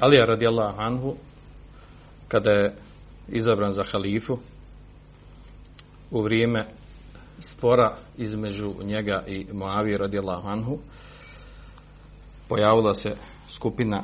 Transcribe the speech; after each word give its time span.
Alija 0.00 0.24
radijallahu 0.24 0.80
anhu 0.80 1.16
kada 2.28 2.50
je 2.50 2.74
izabran 3.28 3.72
za 3.72 3.84
halifu 3.92 4.38
u 6.10 6.22
vrijeme 6.22 6.64
spora 7.40 7.96
između 8.16 8.74
njega 8.82 9.24
i 9.26 9.46
Moavije 9.52 9.98
radijallahu 9.98 10.48
anhu 10.48 10.78
pojavila 12.48 12.94
se 12.94 13.16
skupina 13.54 14.02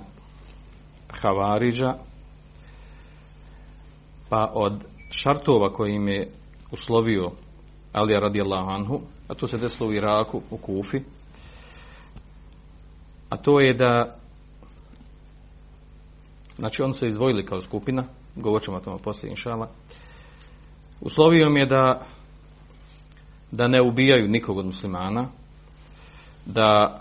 Havariđa 1.10 1.94
pa 4.28 4.50
od 4.54 4.84
šartova 5.10 5.72
koji 5.72 5.92
im 5.92 6.08
je 6.08 6.30
uslovio 6.70 7.30
Alija 7.92 8.20
radijallahu 8.20 8.70
anhu 8.70 9.00
a 9.28 9.34
to 9.34 9.48
se 9.48 9.58
desilo 9.58 9.88
u 9.88 9.92
Iraku, 9.92 10.42
u 10.50 10.56
Kufi 10.56 11.00
a 13.32 13.36
to 13.36 13.60
je 13.60 13.74
da 13.74 14.16
znači 16.56 16.82
oni 16.82 16.94
su 16.94 17.06
izdvojili 17.06 17.46
kao 17.46 17.60
skupina 17.60 18.04
govorit 18.36 18.64
ćemo 18.64 18.76
o 18.76 18.80
tome 18.80 19.02
poslije 19.02 19.30
inšala 19.30 19.68
uslovio 21.00 21.50
mi 21.50 21.60
je 21.60 21.66
da 21.66 22.06
da 23.50 23.68
ne 23.68 23.82
ubijaju 23.82 24.28
nikog 24.28 24.58
od 24.58 24.66
muslimana 24.66 25.28
da 26.46 27.00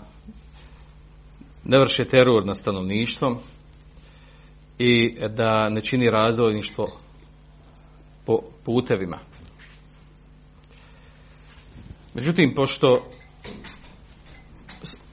ne 1.64 1.78
vrše 1.78 2.04
teror 2.04 2.46
nad 2.46 2.58
stanovništvom 2.58 3.38
i 4.78 5.16
da 5.28 5.68
ne 5.68 5.80
čini 5.80 6.10
razvojništvo 6.10 6.86
po 8.26 8.38
putevima. 8.64 9.18
Međutim, 12.14 12.54
pošto 12.54 13.10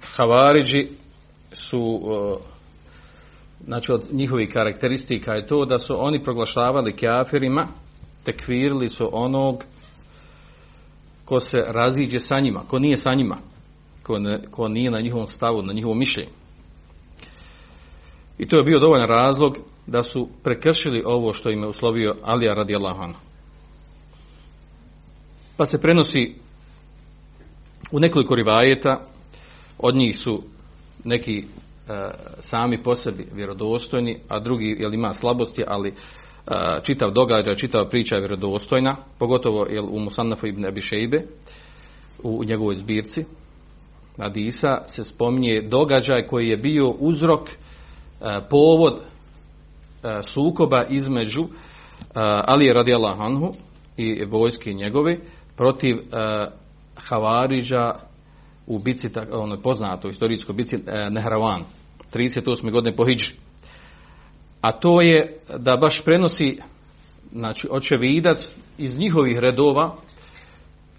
Havariđi 0.01 0.98
su 1.59 1.99
znači 3.65 3.91
od 3.91 4.03
njihovih 4.11 4.49
karakteristika 4.53 5.33
je 5.33 5.47
to 5.47 5.65
da 5.65 5.79
su 5.79 6.05
oni 6.05 6.23
proglašavali 6.23 6.93
kafirima 6.93 7.67
tekvirili 8.23 8.89
su 8.89 9.09
onog 9.11 9.63
ko 11.25 11.39
se 11.39 11.57
raziđe 11.67 12.19
sa 12.19 12.39
njima, 12.39 12.61
ko 12.67 12.79
nije 12.79 12.97
sa 12.97 13.13
njima, 13.13 13.37
ko, 14.03 14.19
ne, 14.19 14.39
ko 14.51 14.67
nije 14.67 14.91
na 14.91 14.99
njihovom 15.01 15.27
stavu, 15.27 15.61
na 15.61 15.73
njihovom 15.73 15.99
mišljenju. 15.99 16.29
I 18.37 18.47
to 18.47 18.57
je 18.57 18.63
bio 18.63 18.79
dovoljan 18.79 19.07
razlog 19.07 19.57
da 19.87 20.03
su 20.03 20.29
prekršili 20.43 21.03
ovo 21.05 21.33
što 21.33 21.49
im 21.49 21.61
je 21.61 21.67
uslovio 21.67 22.15
Alija 22.23 22.53
radijallahu 22.53 23.01
anhu. 23.01 23.19
Pa 25.57 25.65
se 25.65 25.81
prenosi 25.81 26.35
u 27.91 27.99
nekoliko 27.99 28.35
rivajeta, 28.35 28.99
od 29.77 29.95
njih 29.95 30.19
su 30.19 30.43
neki 31.03 31.37
e, 31.37 31.43
sami 32.41 32.83
po 32.83 32.95
sebi 32.95 33.27
vjerodostojni, 33.33 34.19
a 34.27 34.39
drugi 34.39 34.77
jel 34.79 34.93
ima 34.93 35.13
slabosti, 35.13 35.63
ali 35.67 35.93
čitav 36.83 37.11
događaj, 37.11 37.55
čitava 37.55 37.89
priča 37.89 38.15
je 38.15 38.21
vjerodostojna, 38.21 38.95
pogotovo 39.19 39.65
jel, 39.69 39.85
u 39.91 39.99
Musannafu 39.99 40.47
ibn 40.47 40.65
Abi 40.65 40.81
Šejbe, 40.81 41.21
u 42.23 42.43
njegovoj 42.43 42.75
zbirci 42.75 43.25
Hadisa 44.19 44.81
se 44.87 45.03
spominje 45.03 45.61
događaj 45.61 46.27
koji 46.27 46.47
je 46.47 46.57
bio 46.57 46.89
uzrok, 46.89 47.49
povod 48.49 49.01
sukoba 50.33 50.83
između 50.89 51.45
Ali 52.45 52.73
radijallahu 52.73 53.21
anhu 53.21 53.53
i 53.97 54.25
vojske 54.25 54.73
njegove 54.73 55.17
protiv 55.57 55.97
Havariđa 56.95 57.93
u 58.69 58.79
bici, 58.79 59.09
ono 59.31 59.61
poznato 59.61 60.09
historijskoj 60.09 60.55
bici 60.55 60.77
Nehravan, 61.09 61.63
38. 62.13 62.71
godine 62.71 62.95
po 62.95 63.05
Hidži 63.05 63.31
a 64.61 64.71
to 64.71 65.01
je 65.01 65.37
da 65.57 65.77
baš 65.77 66.03
prenosi 66.05 66.57
znači 67.31 67.67
očevidac 67.71 68.37
iz 68.77 68.99
njihovih 68.99 69.39
redova 69.39 69.95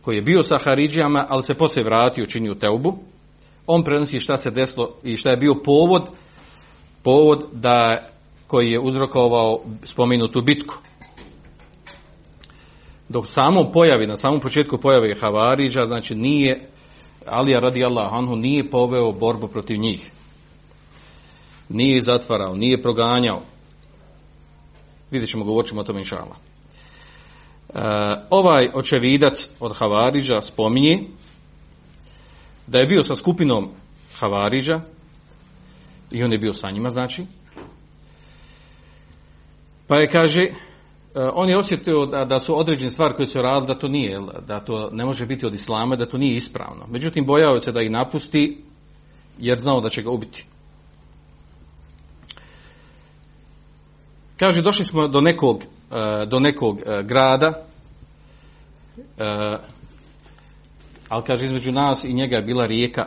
koji 0.02 0.16
je 0.16 0.22
bio 0.22 0.42
sa 0.42 0.58
Haridžijama, 0.58 1.26
ali 1.28 1.42
se 1.42 1.54
poslije 1.54 1.84
vratio 1.84 2.26
činio 2.26 2.54
teubu. 2.54 2.98
On 3.66 3.84
prenosi 3.84 4.18
šta 4.18 4.36
se 4.36 4.50
desilo 4.50 4.90
i 5.04 5.16
šta 5.16 5.30
je 5.30 5.36
bio 5.36 5.54
povod 5.64 6.02
povod 7.02 7.44
da 7.52 7.98
koji 8.46 8.70
je 8.70 8.80
uzrokovao 8.80 9.60
spomenutu 9.84 10.42
bitku. 10.42 10.74
Dok 13.08 13.26
samom 13.28 13.72
pojavi, 13.72 14.06
na 14.06 14.16
samom 14.16 14.40
početku 14.40 14.78
pojave 14.78 15.14
Havariđa, 15.14 15.84
znači 15.84 16.14
nije 16.14 16.68
Alija 17.26 17.60
radijallahu 17.60 18.16
anhu 18.16 18.36
nije 18.36 18.70
poveo 18.70 19.12
borbu 19.12 19.48
protiv 19.48 19.78
njih 19.78 20.10
nije 21.70 22.00
zatvarao, 22.00 22.56
nije 22.56 22.82
proganjao. 22.82 23.42
Vidjet 25.10 25.30
ćemo, 25.30 25.44
govorit 25.44 25.68
ćemo 25.68 25.80
o 25.80 25.84
tome 25.84 26.00
inšala. 26.00 26.36
E, 26.36 27.80
ovaj 28.30 28.68
očevidac 28.74 29.34
od 29.60 29.76
Havariđa 29.76 30.40
spominje 30.40 31.02
da 32.66 32.78
je 32.78 32.86
bio 32.86 33.02
sa 33.02 33.14
skupinom 33.14 33.70
Havariđa 34.14 34.80
i 36.10 36.22
on 36.22 36.32
je 36.32 36.38
bio 36.38 36.52
sa 36.52 36.70
njima, 36.70 36.90
znači. 36.90 37.26
Pa 39.86 39.96
je, 39.96 40.10
kaže, 40.10 40.46
on 41.14 41.48
je 41.48 41.58
osjetio 41.58 42.06
da, 42.06 42.24
da 42.24 42.38
su 42.38 42.58
određene 42.58 42.90
stvari 42.90 43.14
koje 43.14 43.26
su 43.26 43.42
radili, 43.42 43.66
da 43.66 43.78
to 43.78 43.88
nije, 43.88 44.20
da 44.46 44.60
to 44.60 44.90
ne 44.92 45.04
može 45.04 45.26
biti 45.26 45.46
od 45.46 45.54
Islama, 45.54 45.96
da 45.96 46.08
to 46.08 46.18
nije 46.18 46.36
ispravno. 46.36 46.86
Međutim, 46.88 47.26
bojao 47.26 47.58
se 47.58 47.72
da 47.72 47.82
ih 47.82 47.90
napusti, 47.90 48.58
jer 49.38 49.58
znao 49.58 49.80
da 49.80 49.90
će 49.90 50.02
ga 50.02 50.10
ubiti. 50.10 50.46
Kaže, 54.36 54.62
došli 54.62 54.84
smo 54.84 55.08
do 55.08 55.20
nekog, 55.20 55.62
do 56.26 56.38
nekog 56.38 56.78
grada, 57.04 57.52
ali 61.08 61.24
kaže, 61.26 61.44
između 61.44 61.72
nas 61.72 62.04
i 62.04 62.12
njega 62.12 62.36
je 62.36 62.42
bila 62.42 62.66
rijeka. 62.66 63.04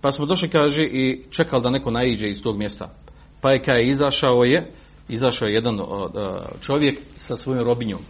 Pa 0.00 0.10
smo 0.10 0.26
došli, 0.26 0.48
kaže, 0.48 0.82
i 0.82 1.22
čekali 1.30 1.62
da 1.62 1.70
neko 1.70 1.90
naiđe 1.90 2.28
iz 2.28 2.42
tog 2.42 2.58
mjesta. 2.58 2.90
Pa 3.40 3.50
je 3.50 3.62
kada 3.62 3.78
je 3.78 3.88
izašao 3.88 4.44
je, 4.44 4.72
izašao 5.10 5.48
je 5.48 5.54
jedan 5.54 5.78
čovjek 6.60 7.00
sa 7.16 7.36
svojom 7.36 7.64
robinjom. 7.64 8.00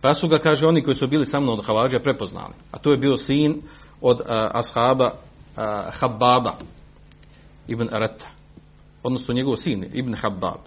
Pa 0.00 0.14
su 0.14 0.28
ga, 0.28 0.38
kaže, 0.38 0.66
oni 0.66 0.82
koji 0.82 0.94
su 0.94 1.06
bili 1.06 1.26
sa 1.26 1.40
mnom 1.40 1.58
od 1.58 1.66
Havađa 1.66 1.98
prepoznali. 1.98 2.54
A 2.72 2.78
to 2.78 2.90
je 2.90 2.96
bio 2.96 3.16
sin 3.16 3.62
od 4.00 4.20
ashaba 4.52 5.10
Hababa 6.00 6.52
ibn 7.68 7.88
Arata 7.92 8.38
odnosno 9.02 9.34
njegov 9.34 9.56
sin, 9.56 9.84
Ibn 9.92 10.14
Habab. 10.14 10.60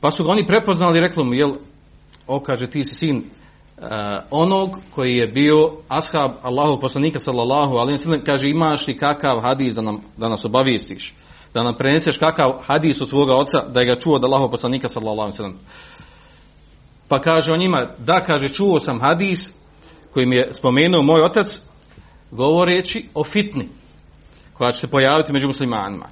Pa 0.00 0.10
su 0.10 0.24
ga 0.24 0.30
oni 0.30 0.46
prepoznali 0.46 0.98
i 0.98 1.00
rekli 1.00 1.24
mu, 1.24 1.34
jel, 1.34 1.52
o, 2.26 2.40
kaže, 2.40 2.66
ti 2.66 2.82
si 2.82 2.94
sin 2.94 3.16
uh, 3.16 3.84
onog 4.30 4.70
koji 4.94 5.16
je 5.16 5.26
bio 5.26 5.70
ashab 5.88 6.30
Allahov 6.42 6.80
poslanika 6.80 7.18
sallallahu 7.18 7.74
alaihi 7.74 7.98
sallam, 7.98 8.24
kaže, 8.24 8.48
imaš 8.48 8.86
li 8.86 8.98
kakav 8.98 9.40
hadis 9.40 9.74
da, 9.74 9.82
nam, 9.82 10.00
da 10.16 10.28
nas 10.28 10.44
obavistiš, 10.44 11.14
da 11.54 11.62
nam 11.62 11.74
preneseš 11.74 12.18
kakav 12.18 12.52
hadis 12.66 13.00
od 13.00 13.08
svoga 13.08 13.34
oca, 13.34 13.68
da 13.68 13.80
je 13.80 13.86
ga 13.86 14.00
čuo 14.00 14.14
od 14.14 14.24
Allahov 14.24 14.50
poslanika 14.50 14.88
sallallahu 14.88 15.32
sallam. 15.32 15.58
Pa 17.08 17.20
kaže 17.20 17.52
on 17.52 17.58
njima, 17.58 17.88
da, 17.98 18.20
kaže, 18.20 18.48
čuo 18.48 18.80
sam 18.80 19.00
hadis 19.00 19.38
koji 20.12 20.26
mi 20.26 20.36
je 20.36 20.54
spomenuo 20.54 21.02
moj 21.02 21.22
otac, 21.22 21.46
govoreći 22.30 23.08
o 23.14 23.24
fitni 23.24 23.68
koja 24.52 24.72
će 24.72 24.80
se 24.80 24.90
pojaviti 24.90 25.32
među 25.32 25.46
muslimanima. 25.46 26.06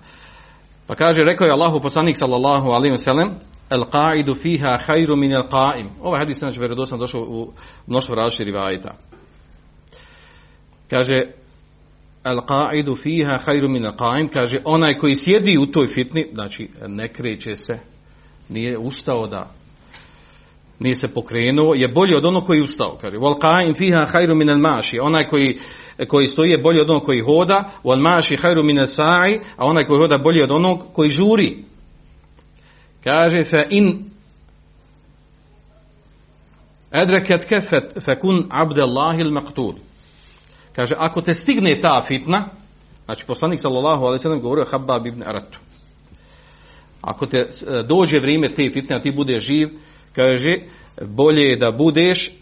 Pa 0.86 0.94
kaže, 0.94 1.22
rekao 1.22 1.44
je 1.44 1.52
Allahu 1.52 1.80
poslanik 1.80 2.16
sallallahu 2.18 2.68
alaihi 2.68 2.94
wa 2.94 3.04
sallam, 3.04 3.30
el 3.70 3.84
qa'idu 3.84 4.42
fiha 4.42 4.78
hajru 4.86 5.16
min 5.16 5.32
el 5.32 5.48
qa'im. 5.48 5.86
Ovaj 6.02 6.20
hadis 6.20 6.38
znači 6.38 6.58
vjerodostojno 6.58 7.02
došao 7.02 7.20
u 7.20 7.52
mnoštvo 7.86 8.14
različitih 8.14 8.46
rivajeta. 8.46 8.94
Kaže, 10.90 11.22
qa'idu 12.24 12.96
fiha 13.02 13.38
hajru 13.38 13.68
min 13.68 13.82
qa'im, 13.82 14.28
kaže, 14.28 14.58
onaj 14.64 14.94
koji 14.94 15.14
sjedi 15.14 15.58
u 15.58 15.66
toj 15.66 15.86
fitni, 15.86 16.26
znači 16.32 16.68
ne 16.86 17.08
kreće 17.08 17.54
se, 17.54 17.78
nije 18.48 18.78
ustao 18.78 19.26
da 19.26 19.50
nije 20.82 20.94
se 20.94 21.08
pokrenuo, 21.08 21.74
je 21.74 21.88
bolji 21.88 22.14
od 22.14 22.24
onog 22.24 22.46
koji 22.46 22.58
je 22.58 22.64
ustao. 22.64 22.98
Kaže, 23.00 23.16
wal 23.16 23.38
qa'im 23.40 23.78
fiha 23.78 24.06
khairu 24.06 24.34
min 24.34 24.48
al-mashi. 24.48 24.98
Onaj 25.02 25.26
koji, 25.26 25.58
koji 26.08 26.26
stoji 26.26 26.50
je 26.50 26.58
bolji 26.58 26.80
od 26.80 26.90
onog 26.90 27.02
koji 27.02 27.20
hoda, 27.20 27.70
wal 27.84 28.00
mashi 28.00 28.36
khairu 28.36 28.62
min 28.62 28.78
al-sa'i, 28.78 29.40
a 29.56 29.66
onaj 29.66 29.84
koji 29.84 30.00
hoda 30.00 30.18
bolji 30.18 30.42
od 30.42 30.50
onog 30.50 30.84
koji 30.92 31.10
žuri. 31.10 31.56
Kaže, 33.04 33.44
fa 33.44 33.64
in 33.70 34.04
edreket 36.92 37.44
kefet 37.48 38.04
fekun 38.04 38.46
abdellahi 38.50 39.20
il-maqtul. 39.20 39.74
Kaže, 40.76 40.94
ako 40.98 41.20
te 41.20 41.34
stigne 41.34 41.80
ta 41.80 42.04
fitna, 42.08 42.48
znači 43.04 43.26
poslanik 43.26 43.60
sallallahu 43.60 44.04
alaihi 44.04 44.22
sallam 44.22 44.40
govorio 44.40 44.66
Habab 44.70 45.06
ibn 45.06 45.22
Aratu. 45.22 45.58
Ako 47.00 47.26
te 47.26 47.38
e, 47.38 47.82
dođe 47.88 48.18
vrijeme 48.18 48.54
te 48.54 48.70
fitne, 48.72 48.96
a 48.96 49.02
ti 49.02 49.10
budeš 49.10 49.42
živ, 49.42 49.68
kaže, 50.14 50.56
bolje 51.06 51.42
je 51.42 51.56
da 51.56 51.70
budeš 51.70 52.32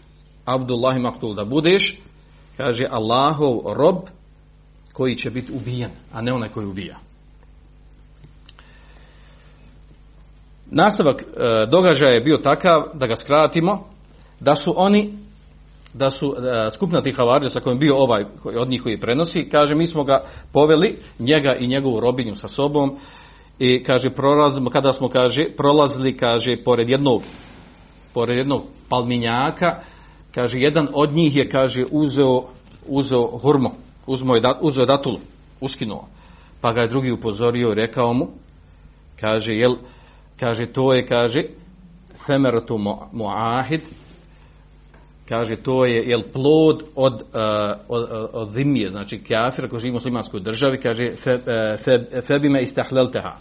Abdullah 0.45 0.97
Maktul, 0.97 1.33
da 1.33 1.45
budeš, 1.45 1.99
kaže, 2.57 2.85
Allahov 2.89 3.61
rob 3.73 3.95
koji 4.93 5.15
će 5.15 5.29
biti 5.29 5.51
ubijen, 5.51 5.91
a 6.13 6.21
ne 6.21 6.33
onaj 6.33 6.49
koji 6.49 6.67
ubija. 6.67 6.97
Nastavak 10.71 11.21
e, 11.21 11.25
događaja 11.71 12.13
je 12.13 12.21
bio 12.21 12.37
takav, 12.37 12.83
da 12.93 13.07
ga 13.07 13.15
skratimo, 13.15 13.87
da 14.39 14.55
su 14.55 14.73
oni 14.75 15.20
da 15.93 16.09
su 16.09 16.35
e, 16.37 16.69
skupina 16.71 17.01
tih 17.01 17.15
havarđa 17.15 17.49
sa 17.49 17.59
kojim 17.59 17.79
bio 17.79 17.97
ovaj 17.97 18.25
od 18.57 18.69
njih 18.69 18.83
koji 18.83 18.99
prenosi, 18.99 19.49
kaže 19.49 19.75
mi 19.75 19.87
smo 19.87 20.03
ga 20.03 20.23
poveli, 20.53 20.97
njega 21.19 21.55
i 21.55 21.67
njegovu 21.67 21.99
robinju 21.99 22.35
sa 22.35 22.47
sobom 22.47 22.97
i 23.59 23.83
kaže 23.83 24.09
prolazimo, 24.09 24.69
kada 24.69 24.91
smo 24.91 25.09
kaže 25.09 25.45
prolazili 25.57 26.17
kaže 26.17 26.63
pored 26.63 26.89
jednog 26.89 27.21
pored 28.13 28.37
jednog 28.37 28.63
palminjaka, 28.89 29.79
kaže 30.33 30.57
jedan 30.59 30.87
od 30.93 31.13
njih 31.13 31.35
je 31.35 31.49
kaže 31.49 31.83
uzeo 31.91 32.43
uzeo 32.87 33.27
hurmo, 33.27 33.71
uzmo 34.07 34.35
je, 34.35 34.41
uzeo 34.61 34.85
datulu, 34.85 35.19
uskinuo. 35.61 36.07
Pa 36.61 36.73
ga 36.73 36.81
je 36.81 36.87
drugi 36.87 37.11
upozorio 37.11 37.71
i 37.71 37.75
rekao 37.75 38.13
mu, 38.13 38.27
kaže 39.19 39.53
jel 39.53 39.75
kaže 40.39 40.65
to 40.65 40.93
je 40.93 41.05
kaže 41.05 41.43
semeratu 42.25 42.77
muahid 43.11 43.81
kaže 45.31 45.55
to 45.55 45.85
je 45.85 46.09
jel 46.09 46.21
plod 46.33 46.83
od, 46.95 47.13
uh, 47.13 47.19
od, 47.87 48.29
od 48.33 48.49
zimije, 48.49 48.91
znači 48.91 49.17
kafira 49.17 49.67
koji 49.67 49.79
živi 49.79 49.91
u 49.91 49.93
muslimanskoj 49.93 50.39
državi, 50.39 50.77
kaže 50.77 51.11
fe, 51.23 51.33
uh, 51.33 51.39
fe, 51.85 52.21
febime 52.27 52.61
istahlelteha. 52.61 53.35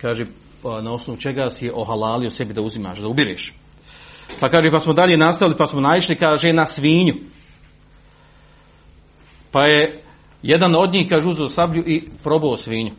Kaže 0.00 0.24
pa 0.62 0.80
na 0.80 0.92
osnovu 0.92 1.20
čega 1.20 1.48
si 1.50 1.64
je 1.64 1.72
ohalalio 1.74 2.30
sebi 2.30 2.54
da 2.54 2.62
uzimaš, 2.62 2.98
da 2.98 3.08
ubiriš. 3.08 3.54
Pa 4.40 4.48
kaže 4.48 4.70
pa 4.70 4.78
smo 4.78 4.92
dalje 4.92 5.16
nastavili, 5.16 5.56
pa 5.58 5.66
smo 5.66 5.80
naišli, 5.80 6.16
kaže 6.16 6.52
na 6.52 6.66
svinju. 6.66 7.14
Pa 9.52 9.64
je 9.64 9.98
jedan 10.42 10.74
od 10.74 10.92
njih 10.92 11.08
kaže 11.08 11.28
uzeo 11.28 11.48
sablju 11.48 11.82
i 11.86 12.04
probao 12.22 12.56
svinju. 12.56 12.92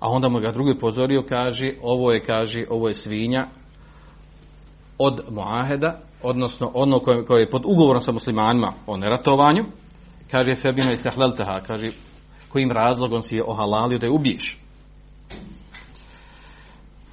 A 0.00 0.10
onda 0.10 0.28
mu 0.28 0.40
ga 0.40 0.52
drugi 0.52 0.78
pozorio, 0.78 1.22
kaže, 1.28 1.72
ovo 1.82 2.12
je, 2.12 2.20
kaže, 2.20 2.64
ovo 2.70 2.88
je 2.88 2.94
svinja 2.94 3.46
od 4.98 5.20
muaheda, 5.30 5.98
odnosno 6.22 6.70
ono 6.74 6.98
koje, 6.98 7.24
koje 7.24 7.40
je 7.40 7.50
pod 7.50 7.62
ugovorom 7.64 8.02
sa 8.02 8.12
muslimanima 8.12 8.72
o 8.86 8.96
neratovanju, 8.96 9.64
kaže 10.30 10.54
Febina 10.54 10.92
istahlelteha, 10.92 11.60
kaže 11.60 11.90
kojim 12.48 12.72
razlogom 12.72 13.22
si 13.22 13.36
je 13.36 13.44
ohalalio 13.44 13.98
da 13.98 14.06
je 14.06 14.12
ubiješ. 14.12 14.58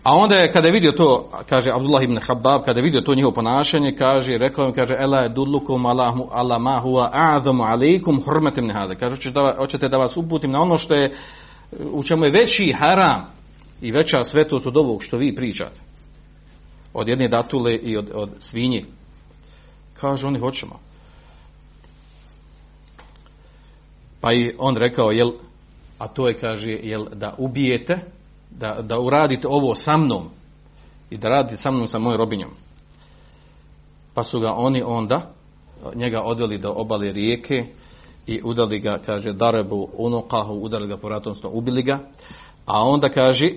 A 0.04 0.16
onda 0.16 0.36
je, 0.36 0.52
kada 0.52 0.68
je 0.68 0.74
vidio 0.74 0.92
to, 0.92 1.30
kaže 1.50 1.72
Abdullah 1.72 2.04
ibn 2.04 2.18
Habab, 2.18 2.62
kada 2.66 2.80
je 2.80 2.84
vidio 2.84 3.02
to 3.02 3.16
njihovo 3.16 3.34
ponašanje, 3.34 3.96
kaže, 3.96 4.38
rekao 4.38 4.66
im, 4.66 4.74
kaže, 4.74 4.96
Ela 5.00 5.20
je 5.20 5.30
dullukum 5.30 5.86
ala 5.86 6.60
ma 6.60 6.82
huwa 6.84 7.10
a'zamu 7.14 7.64
alaikum 7.64 8.22
hurmetem 8.26 8.66
nehade. 8.66 8.96
Kaže, 8.96 9.16
hoćete 9.58 9.88
da 9.88 9.98
vas 9.98 10.18
uputim 10.18 10.52
na 10.52 10.62
ono 10.62 10.78
što 10.78 10.94
je, 10.94 11.12
u 11.92 12.04
čemu 12.04 12.26
je 12.26 12.32
veći 12.32 12.74
haram 12.80 13.26
i 13.82 13.92
veća 13.92 14.24
svetost 14.24 14.68
od 14.68 14.78
ovog 14.78 15.04
što 15.04 15.18
vi 15.18 15.36
pričate 15.36 15.89
od 16.94 17.08
jedne 17.08 17.28
datule 17.28 17.76
i 17.76 17.98
od, 17.98 18.12
od 18.14 18.30
svinje. 18.40 18.86
Kaže, 19.94 20.28
oni 20.28 20.40
hoćemo. 20.40 20.80
Pa 24.22 24.34
i 24.34 24.54
on 24.58 24.78
rekao, 24.78 25.12
jel, 25.12 25.32
a 25.98 26.08
to 26.08 26.28
je, 26.28 26.34
kaže, 26.34 26.72
jel, 26.72 27.06
da 27.14 27.36
ubijete, 27.38 28.00
da, 28.50 28.82
da 28.82 29.00
uradite 29.00 29.48
ovo 29.48 29.76
sa 29.76 29.98
mnom 29.98 30.30
i 31.10 31.18
da 31.18 31.30
radite 31.30 31.58
sa 31.58 31.72
mnom 31.72 31.88
sa 31.88 32.00
mojom 32.00 32.18
robinjom. 32.18 32.50
Pa 34.14 34.24
su 34.24 34.40
ga 34.40 34.54
oni 34.54 34.84
onda, 34.86 35.32
njega 35.96 36.22
odveli 36.22 36.58
do 36.58 36.74
obale 36.76 37.12
rijeke 37.12 37.66
i 38.28 38.42
udali 38.44 38.80
ga, 38.80 39.00
kaže, 39.06 39.34
darebu 39.34 39.90
unukahu, 39.94 40.54
udali 40.54 40.88
ga 40.88 40.98
po 40.98 41.10
ubili 41.44 41.84
ga. 41.84 42.00
A 42.66 42.84
onda 42.84 43.10
kaže, 43.10 43.52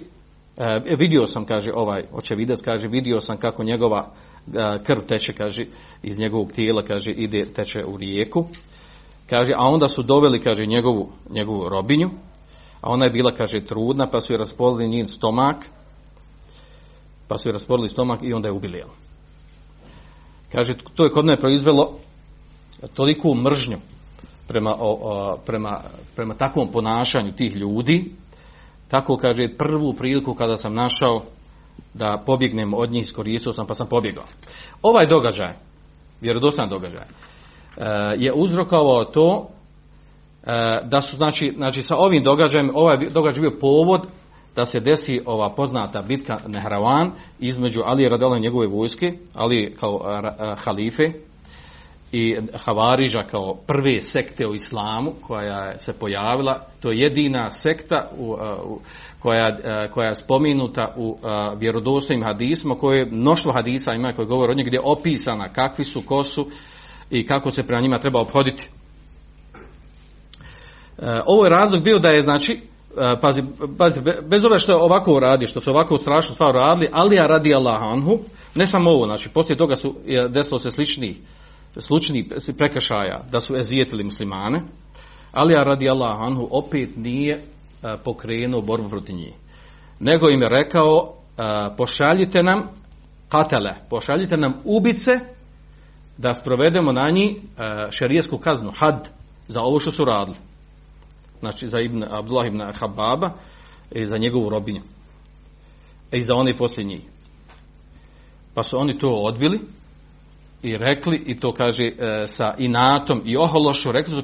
E, 0.57 0.97
vidio 0.99 1.27
sam, 1.27 1.45
kaže 1.45 1.73
ovaj 1.75 2.05
očevidac, 2.13 2.61
kaže 2.65 2.89
vidio 2.89 3.21
sam 3.21 3.37
kako 3.37 3.65
njegova 3.65 4.07
e, 4.55 4.79
krv 4.85 5.01
teče, 5.09 5.33
kaže 5.33 5.65
iz 6.03 6.19
njegovog 6.19 6.53
tijela, 6.53 6.83
kaže 6.83 7.11
ide 7.11 7.45
teče 7.45 7.85
u 7.85 7.97
rijeku. 7.97 8.47
Kaže, 9.31 9.53
a 9.57 9.67
onda 9.67 9.89
su 9.89 10.03
doveli, 10.03 10.41
kaže 10.41 10.67
njegovu, 10.67 11.09
njegovu 11.31 11.69
robinju, 11.69 12.11
a 12.81 12.91
ona 12.91 13.05
je 13.05 13.11
bila, 13.11 13.35
kaže 13.35 13.61
trudna, 13.61 14.07
pa 14.07 14.21
su 14.21 14.33
je 14.33 14.39
raspolili 14.39 14.89
njen 14.89 15.09
stomak, 15.09 15.57
pa 17.29 17.39
su 17.39 17.49
je 17.49 17.53
raspolili 17.53 17.89
stomak 17.89 18.21
i 18.23 18.33
onda 18.33 18.49
je 18.49 18.53
ubili. 18.53 18.83
Kaže, 20.53 20.75
to 20.95 21.05
je 21.05 21.11
kod 21.11 21.25
mene 21.25 21.41
proizvelo 21.41 21.99
toliku 22.95 23.35
mržnju 23.35 23.77
prema, 24.49 24.75
o, 24.75 24.99
o, 25.03 25.37
prema, 25.47 25.81
prema 26.17 26.35
takvom 26.35 26.73
ponašanju 26.73 27.33
tih 27.33 27.57
ljudi, 27.57 28.13
tako 28.93 29.17
kaže 29.17 29.49
prvu 29.59 29.93
priliku 29.93 30.35
kada 30.35 30.57
sam 30.57 30.75
našao 30.75 31.23
da 31.95 32.23
pobjegnem 32.27 32.75
od 32.75 32.91
njih, 32.91 33.03
iskoristio 33.03 33.53
sam 33.53 33.67
pa 33.67 33.75
sam 33.75 33.87
pobjegao. 33.87 34.25
Ovaj 34.83 35.07
događaj, 35.07 35.53
vjerodostan 36.21 36.69
događaj, 36.69 37.01
e, 37.01 37.07
je 38.17 38.33
uzrokovao 38.33 39.05
to 39.05 39.49
e, 39.49 40.81
da 40.85 41.01
su 41.01 41.17
znači, 41.17 41.53
znači 41.57 41.83
sa 41.83 41.97
ovim 41.97 42.23
događajem, 42.23 42.71
ovaj 42.75 43.09
događaj 43.11 43.41
bio 43.41 43.59
povod 43.61 44.07
da 44.57 44.65
se 44.65 44.81
desi 44.81 45.21
ova 45.27 45.51
poznata 45.55 46.03
bitka 46.03 46.39
Nehravan 46.47 47.11
između 47.41 47.81
Ali 47.85 48.09
Radela 48.09 48.37
i 48.37 48.41
njegove 48.41 48.67
vojske, 48.67 49.13
Ali 49.35 49.75
kao 49.81 50.01
halife, 50.57 51.13
i 52.13 52.37
Havariža 52.55 53.23
kao 53.31 53.55
prve 53.67 54.01
sekte 54.01 54.47
u 54.47 54.55
islamu 54.55 55.13
koja 55.27 55.79
se 55.79 55.93
pojavila, 55.93 56.61
to 56.81 56.91
je 56.91 56.99
jedina 56.99 57.51
sekta 57.51 58.09
u, 58.19 58.37
u, 58.67 58.81
koja, 59.19 59.57
koja 59.91 60.09
je 60.09 60.15
spominuta 60.15 60.95
u 60.97 61.17
vjerodostojnim 61.57 62.25
hadisma, 62.25 62.75
koje 62.75 63.07
mnoštvo 63.07 63.53
hadisa 63.53 63.93
ima 63.93 64.13
koji 64.13 64.29
govore 64.29 64.53
o 64.53 64.55
njih 64.55 64.67
gdje 64.67 64.77
je 64.77 64.83
opisana 64.85 65.49
kakvi 65.49 65.85
su, 65.85 66.03
ko 66.07 66.25
su 66.25 66.47
i 67.11 67.27
kako 67.27 67.51
se 67.51 67.63
prema 67.63 67.83
njima 67.83 67.99
treba 67.99 68.21
obhoditi. 68.21 68.69
Ovo 71.27 71.45
je 71.45 71.51
razlog 71.51 71.85
bio 71.85 71.99
da 71.99 72.09
je 72.09 72.23
znači 72.23 72.61
pazi, 73.21 73.43
pazi, 73.79 74.01
bez 74.31 74.45
ove 74.45 74.59
što 74.59 74.77
ovako 74.77 75.21
radi, 75.21 75.47
što 75.47 75.61
su 75.61 75.71
ovako 75.71 75.99
strašno 75.99 76.35
stvar 76.35 76.55
radili, 76.55 76.91
ali 76.93 77.17
ja 77.17 77.27
radi 77.27 77.55
Allah 77.55 77.83
anhu, 77.83 78.19
ne 78.55 78.67
samo 78.67 78.91
ovo, 78.91 79.07
znači 79.07 79.29
poslije 79.29 79.57
toga 79.57 79.75
su 79.75 79.95
desilo 80.29 80.59
se 80.59 80.71
slični 80.71 81.17
slučni 81.81 82.29
prekršaja 82.59 83.21
da 83.31 83.41
su 83.41 83.57
ezijetili 83.57 84.05
muslimane, 84.05 84.63
ali 85.33 85.55
radi 85.55 85.91
Allah 85.91 86.21
anhu 86.21 86.49
opet 86.51 86.97
nije 86.97 87.35
e, 87.35 87.43
pokrenuo 88.05 88.61
borbu 88.61 88.89
protiv 88.89 89.17
njih. 89.17 89.35
Nego 90.01 90.31
im 90.31 90.43
je 90.43 90.49
rekao 90.49 91.09
e, 91.09 91.43
pošaljite 91.77 92.43
nam 92.43 92.69
katele, 93.29 93.75
pošaljite 93.91 94.37
nam 94.37 94.55
ubice 94.65 95.11
da 96.19 96.35
sprovedemo 96.35 96.93
na 96.93 97.11
njih 97.11 97.37
e, 97.37 97.41
šerijesku 97.91 98.39
kaznu, 98.39 98.71
had, 98.77 99.09
za 99.49 99.61
ovo 99.61 99.81
što 99.81 99.91
su 99.91 100.05
radili. 100.05 100.37
Znači 101.41 101.69
za 101.69 101.81
Ibn, 101.81 102.05
Abdullah 102.11 102.47
ibn 102.47 102.63
Hababa 102.75 103.31
i 103.91 104.07
za 104.07 104.19
njegovu 104.19 104.49
robinju. 104.49 104.81
I 106.13 106.23
za 106.23 106.35
one 106.35 106.57
poslije 106.57 106.85
njih. 106.85 107.01
Pa 108.55 108.63
su 108.63 108.79
oni 108.79 108.99
to 108.99 109.09
odbili 109.09 109.61
i 110.63 110.77
rekli, 110.77 111.23
i 111.27 111.41
to 111.41 111.53
kaže 111.53 111.85
e, 111.85 112.27
sa 112.27 112.55
inatom 112.59 113.23
i 113.25 113.37
ohološu, 113.37 113.93
rekli 113.93 114.15
su 114.15 114.23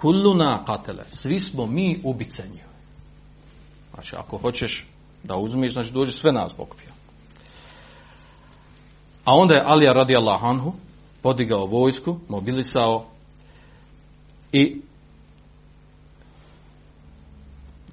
kulluna 0.00 0.64
katele, 0.64 1.04
svi 1.12 1.38
smo 1.38 1.66
mi 1.66 2.00
ubice. 2.04 2.42
Znači, 3.94 4.16
ako 4.16 4.38
hoćeš 4.38 4.86
da 5.24 5.36
uzmeš, 5.36 5.72
znači 5.72 5.92
dođe 5.92 6.12
sve 6.12 6.32
nas 6.32 6.52
pokupio. 6.52 6.88
A 9.24 9.36
onda 9.36 9.54
je 9.54 9.62
Alija 9.64 9.92
radi 9.92 10.14
Anhu 10.40 10.72
podigao 11.22 11.66
vojsku, 11.66 12.18
mobilisao 12.28 13.04
i 14.52 14.80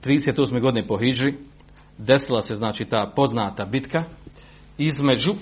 38. 0.03 0.61
godine 0.61 0.87
po 0.87 0.97
Hidži 0.97 1.33
desila 1.97 2.41
se 2.41 2.55
znači 2.55 2.85
ta 2.85 3.11
poznata 3.15 3.65
bitka 3.65 4.03
između, 4.77 5.33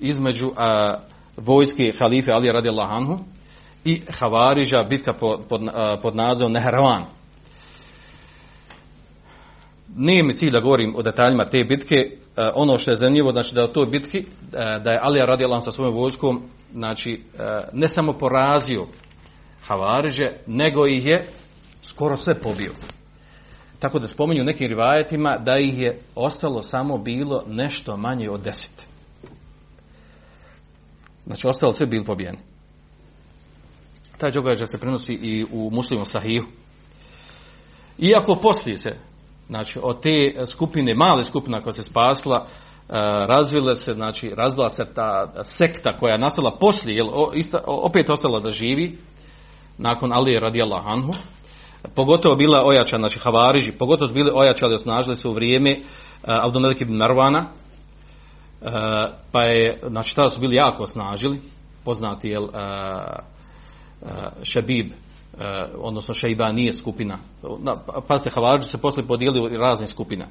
između 0.00 0.52
a, 0.56 0.98
vojske 1.36 1.92
halife 1.98 2.32
Ali 2.32 2.52
radijallahu 2.52 2.92
anhu 2.92 3.18
i 3.84 4.02
Havariža, 4.10 4.82
bitka 4.82 5.12
pod, 5.12 5.40
pod, 5.48 5.60
pod 6.02 6.16
nazivom 6.16 6.52
Nehravan. 6.52 7.04
Nije 9.96 10.22
mi 10.22 10.36
cilj 10.36 10.50
da 10.50 10.60
govorim 10.60 10.94
o 10.96 11.02
detaljima 11.02 11.44
te 11.44 11.64
bitke, 11.64 12.10
a, 12.36 12.50
ono 12.54 12.78
što 12.78 12.90
je 12.90 12.94
zanimljivo, 12.94 13.32
znači 13.32 13.54
da 13.54 13.64
u 13.64 13.68
toj 13.68 13.86
bitki, 13.86 14.24
a, 14.56 14.78
da 14.78 14.90
je 14.90 15.00
Ali 15.02 15.20
anhu 15.20 15.60
sa 15.64 15.70
svojom 15.70 15.94
vojskom, 15.94 16.42
znači 16.72 17.22
a, 17.38 17.60
ne 17.72 17.88
samo 17.88 18.12
porazio 18.12 18.86
Havariže, 19.62 20.30
nego 20.46 20.86
ih 20.86 21.06
je 21.06 21.24
skoro 21.82 22.16
sve 22.16 22.34
pobio. 22.34 22.72
Tako 23.78 23.98
da 23.98 24.08
spominju 24.08 24.44
nekim 24.44 24.68
rivajetima 24.68 25.38
da 25.38 25.58
ih 25.58 25.78
je 25.78 25.98
ostalo 26.14 26.62
samo 26.62 26.98
bilo 26.98 27.42
nešto 27.48 27.96
manje 27.96 28.30
od 28.30 28.40
deset. 28.40 28.93
Znači, 31.26 31.46
ostalo 31.46 31.72
sve 31.72 31.86
bili 31.86 32.04
pobijeni. 32.04 32.38
Taj 34.18 34.30
događaj 34.30 34.66
se 34.66 34.78
prenosi 34.78 35.12
i 35.12 35.46
u 35.52 35.70
muslimom 35.70 36.04
sahihu. 36.04 36.46
Iako 37.98 38.34
poslije 38.34 38.76
se, 38.76 38.96
znači, 39.46 39.78
od 39.82 40.02
te 40.02 40.46
skupine, 40.46 40.94
male 40.94 41.24
skupina 41.24 41.60
koja 41.60 41.72
se 41.72 41.82
spasla, 41.82 42.46
razvile 43.26 43.76
se, 43.76 43.94
znači, 43.94 44.32
razvila 44.36 44.70
se 44.70 44.82
ta 44.94 45.32
sekta 45.44 45.96
koja 45.96 46.12
je 46.12 46.18
nastala 46.18 46.50
poslije, 46.50 46.96
jel, 46.96 47.08
opet 47.66 48.10
ostala 48.10 48.40
da 48.40 48.50
živi, 48.50 48.98
nakon 49.78 50.12
Alije 50.12 50.40
radijallahu 50.40 50.88
anhu, 50.88 51.12
pogotovo 51.94 52.36
bila 52.36 52.66
ojačana, 52.66 53.08
znači 53.08 53.18
Havariži, 53.18 53.72
pogotovo 53.72 54.08
su 54.08 54.14
bili 54.14 54.30
ojačali, 54.34 54.74
osnažili 54.74 55.16
se 55.16 55.28
u 55.28 55.32
vrijeme 55.32 55.72
uh, 55.72 55.84
Abdumelik 56.22 56.80
ibn 56.80 56.96
Marvana, 56.96 57.40
uh, 57.40 57.63
pa 59.32 59.42
je, 59.42 59.78
znači 59.86 60.14
tada 60.14 60.30
su 60.30 60.40
bili 60.40 60.56
jako 60.56 60.82
osnažili, 60.82 61.40
poznati 61.84 62.28
je 62.28 62.38
uh, 62.38 62.48
Šabib, 64.42 64.86
uh, 64.86 65.40
odnosno 65.78 66.14
Šeiba 66.14 66.52
nije 66.52 66.72
skupina, 66.72 67.18
pa 68.08 68.18
se 68.18 68.30
Havariži 68.30 68.68
se 68.68 68.78
posle 68.78 69.06
podijelili 69.06 69.56
u 69.56 69.58
razne 69.58 69.86
skupine. 69.86 70.26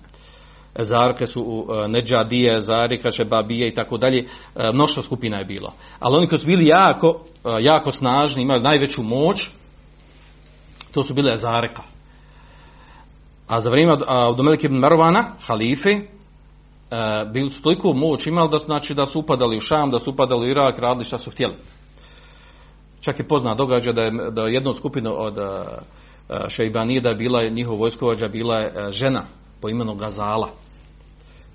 Zarke 0.79 1.25
su 1.25 1.67
Neđadije, 1.87 2.61
Zarika, 2.61 3.11
Šebabije 3.11 3.67
i 3.67 3.73
tako 3.73 3.97
dalje, 3.97 4.27
mnoštvo 4.73 5.03
skupina 5.03 5.37
je 5.37 5.45
bilo. 5.45 5.73
Ali 5.99 6.17
oni 6.17 6.27
koji 6.27 6.39
su 6.39 6.45
bili 6.45 6.67
jako, 6.67 7.25
jako 7.59 7.91
snažni, 7.91 8.41
imaju 8.41 8.61
najveću 8.61 9.03
moć, 9.03 9.51
to 10.91 11.03
su 11.03 11.13
bile 11.13 11.37
Zareka. 11.37 11.81
A 13.47 13.61
za 13.61 13.69
vrijeme 13.69 13.97
Abdumelik 14.07 14.63
ibn 14.63 14.75
Marvana, 14.75 15.33
halife, 15.39 15.89
e, 15.89 16.07
bili 17.33 17.49
su 17.49 17.61
toliko 17.61 17.93
moć 17.93 18.27
imali 18.27 18.49
da, 18.49 18.57
znači, 18.57 18.93
da 18.93 19.05
su 19.05 19.19
upadali 19.19 19.57
u 19.57 19.61
Šam, 19.61 19.91
da 19.91 19.99
su 19.99 20.11
upadali 20.11 20.47
u 20.47 20.49
Irak, 20.49 20.79
radili 20.79 21.05
šta 21.05 21.17
su 21.17 21.31
htjeli. 21.31 21.53
Čak 23.01 23.19
je 23.19 23.27
pozna 23.27 23.55
događa 23.55 23.91
da 23.91 24.01
je, 24.01 24.11
da 24.31 24.41
je 24.41 24.53
jednu 24.53 24.73
skupinu 24.73 25.13
od 25.17 25.37
uh, 25.37 25.45
Šeibanida 26.49 27.09
je 27.09 27.15
bila, 27.15 27.49
njihov 27.49 27.77
vojskovađa 27.77 28.27
bila 28.27 28.55
je 28.55 28.91
žena 28.91 29.23
po 29.61 29.69
imenu 29.69 29.95
Gazala, 29.95 30.49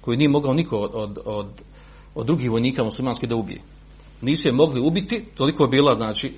koju 0.00 0.16
nije 0.16 0.28
mogao 0.28 0.54
niko 0.54 0.76
od, 0.78 0.90
od, 0.94 1.18
od, 1.24 1.46
od 2.14 2.26
drugih 2.26 2.50
vojnika 2.50 2.84
muslimanski 2.84 3.26
da 3.26 3.36
ubije. 3.36 3.60
Nisu 4.22 4.48
je 4.48 4.52
mogli 4.52 4.80
ubiti, 4.80 5.24
toliko 5.36 5.64
je 5.64 5.68
bila, 5.68 5.94
znači, 5.94 6.34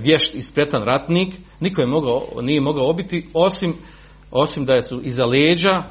vješt 0.00 0.34
i 0.34 0.42
spretan 0.42 0.82
ratnik, 0.82 1.34
niko 1.60 1.80
je 1.80 1.86
mogao, 1.86 2.22
nije 2.42 2.60
mogao 2.60 2.90
obiti, 2.90 3.28
osim, 3.34 3.74
osim 4.30 4.64
da 4.64 4.82
su 4.82 5.00
iza 5.02 5.24
leđa, 5.24 5.82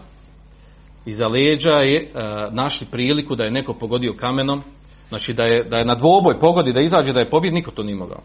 iza 1.06 1.28
leđa 1.28 1.72
je 1.72 2.04
uh, 2.04 2.54
našli 2.54 2.88
priliku 2.92 3.36
da 3.36 3.44
je 3.44 3.52
neko 3.52 3.74
pogodio 3.74 4.14
kamenom, 4.14 4.64
znači 5.10 5.34
da 5.34 5.44
je, 5.44 5.64
da 5.64 5.78
je 5.78 5.86
na 5.86 5.96
dvoboj 5.96 6.40
pogodi, 6.40 6.74
da 6.74 6.82
izađe 6.82 7.14
da 7.14 7.20
je 7.20 7.30
pobjed, 7.30 7.54
niko 7.54 7.72
to 7.72 7.84
nije 7.84 7.96
mogao. 7.96 8.20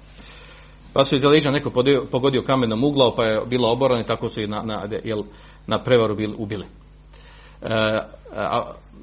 Pa 0.92 1.04
su 1.04 1.16
iza 1.16 1.28
leđa 1.28 1.50
neko 1.50 1.70
pogodio, 1.70 2.06
pogodio 2.10 2.42
kamenom 2.42 2.84
uglao, 2.84 3.14
pa 3.16 3.24
je 3.24 3.40
bilo 3.46 3.72
oboran 3.72 4.00
i 4.00 4.06
tako 4.06 4.28
su 4.28 4.40
i 4.40 4.46
na, 4.46 4.62
na, 4.62 4.88
jel, 5.04 5.22
na 5.66 5.82
prevaru 5.82 6.16
bili, 6.16 6.34
ubili. 6.38 6.64
Uh, 7.62 7.68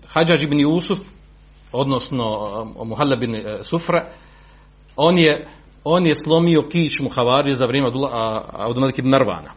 Hadžađ 0.08 0.44
ibn 0.44 0.60
Jusuf, 0.60 1.00
odnosno 1.72 2.24
uh, 2.78 2.88
Muhalla 2.88 3.16
bin 3.16 3.44
Sufra, 3.64 4.06
on 4.96 5.18
je 5.18 5.48
on 5.86 6.06
je 6.06 6.16
slomio 6.16 6.62
kić 6.62 7.00
Muhavari 7.00 7.56
za 7.56 7.66
vrijeme 7.66 7.92
Abdulmelik 8.52 8.98
ibn 8.98 9.10
Marvana. 9.10 9.52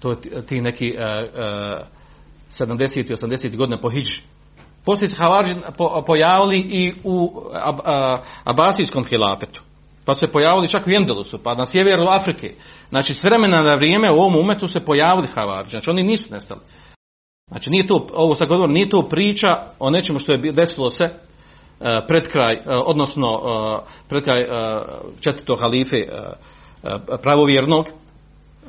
To 0.00 0.10
je 0.10 0.46
ti 0.46 0.60
neki 0.60 0.94
70. 2.58 3.10
i 3.10 3.14
80. 3.14 3.56
godine 3.56 3.80
po 3.80 3.90
Hidži. 3.90 4.20
Poslije 4.84 5.08
se 5.08 5.16
Havari 5.16 5.56
po, 5.78 6.02
pojavili 6.06 6.58
i 6.58 6.94
u 7.04 7.42
ab, 7.62 7.78
Abasijskom 8.44 9.04
hilapetu. 9.04 9.62
Pa 10.04 10.14
se 10.14 10.26
pojavili 10.26 10.68
čak 10.68 10.86
u 10.86 10.90
Endelusu, 10.90 11.38
pa 11.42 11.54
na 11.54 11.66
sjeveru 11.66 12.04
Afrike. 12.08 12.52
Znači, 12.88 13.14
s 13.14 13.24
vremena 13.24 13.62
na 13.62 13.74
vrijeme 13.74 14.10
u 14.10 14.18
ovom 14.18 14.36
umetu 14.36 14.68
se 14.68 14.80
pojavili 14.80 15.28
Havari. 15.34 15.70
Znači, 15.70 15.90
oni 15.90 16.02
nisu 16.02 16.32
nestali. 16.32 16.60
Znači, 17.50 17.70
nije 17.70 17.86
to, 17.86 18.06
ovo 18.14 18.34
sad 18.34 18.48
govorim, 18.48 18.74
nije 18.74 18.88
to 18.88 19.08
priča 19.08 19.48
o 19.78 19.90
nečemu 19.90 20.18
što 20.18 20.32
je 20.32 20.52
desilo 20.52 20.90
se 20.90 21.08
E, 21.80 22.00
pred 22.08 22.28
kraj, 22.28 22.54
e, 22.54 22.60
odnosno 22.66 23.28
e, 23.28 24.08
pred 24.08 24.24
kraj 24.24 24.46
četvrtog 25.20 25.60
halife 25.60 25.96
pravovjernog, 27.22 27.86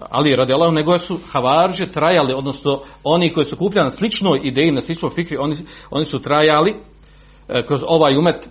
ali 0.10 0.36
radi 0.36 0.54
Allah, 0.54 0.74
nego 0.74 0.98
su 0.98 1.20
havarže 1.32 1.92
trajali, 1.92 2.34
odnosno 2.34 2.82
oni 3.04 3.34
koji 3.34 3.46
su 3.46 3.58
kupljali 3.58 3.86
na 3.86 3.92
sličnoj 3.92 4.40
ideji, 4.44 4.72
na 4.72 4.82
sličnoj 4.82 5.12
fikri, 5.16 5.38
oni, 5.38 5.56
oni 5.92 6.06
su 6.06 6.20
trajali 6.20 6.76
kroz 7.68 7.82
ovaj 7.88 8.18
umet, 8.18 8.50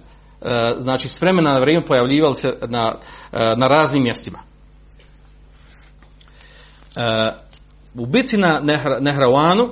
znači 0.78 1.09
s 1.09 1.21
vremena 1.21 1.52
na 1.52 1.59
vrijeme 1.59 1.87
pojavljivali 1.87 2.35
se 2.35 2.55
na, 2.69 2.95
na 3.33 3.67
raznim 3.67 4.02
mjestima. 4.02 4.38
U 7.95 8.07
bici 8.07 8.37
na 8.37 8.61
Nehravanu, 9.00 9.69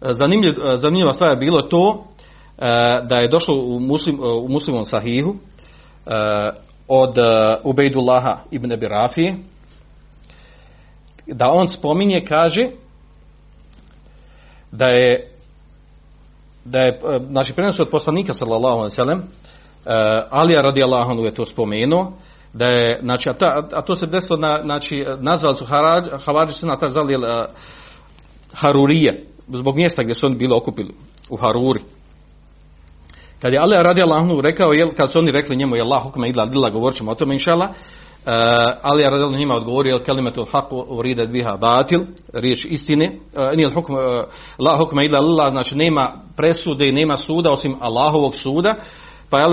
zanimljiv, 0.00 0.54
zanimljiva 0.76 1.12
stvar 1.12 1.30
je 1.30 1.36
bilo 1.36 1.62
to, 1.62 2.04
E, 2.60 3.00
da 3.08 3.16
je 3.16 3.28
došlo 3.28 3.54
u, 3.54 3.80
muslim, 3.80 4.20
u 4.20 4.48
muslimom 4.48 4.84
sahihu 4.84 5.34
e, 5.34 6.10
od 6.88 7.18
e, 7.18 7.22
Ubejdullaha 7.64 8.38
ibn 8.50 8.72
Abi 8.72 8.88
Rafi 8.88 9.32
da 11.32 11.50
on 11.50 11.68
spominje 11.68 12.24
kaže 12.28 12.68
da 14.72 14.86
je 14.86 15.30
da 16.64 16.80
je 16.80 17.00
znači 17.20 17.52
prenos 17.52 17.80
od 17.80 17.88
poslanika 17.90 18.34
sallallahu 18.34 18.76
alejhi 18.76 18.92
ve 18.92 19.04
sellem 19.04 19.22
Alija 20.30 20.60
radijallahu 20.60 21.10
anhu 21.10 21.24
je 21.24 21.34
to 21.34 21.44
spomenuo 21.44 22.12
da 22.52 22.64
je 22.64 23.00
znači 23.02 23.30
a, 23.30 23.32
ta, 23.32 23.68
a 23.72 23.82
to 23.82 23.94
se 23.94 24.06
desilo 24.06 24.38
na 24.38 24.60
znači 24.62 25.04
nazvali 25.20 25.56
su 25.56 25.66
Haradži 26.24 26.54
se 26.54 26.66
na 26.66 26.78
ta 26.78 26.88
zvali 26.88 27.16
Harurije 28.52 29.24
zbog 29.48 29.76
mjesta 29.76 30.02
gdje 30.02 30.14
su 30.14 30.26
oni 30.26 30.36
bili 30.36 30.54
okupili 30.54 30.94
u 31.30 31.36
Haruri. 31.36 31.80
Kad 33.42 33.52
je 33.52 33.58
Ali 33.58 33.76
radi 33.76 34.02
Allahnu 34.02 34.40
rekao, 34.40 34.72
jel, 34.72 34.90
kad 34.96 35.12
su 35.12 35.18
oni 35.18 35.32
rekli 35.32 35.56
njemu, 35.56 35.76
je 35.76 35.82
Allah 35.82 36.02
hukme 36.02 36.28
idla 36.28 36.46
dila, 36.46 36.70
govorit 36.70 36.98
ćemo 36.98 37.10
o 37.10 37.14
tome, 37.14 37.34
inšala, 37.34 37.68
uh, 37.70 37.76
Ali 38.82 39.02
radi 39.02 39.22
Allah 39.22 39.38
njima 39.38 39.54
odgovorio, 39.54 39.90
jel, 39.90 40.04
kelimetul 40.04 40.46
haku 40.52 40.84
uride 40.88 41.26
dviha 41.26 41.56
batil, 41.56 42.00
riječ 42.32 42.66
istine, 42.70 43.12
uh, 43.36 43.56
nije 43.56 43.70
hukme, 43.70 43.96
uh, 43.96 44.24
Allah 44.58 44.78
hukme 44.78 45.04
idla 45.04 45.20
lila, 45.20 45.50
znači 45.50 45.76
nema 45.76 46.12
presude 46.36 46.88
i 46.88 46.92
nema 46.92 47.16
suda 47.16 47.50
osim 47.50 47.76
Allahovog 47.80 48.34
suda, 48.34 48.74
pa 49.30 49.38
je 49.38 49.44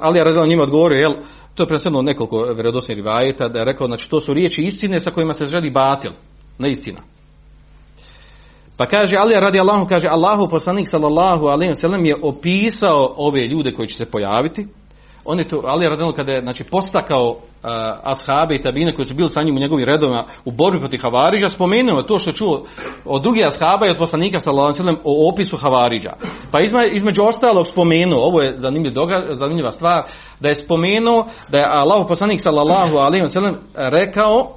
Ali 0.00 0.18
radi 0.18 0.36
Allah 0.36 0.48
njima 0.48 0.62
odgovorio, 0.62 0.98
jel, 0.98 1.12
to 1.54 1.62
je 1.62 1.66
predstavno 1.66 2.02
nekoliko 2.02 2.42
vjerodosnih 2.42 2.96
rivajeta, 2.96 3.48
da 3.48 3.58
je 3.58 3.64
rekao, 3.64 3.86
znači 3.86 4.10
to 4.10 4.20
su 4.20 4.34
riječi 4.34 4.62
istine 4.62 5.00
sa 5.00 5.10
kojima 5.10 5.32
se 5.32 5.46
želi 5.46 5.70
batil, 5.70 6.10
ne 6.58 6.70
istina. 6.70 6.98
Pa 8.76 8.86
kaže 8.86 9.16
Ali 9.16 9.34
radi 9.34 9.60
Allahu, 9.60 9.86
kaže 9.86 10.08
Allahu 10.08 10.48
poslanik 10.48 10.88
sallallahu 10.88 11.46
alejhi 11.46 11.72
ve 11.72 11.78
sellem 11.78 12.06
je 12.06 12.16
opisao 12.22 13.14
ove 13.16 13.46
ljude 13.46 13.72
koji 13.72 13.88
će 13.88 13.96
se 13.96 14.10
pojaviti. 14.10 14.66
On 15.24 15.38
je 15.38 15.48
to 15.48 15.62
Ali 15.64 15.88
radi 15.88 16.02
kada 16.16 16.32
je 16.32 16.40
znači 16.40 16.64
postakao 16.64 17.28
uh, 17.28 17.36
ashabe 18.02 18.54
i 18.54 18.62
tabine 18.62 18.94
koji 18.94 19.06
su 19.06 19.14
bili 19.14 19.28
sa 19.28 19.42
njim 19.42 19.56
u 19.56 19.60
njegovim 19.60 19.86
redovima 19.86 20.24
u 20.44 20.50
borbi 20.50 20.78
protiv 20.78 20.98
Havariđa, 21.02 21.48
spomenuo 21.48 22.02
to 22.02 22.18
što 22.18 22.32
čuo 22.32 22.64
od 23.04 23.22
drugih 23.22 23.46
ashaba 23.46 23.86
i 23.86 23.90
od 23.90 23.98
poslanika 23.98 24.36
ve 24.36 24.72
sellem 24.72 24.96
o 25.04 25.32
opisu 25.32 25.56
Havariđa. 25.56 26.12
Pa 26.50 26.60
izme, 26.60 26.88
između 26.88 27.22
ostalog 27.22 27.66
spomenuo, 27.66 28.26
ovo 28.26 28.42
je 28.42 28.56
zanimljiv 28.56 28.92
doga, 28.92 29.28
zanimljiva 29.32 29.72
stvar, 29.72 30.02
da 30.40 30.48
je 30.48 30.54
spomenuo 30.54 31.26
da 31.48 31.58
je 31.58 31.68
Allahu 31.70 32.08
poslanik 32.08 32.40
sallallahu 32.42 32.96
alejhi 32.96 33.22
ve 33.22 33.28
sellem 33.28 33.56
rekao 33.74 34.48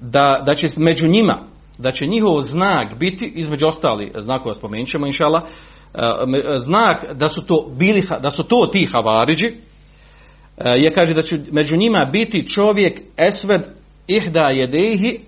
da, 0.00 0.42
da 0.46 0.54
će 0.54 0.68
među 0.76 1.08
njima 1.08 1.38
da 1.78 1.92
će 1.92 2.06
njihov 2.06 2.42
znak 2.42 2.98
biti 2.98 3.32
između 3.34 3.66
ostali 3.66 4.12
znakova 4.18 4.54
spomenut 4.54 4.88
ćemo 4.88 5.06
inšala 5.06 5.42
znak 6.58 7.14
da 7.14 7.28
su 7.28 7.42
to 7.42 7.70
bili 7.78 8.06
da 8.22 8.30
su 8.30 8.42
to 8.42 8.68
ti 8.72 8.88
havariđi 8.92 9.52
je 10.76 10.92
kaže 10.92 11.14
da 11.14 11.22
će 11.22 11.38
među 11.52 11.76
njima 11.76 12.08
biti 12.12 12.48
čovjek 12.48 13.00
esved 13.16 13.62
ihda 14.06 14.48
jedehi 14.48 15.20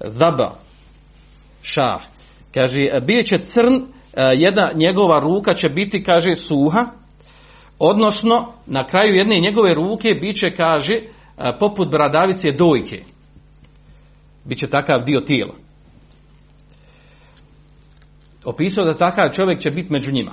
zaba 0.00 0.54
šah 1.62 2.00
kaže 2.54 3.00
bit 3.06 3.26
će 3.26 3.38
crn 3.38 3.82
jedna 4.36 4.70
njegova 4.74 5.20
ruka 5.20 5.54
će 5.54 5.68
biti, 5.68 6.04
kaže, 6.04 6.34
suha, 6.36 6.86
odnosno 7.78 8.52
na 8.66 8.86
kraju 8.86 9.14
jedne 9.14 9.40
njegove 9.40 9.74
ruke 9.74 10.08
bit 10.20 10.36
će, 10.40 10.50
kaže, 10.50 10.94
e, 10.94 11.02
poput 11.60 11.90
bradavice 11.90 12.50
dojke. 12.50 13.02
Biće 14.44 14.66
takav 14.66 15.04
dio 15.04 15.20
tijela. 15.20 15.54
Opisao 18.44 18.84
da 18.84 18.94
takav 18.94 19.28
čovjek 19.32 19.60
će 19.60 19.70
biti 19.70 19.92
među 19.92 20.12
njima. 20.12 20.32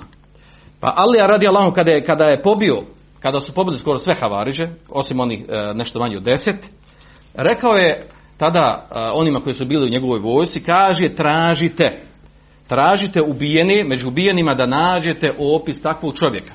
Pa 0.80 0.94
Alija 0.96 1.28
radi 1.28 1.48
Allahom 1.48 1.74
kada 1.74 1.92
je, 1.92 2.06
kada 2.06 2.24
je 2.24 2.42
pobio, 2.42 2.84
kada 3.20 3.40
su 3.40 3.54
pobili 3.54 3.80
skoro 3.80 4.00
sve 4.00 4.16
havariže, 4.16 4.68
osim 4.90 5.20
onih 5.20 5.46
e, 5.50 5.74
nešto 5.74 6.00
manje 6.00 6.18
od 6.18 6.24
deset, 6.24 6.56
rekao 7.34 7.72
je 7.74 8.08
tada 8.38 8.88
e, 8.96 9.00
onima 9.14 9.40
koji 9.40 9.54
su 9.54 9.66
bili 9.66 9.86
u 9.86 9.92
njegovoj 9.92 10.20
vojsci, 10.20 10.64
kaže 10.64 11.10
tražite, 11.10 12.04
tražite 12.68 13.22
ubijeni, 13.22 13.84
među 13.84 14.08
ubijenima 14.08 14.56
da 14.56 14.66
nađete 14.66 15.34
opis 15.40 15.82
takvog 15.82 16.16
čovjeka. 16.16 16.54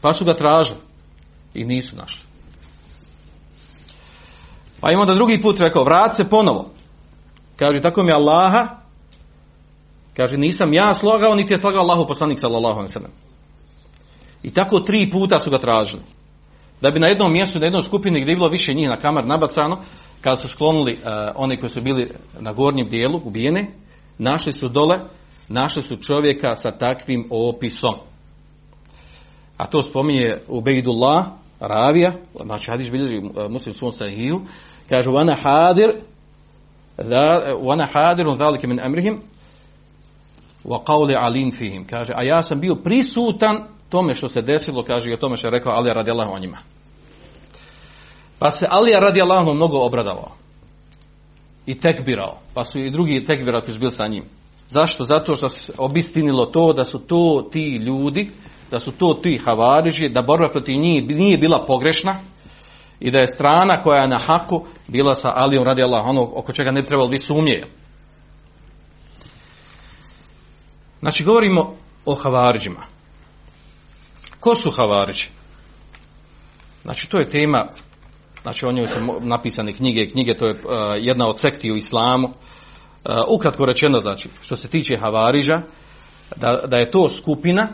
Pa 0.00 0.12
su 0.12 0.24
ga 0.24 0.34
tražili 0.34 0.78
i 1.54 1.64
nisu 1.64 1.96
našli. 1.96 2.24
Pa 4.80 4.92
ima 4.92 5.04
da 5.04 5.14
drugi 5.14 5.42
put 5.42 5.60
rekao, 5.60 5.84
vrat 5.84 6.16
se 6.16 6.24
ponovo. 6.24 6.70
Kaže, 7.56 7.80
tako 7.80 8.02
mi 8.02 8.12
Allaha, 8.12 8.83
kaže, 10.16 10.36
nisam 10.36 10.72
ja 10.72 10.92
slagao, 10.92 11.34
niti 11.34 11.54
je 11.54 11.58
slagao 11.58 11.80
Allahu 11.80 12.06
poslanik 12.06 12.38
sallallahu 12.38 12.78
alaihi. 12.78 12.94
I 14.42 14.50
tako 14.50 14.80
tri 14.80 15.10
puta 15.10 15.38
su 15.38 15.50
ga 15.50 15.58
tražili. 15.58 16.02
Da 16.80 16.90
bi 16.90 17.00
na 17.00 17.06
jednom 17.06 17.32
mjestu, 17.32 17.58
na 17.58 17.66
jednoj 17.66 17.82
skupini 17.82 18.20
gdje 18.20 18.32
je 18.32 18.36
bilo 18.36 18.48
više 18.48 18.72
njih 18.72 18.88
na 18.88 18.96
kamar 18.96 19.26
nabacano, 19.26 19.78
kada 20.20 20.36
su 20.36 20.48
sklonili 20.48 20.92
uh, 20.92 20.98
oni 21.36 21.56
koji 21.56 21.70
su 21.70 21.80
bili 21.80 22.10
na 22.40 22.52
gornjem 22.52 22.88
dijelu, 22.88 23.20
ubijene, 23.24 23.70
našli 24.18 24.52
su 24.52 24.68
dole, 24.68 25.00
našli 25.48 25.82
su 25.82 25.96
čovjeka 25.96 26.54
sa 26.54 26.70
takvim 26.70 27.28
opisom. 27.30 27.94
A 29.56 29.66
to 29.66 29.82
spominje 29.82 30.38
Ubejdullah, 30.48 31.26
Ravija, 31.60 32.12
znači 32.44 32.70
hadis 32.70 32.90
bilježi 32.90 33.16
uh, 33.16 33.50
muslim 33.50 33.74
svom 33.74 33.92
sahiju, 33.92 34.40
kaže 34.88 35.10
vana 35.10 35.34
hadir 35.42 35.90
vana 37.62 37.88
hadirun 37.92 38.36
zalike 38.36 38.66
min 38.66 38.80
amrihim 38.80 39.20
wa 40.64 40.84
qawli 40.84 41.16
alim 41.18 41.52
fihim 41.52 41.86
kaže 41.86 42.12
a 42.16 42.22
ja 42.22 42.42
sam 42.42 42.60
bio 42.60 42.74
prisutan 42.74 43.64
tome 43.88 44.14
što 44.14 44.28
se 44.28 44.42
desilo 44.42 44.82
kaže 44.82 45.10
i 45.10 45.14
o 45.14 45.16
tome 45.16 45.36
što 45.36 45.46
je 45.46 45.50
rekao 45.50 45.72
Ali 45.72 45.90
radijallahu 45.92 46.34
o 46.34 46.38
njima 46.38 46.58
pa 48.38 48.50
se 48.50 48.66
Ali 48.70 48.90
radijallahu 49.00 49.54
mnogo 49.54 49.78
obradovao 49.78 50.32
i 51.66 51.74
tekbirao 51.74 52.38
pa 52.54 52.64
su 52.64 52.78
i 52.78 52.90
drugi 52.90 53.24
tekbirao 53.24 53.60
koji 53.60 53.74
su 53.74 53.80
bili 53.80 53.92
sa 53.92 54.06
njim 54.06 54.24
zašto? 54.68 55.04
zato 55.04 55.36
što 55.36 55.48
se 55.48 55.72
obistinilo 55.78 56.46
to 56.46 56.72
da 56.72 56.84
su 56.84 56.98
to 56.98 57.48
ti 57.52 57.76
ljudi 57.76 58.30
da 58.70 58.80
su 58.80 58.92
to 58.92 59.14
ti 59.22 59.40
havariži 59.44 60.08
da 60.08 60.22
borba 60.22 60.48
protiv 60.48 60.74
njih 60.76 61.08
nije 61.08 61.38
bila 61.38 61.64
pogrešna 61.66 62.16
i 63.00 63.10
da 63.10 63.18
je 63.18 63.26
strana 63.34 63.82
koja 63.82 64.02
je 64.02 64.08
na 64.08 64.18
haku 64.18 64.64
bila 64.88 65.14
sa 65.14 65.32
Alijom 65.34 65.64
radi 65.64 65.82
Allah, 65.82 66.04
oko 66.34 66.52
čega 66.52 66.70
ne 66.70 66.82
trebalo 66.82 67.08
biti 67.08 67.24
sumnje. 67.24 67.62
Znači, 71.04 71.24
govorimo 71.24 71.76
o 72.04 72.14
havariđima. 72.14 72.80
Ko 74.40 74.54
su 74.54 74.70
havariđi? 74.70 75.28
Znači, 76.82 77.08
to 77.08 77.18
je 77.18 77.30
tema, 77.30 77.66
znači 78.42 78.66
o 78.66 78.72
njoj 78.72 78.86
su 78.86 79.20
napisane 79.20 79.72
knjige, 79.72 80.10
knjige 80.10 80.34
to 80.34 80.46
je 80.46 80.52
uh, 80.52 80.58
jedna 80.98 81.26
od 81.26 81.40
sekti 81.40 81.72
u 81.72 81.76
islamu. 81.76 82.26
Uh, 82.26 83.16
ukratko 83.28 83.64
rečeno, 83.64 84.00
znači, 84.00 84.28
što 84.42 84.56
se 84.56 84.68
tiče 84.68 84.96
havariđa, 84.96 85.62
da, 86.36 86.60
da 86.66 86.76
je 86.76 86.90
to 86.90 87.08
skupina 87.08 87.68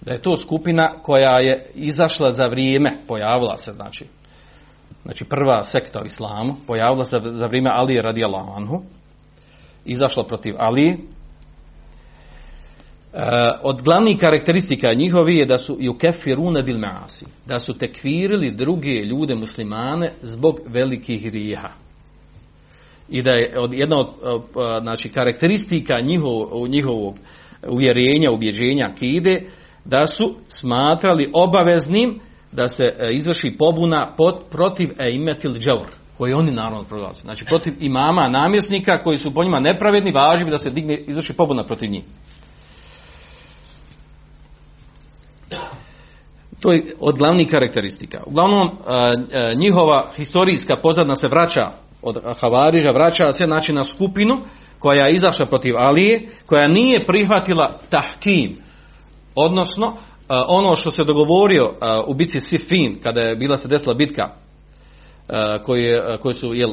da 0.00 0.12
je 0.12 0.22
to 0.22 0.36
skupina 0.36 0.92
koja 1.02 1.38
je 1.38 1.70
izašla 1.74 2.30
za 2.30 2.46
vrijeme, 2.46 2.98
pojavila 3.08 3.56
se, 3.56 3.72
znači, 3.72 4.04
znači 5.02 5.24
prva 5.24 5.64
sekta 5.64 6.00
u 6.02 6.06
islamu, 6.06 6.54
pojavila 6.66 7.04
se 7.04 7.16
za 7.22 7.46
vrijeme 7.46 7.70
Alije 7.72 8.02
radijallahu 8.02 8.52
anhu, 8.56 8.82
izašla 9.84 10.24
protiv 10.24 10.54
Alije. 10.58 10.98
E, 13.16 13.18
od 13.62 13.82
glavnih 13.82 14.16
karakteristika 14.18 14.92
njihovi 14.92 15.36
je 15.36 15.44
da 15.44 15.58
su 15.58 15.76
i 15.80 15.88
u 15.88 15.94
kefirune 15.94 16.62
bil 16.62 16.78
maasi, 16.78 17.24
da 17.46 17.60
su 17.60 17.78
tekvirili 17.78 18.50
druge 18.50 18.92
ljude 18.92 19.34
muslimane 19.34 20.10
zbog 20.22 20.60
velikih 20.66 21.22
grijeha. 21.22 21.68
I 23.08 23.22
da 23.22 23.30
je 23.30 23.58
od, 23.58 23.72
jedna 23.72 23.98
od 23.98 24.08
znači, 24.82 25.08
karakteristika 25.08 26.00
njihov, 26.00 26.68
njihovog 26.68 27.14
uvjerenja, 27.68 28.30
ubjeđenja 28.30 28.90
kide, 28.98 29.42
da 29.84 30.06
su 30.06 30.34
smatrali 30.48 31.30
obaveznim 31.32 32.20
da 32.52 32.68
se 32.68 32.84
izvrši 33.12 33.54
pobuna 33.58 34.14
pot, 34.16 34.50
protiv 34.50 34.90
eimetil 34.98 35.58
džavr, 35.58 35.88
koji 36.18 36.32
oni 36.32 36.50
naravno 36.50 36.84
proglasili. 36.84 37.24
Znači 37.24 37.44
protiv 37.44 37.72
imama, 37.80 38.28
namjesnika 38.28 39.02
koji 39.02 39.18
su 39.18 39.34
po 39.34 39.44
njima 39.44 39.60
nepravedni, 39.60 40.12
važi 40.12 40.44
bi 40.44 40.50
da 40.50 40.58
se 40.58 40.70
digne, 40.70 40.96
izvrši 40.96 41.32
pobuna 41.32 41.62
protiv 41.62 41.90
njih. 41.90 42.04
To 46.66 46.72
je 46.72 46.94
od 47.00 47.18
glavnih 47.18 47.48
karakteristika. 47.50 48.22
Uglavnom, 48.26 48.68
e, 48.68 48.72
e, 49.32 49.54
njihova 49.54 50.06
historijska 50.16 50.76
pozadna 50.76 51.14
se 51.14 51.28
vraća 51.28 51.70
od 52.02 52.18
Havariža, 52.40 52.90
vraća 52.90 53.32
se 53.32 53.44
znači 53.46 53.72
na 53.72 53.84
skupinu 53.84 54.38
koja 54.78 55.06
je 55.06 55.14
izašla 55.14 55.46
protiv 55.46 55.76
Alije, 55.76 56.28
koja 56.46 56.68
nije 56.68 57.06
prihvatila 57.06 57.78
tahkim, 57.90 58.56
Odnosno, 59.34 59.92
ono 60.48 60.76
što 60.76 60.90
se 60.90 61.04
dogovorio 61.04 61.72
u 62.06 62.14
bitci 62.14 62.40
Sifin, 62.40 62.98
kada 63.02 63.20
je 63.20 63.36
bila 63.36 63.56
se 63.56 63.68
desila 63.68 63.94
bitka 63.94 64.28
koje, 65.64 66.18
koje 66.18 66.34
su 66.34 66.54
jel, 66.54 66.70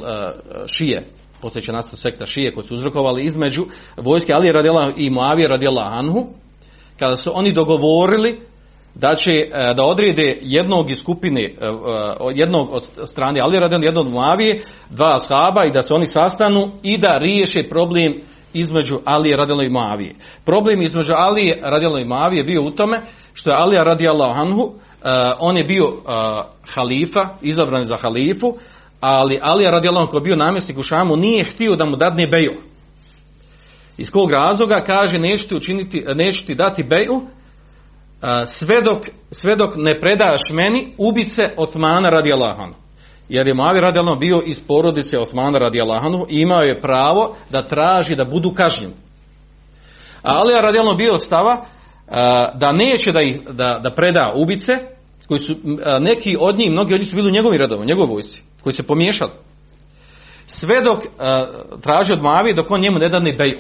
šije, 0.67 1.03
postojeća 1.41 1.71
nastao 1.71 1.97
sekta 1.97 2.25
šije, 2.25 2.53
koji 2.53 2.63
su 2.63 2.73
uzrokovali 2.73 3.23
između 3.23 3.65
vojske 3.97 4.33
Ali 4.33 4.51
radijela 4.51 4.93
i 4.97 5.09
Moavije 5.09 5.47
radijela 5.47 5.81
Anhu, 5.83 6.27
kada 6.99 7.17
su 7.17 7.31
oni 7.33 7.53
dogovorili 7.53 8.52
da 8.95 9.15
će 9.15 9.31
da 9.75 9.83
odrede 9.83 10.37
jednog 10.41 10.89
iz 10.89 10.97
skupine 10.97 11.49
jednog 12.35 12.69
od 12.71 12.83
strane 13.05 13.39
Ali 13.39 13.59
radijela, 13.59 13.85
jednog 13.85 14.05
od 14.05 14.13
Moavije, 14.13 14.63
dva 14.89 15.15
ashaba 15.15 15.65
i 15.65 15.71
da 15.71 15.81
se 15.81 15.93
oni 15.93 16.05
sastanu 16.05 16.71
i 16.83 16.97
da 16.97 17.17
riješe 17.17 17.63
problem 17.69 18.13
između 18.53 18.99
Alije 19.05 19.37
radijallahu 19.37 19.67
i 19.67 19.73
Moavije. 19.73 20.15
Problem 20.45 20.81
između 20.81 21.13
Alije 21.13 21.59
radijallahu 21.63 22.05
i 22.05 22.07
Moavije 22.07 22.43
bio 22.43 22.63
u 22.63 22.71
tome 22.71 23.01
što 23.33 23.49
je 23.49 23.55
Alija 23.59 23.83
radijallahu 23.83 24.39
anhu, 24.39 24.71
on 25.39 25.57
je 25.57 25.63
bio 25.63 25.85
halifa, 26.73 27.27
izabran 27.41 27.87
za 27.87 27.95
halifu, 27.95 28.53
ali 28.99 29.39
Alija 29.41 29.71
radijallahu 29.71 30.07
koji 30.07 30.19
je 30.19 30.23
bio 30.23 30.35
namjesnik 30.35 30.77
u 30.77 30.83
Šamu 30.83 31.15
nije 31.15 31.43
htio 31.43 31.75
da 31.75 31.85
mu 31.85 31.95
dadne 31.95 32.27
beju. 32.27 32.53
Iz 33.97 34.11
kog 34.11 34.31
razloga 34.31 34.83
kaže 34.85 35.19
neću 35.19 35.47
ti, 35.49 35.55
učiniti, 35.55 36.03
neću 36.15 36.45
ti 36.45 36.55
dati 36.55 36.83
beju 36.83 37.21
sve, 38.45 38.81
dok, 38.81 39.03
sve 39.31 39.55
dok 39.55 39.73
ne 39.75 39.99
predaš 39.99 40.41
meni 40.51 40.93
ubice 40.97 41.43
Otmana 41.57 42.09
radijallahu 42.09 42.61
anhu 42.61 42.83
jer 43.29 43.47
je 43.47 43.53
Muavi 43.53 43.79
radijalno 43.79 44.15
bio 44.15 44.41
iz 44.45 44.61
porodice 44.67 45.17
Osmana 45.17 45.59
radijalahanu 45.59 46.25
i 46.29 46.41
imao 46.41 46.61
je 46.61 46.81
pravo 46.81 47.35
da 47.49 47.67
traži 47.67 48.15
da 48.15 48.25
budu 48.25 48.53
kažnjeni. 48.53 48.93
A 50.23 50.37
Alija 50.37 50.61
radijalno 50.61 50.93
bio 50.93 51.17
stava 51.17 51.65
da 52.55 52.71
neće 52.71 53.11
da, 53.11 53.21
ih, 53.21 53.41
da, 53.49 53.79
da 53.83 53.89
preda 53.89 54.33
ubice, 54.35 54.71
koji 55.27 55.39
su 55.39 55.55
neki 55.99 56.37
od 56.39 56.57
njih, 56.57 56.71
mnogi 56.71 56.93
od 56.93 56.99
njih 56.99 57.09
su 57.09 57.15
bili 57.15 57.27
u 57.27 57.33
njegovim 57.33 57.59
redovima, 57.59 57.85
njegovoj 57.85 58.13
vojci, 58.13 58.41
koji 58.63 58.73
se 58.73 58.83
pomiješali. 58.83 59.31
Sve 60.47 60.81
dok 60.81 61.03
traži 61.81 62.13
od 62.13 62.21
Muavi 62.21 62.53
dok 62.53 62.71
on 62.71 62.81
njemu 62.81 62.99
ne 62.99 63.09
da 63.09 63.19
ne 63.19 63.33
beju. 63.33 63.59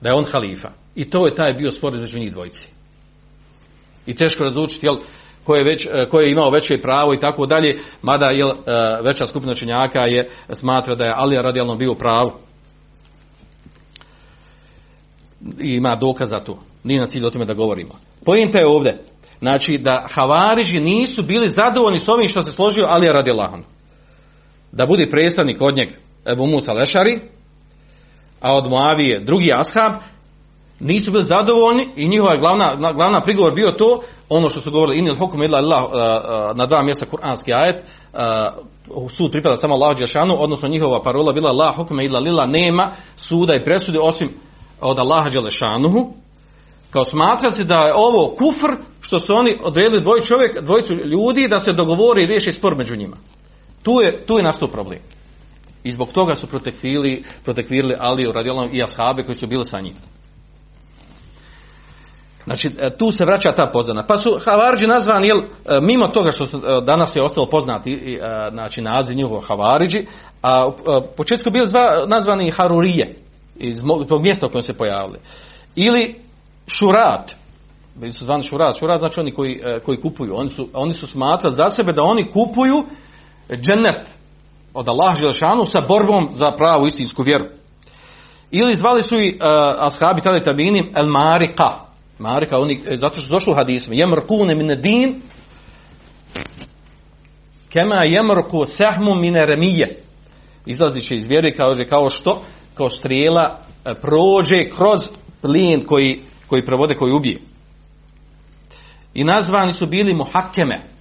Da 0.00 0.08
je 0.08 0.14
on 0.14 0.24
halifa. 0.24 0.70
I 0.94 1.10
to 1.10 1.26
je 1.26 1.34
taj 1.34 1.52
bio 1.52 1.70
spor 1.70 1.94
između 1.94 2.18
njih 2.18 2.32
dvojici. 2.32 2.68
I 4.06 4.14
teško 4.14 4.44
razlučiti, 4.44 4.86
jel, 4.86 4.96
ko 5.44 5.54
je, 5.54 5.64
već, 5.64 5.88
ko 6.10 6.20
je 6.20 6.30
imao 6.30 6.50
veće 6.50 6.78
pravo 6.82 7.14
i 7.14 7.20
tako 7.20 7.46
dalje, 7.46 7.78
mada 8.02 8.26
je 8.26 8.44
veća 9.02 9.26
skupina 9.26 9.54
činjaka 9.54 10.00
je 10.00 10.30
smatra 10.52 10.94
da 10.94 11.04
je 11.04 11.14
Alija 11.16 11.42
radijalno 11.42 11.76
bio 11.76 11.94
pravo. 11.94 12.38
I 15.60 15.74
ima 15.74 15.96
dokaz 15.96 16.28
za 16.28 16.40
to. 16.40 16.58
Nije 16.84 17.00
na 17.00 17.06
cilju 17.06 17.26
o 17.26 17.30
tome 17.30 17.44
da 17.44 17.54
govorimo. 17.54 17.90
Pojenta 18.24 18.58
je 18.58 18.66
ovdje. 18.66 18.98
Znači 19.38 19.78
da 19.78 20.06
Havariži 20.10 20.80
nisu 20.80 21.22
bili 21.22 21.48
zadovoljni 21.48 21.98
s 21.98 22.08
ovim 22.08 22.28
što 22.28 22.42
se 22.42 22.50
složio 22.50 22.86
Alija 22.88 23.12
radijalno. 23.12 23.64
Da 24.72 24.86
bude 24.86 25.10
predstavnik 25.10 25.56
od 25.60 25.76
njeg 25.76 25.88
Ebu 26.32 26.46
Musa 26.46 26.72
Lešari, 26.72 27.20
a 28.40 28.56
od 28.56 28.70
Moavije 28.70 29.20
drugi 29.20 29.52
ashab, 29.54 29.92
nisu 30.82 31.10
bili 31.10 31.22
zadovoljni 31.22 31.88
i 31.96 32.08
njihova 32.08 32.36
glavna, 32.36 32.92
glavna 32.92 33.20
prigovor 33.20 33.54
bio 33.54 33.70
to, 33.70 34.00
ono 34.28 34.48
što 34.48 34.60
su 34.60 34.70
govorili 34.70 34.98
inil 34.98 35.14
hukum 35.14 35.42
illa 35.42 35.58
Allah 35.58 35.82
na 36.56 36.66
dva 36.66 36.82
mjesta 36.82 37.06
kuranski 37.06 37.52
ajet, 37.52 37.84
sud 39.16 39.30
pripada 39.30 39.56
samo 39.56 39.74
Allahu 39.74 39.94
dželešanu, 39.94 40.34
odnosno 40.38 40.68
njihova 40.68 41.02
parola 41.02 41.32
bila 41.32 41.52
la 41.52 41.72
hukme 41.76 42.04
illa 42.04 42.20
lillah 42.20 42.48
nema 42.48 42.92
suda 43.16 43.54
i 43.54 43.64
presude 43.64 44.00
osim 44.00 44.28
od 44.80 44.98
Allaha 44.98 45.30
Đelešanuhu, 45.30 46.12
kao 46.90 47.04
smatrati 47.04 47.64
da 47.64 47.74
je 47.74 47.94
ovo 47.94 48.34
kufr 48.38 48.76
što 49.00 49.18
su 49.18 49.34
oni 49.34 49.58
odredili 49.62 50.02
dvoji 50.02 50.22
čovjek, 50.22 50.60
dvojicu 50.60 50.94
ljudi 50.94 51.48
da 51.48 51.58
se 51.58 51.72
dogovori 51.72 52.22
i 52.22 52.26
riješi 52.26 52.52
spor 52.52 52.76
među 52.76 52.96
njima. 52.96 53.16
Tu 53.82 53.92
je, 54.00 54.26
tu 54.26 54.36
je 54.36 54.42
nastao 54.42 54.68
problem. 54.68 54.98
I 55.84 55.90
zbog 55.90 56.08
toga 56.08 56.34
su 56.34 56.46
protekvili, 56.46 57.24
protekvirili 57.44 57.94
Aliju 57.98 58.32
radijalom 58.32 58.68
i 58.72 58.82
ashabe 58.82 59.22
koji 59.22 59.38
su 59.38 59.46
bili 59.46 59.64
sa 59.64 59.80
njim. 59.80 59.94
Znači, 62.44 62.70
e, 62.78 62.90
tu 62.98 63.12
se 63.12 63.24
vraća 63.24 63.52
ta 63.52 63.70
pozadna. 63.72 64.02
Pa 64.06 64.16
su 64.16 64.30
Havarđi 64.44 64.86
nazvani, 64.86 65.28
jel, 65.28 65.38
e, 65.38 65.80
mimo 65.80 66.08
toga 66.08 66.32
što 66.32 66.46
su, 66.46 66.56
e, 66.56 66.60
danas 66.84 67.16
je 67.16 67.22
ostalo 67.22 67.46
poznati 67.46 68.18
znači, 68.50 68.82
naziv 68.82 69.16
njihov 69.16 69.40
Havarđi, 69.40 70.06
a 70.42 70.66
u 70.66 70.72
početku 71.16 71.50
bili 71.50 71.68
zva, 71.68 72.04
nazvani 72.06 72.50
Harurije, 72.50 73.14
iz 73.56 73.76
tog 74.08 74.22
mjesta 74.22 74.46
u 74.46 74.50
kojem 74.50 74.62
se 74.62 74.76
pojavili. 74.76 75.18
Ili 75.76 76.14
Šurat, 76.66 77.32
bili 77.94 78.12
su 78.12 78.24
zvani 78.24 78.42
Šurat, 78.42 78.78
Šurat 78.78 78.98
znači 78.98 79.20
oni 79.20 79.30
koji, 79.30 79.60
koji 79.84 80.00
kupuju, 80.00 80.36
oni 80.36 80.48
su, 80.48 80.68
oni 80.74 80.92
su 80.92 81.06
smatrali 81.06 81.54
za 81.54 81.68
sebe 81.68 81.92
da 81.92 82.02
oni 82.02 82.30
kupuju 82.30 82.84
džennet 83.50 84.06
od 84.74 84.88
Allaha 84.88 85.16
Želešanu 85.16 85.64
sa 85.64 85.80
borbom 85.88 86.28
za 86.32 86.50
pravu 86.50 86.86
istinsku 86.86 87.22
vjeru. 87.22 87.44
Ili 88.50 88.76
zvali 88.76 89.02
su 89.02 89.18
i 89.18 89.28
uh, 89.34 89.86
ashabi 89.86 90.20
tada 90.20 90.42
tabinim 90.42 90.92
el 90.96 91.06
marika. 91.06 91.81
Marika, 92.18 92.58
oni, 92.58 92.80
e, 92.86 92.96
zato 92.96 93.20
što 93.20 93.34
došli 93.34 93.50
u 93.50 93.56
hadismu. 93.56 93.94
Jemrkune 93.94 94.54
mine 94.54 94.76
din 94.76 95.20
kema 97.68 98.04
jemrku 98.04 98.64
sahmu 98.64 99.14
mine 99.14 99.46
remije. 99.46 99.98
Iz 100.66 101.28
vjere 101.28 101.54
kao, 101.54 101.74
kao 101.88 102.08
što 102.08 102.42
kao 102.74 102.90
strijela 102.90 103.58
e, 103.84 103.94
prođe 103.94 104.68
kroz 104.68 105.00
plin 105.40 105.84
koji, 105.86 106.20
koji 106.46 106.64
provode, 106.64 106.94
koji 106.94 107.12
ubije. 107.12 107.38
I 109.14 109.24
nazvani 109.24 109.72
su 109.72 109.86
bili 109.86 110.14
muhakeme 110.14 110.92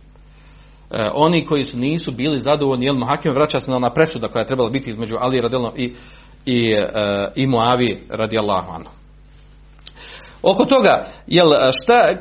E, 0.93 1.09
oni 1.13 1.45
koji 1.45 1.63
su 1.63 1.77
nisu 1.77 2.11
bili 2.11 2.39
zadovoljni 2.39 2.85
jel 2.85 3.05
Hakim 3.05 3.33
vraća 3.33 3.59
se 3.59 3.71
na 3.71 3.77
ona 3.77 3.89
presuda 3.89 4.27
koja 4.27 4.41
je 4.41 4.47
trebala 4.47 4.69
biti 4.69 4.89
između 4.89 5.15
Ali 5.19 5.41
radijalno 5.41 5.73
i 5.77 5.93
i, 6.45 6.73
uh, 6.75 7.27
i 7.35 7.47
Muavi 7.47 7.97
radijallahu 8.09 8.71
anhu. 8.71 8.91
Oko 10.43 10.65
toga, 10.65 11.05
jel, 11.27 11.51
šta, 11.83 12.15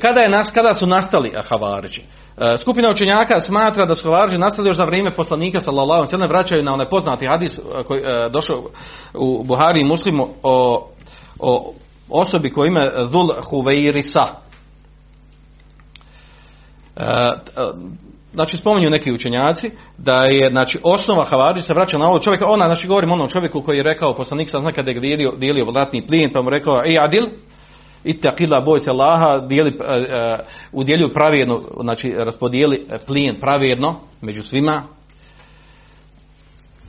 kada, 0.00 0.20
je 0.20 0.42
kada 0.54 0.74
su 0.74 0.86
nastali 0.86 1.32
Havariđi? 1.48 2.02
E, 2.38 2.58
skupina 2.58 2.90
učenjaka 2.90 3.40
smatra 3.40 3.86
da 3.86 3.94
su 3.94 4.08
Havariđi 4.08 4.38
nastali 4.38 4.68
još 4.68 4.76
za 4.76 4.84
vrijeme 4.84 5.14
poslanika 5.14 5.60
sallallahu 5.60 6.06
alejhi 6.12 6.28
vraćaju 6.28 6.62
na 6.62 6.74
onaj 6.74 6.88
poznati 6.88 7.26
hadis 7.26 7.58
koji 7.86 8.00
je 8.00 8.28
došao 8.28 8.62
u 9.14 9.44
Buhari 9.44 9.80
i 9.80 9.84
Muslimu 9.84 10.28
o, 10.42 10.86
o 11.38 11.72
osobi 12.10 12.52
koja 12.52 12.68
ime 12.68 12.90
Zul 13.04 13.28
Huveirisa 13.50 14.26
znači 18.32 18.56
spominju 18.56 18.90
neki 18.90 19.12
učenjaci 19.12 19.70
da 19.98 20.24
je 20.24 20.50
znači 20.50 20.78
osnova 20.82 21.24
Havarić 21.24 21.64
se 21.64 21.74
vraća 21.74 21.98
na 21.98 22.08
ovog 22.08 22.22
čovjeka, 22.22 22.46
ona 22.46 22.66
znači 22.66 22.86
govorimo 22.86 23.14
onom 23.14 23.28
čovjeku 23.28 23.62
koji 23.62 23.76
je 23.76 23.82
rekao 23.82 24.14
poslanik 24.14 24.50
sa 24.50 24.60
zna 24.60 24.72
kada 24.72 24.90
je 24.90 25.00
dijelio, 25.00 25.32
dijelio 25.36 25.64
vlatni 25.64 26.06
plin 26.06 26.30
pa 26.32 26.42
mu 26.42 26.50
rekao 26.50 26.82
ej 26.84 26.98
Adil 26.98 27.26
ittaqilla 28.04 28.64
boj 28.64 28.78
se 28.78 28.90
Allaha 28.90 29.46
dijeli 29.46 29.70
uh, 29.70 29.84
udjelju 30.72 31.08
pravedno 31.14 31.62
znači 31.82 32.14
raspodijeli 32.16 32.86
plin 33.06 33.40
pravedno 33.40 34.00
među 34.20 34.42
svima. 34.42 34.82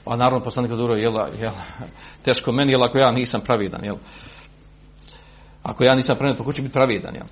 A 0.06 0.16
naravno 0.16 0.44
poslanik 0.44 0.72
oduro 0.72 0.96
jel, 0.96 1.14
jel, 1.42 1.52
teško 2.24 2.52
meni 2.52 2.72
jel 2.72 2.84
ako 2.84 2.98
ja 2.98 3.12
nisam 3.12 3.42
pravedan 3.42 3.84
jel? 3.84 3.96
Ako 5.64 5.84
ja 5.84 5.96
nisam 5.96 6.16
pravedan 6.16 6.38
pa 6.38 6.44
ko 6.44 6.54
će 6.54 6.62
biti 6.62 6.74
pravedan 6.74 7.16
jel 7.16 7.26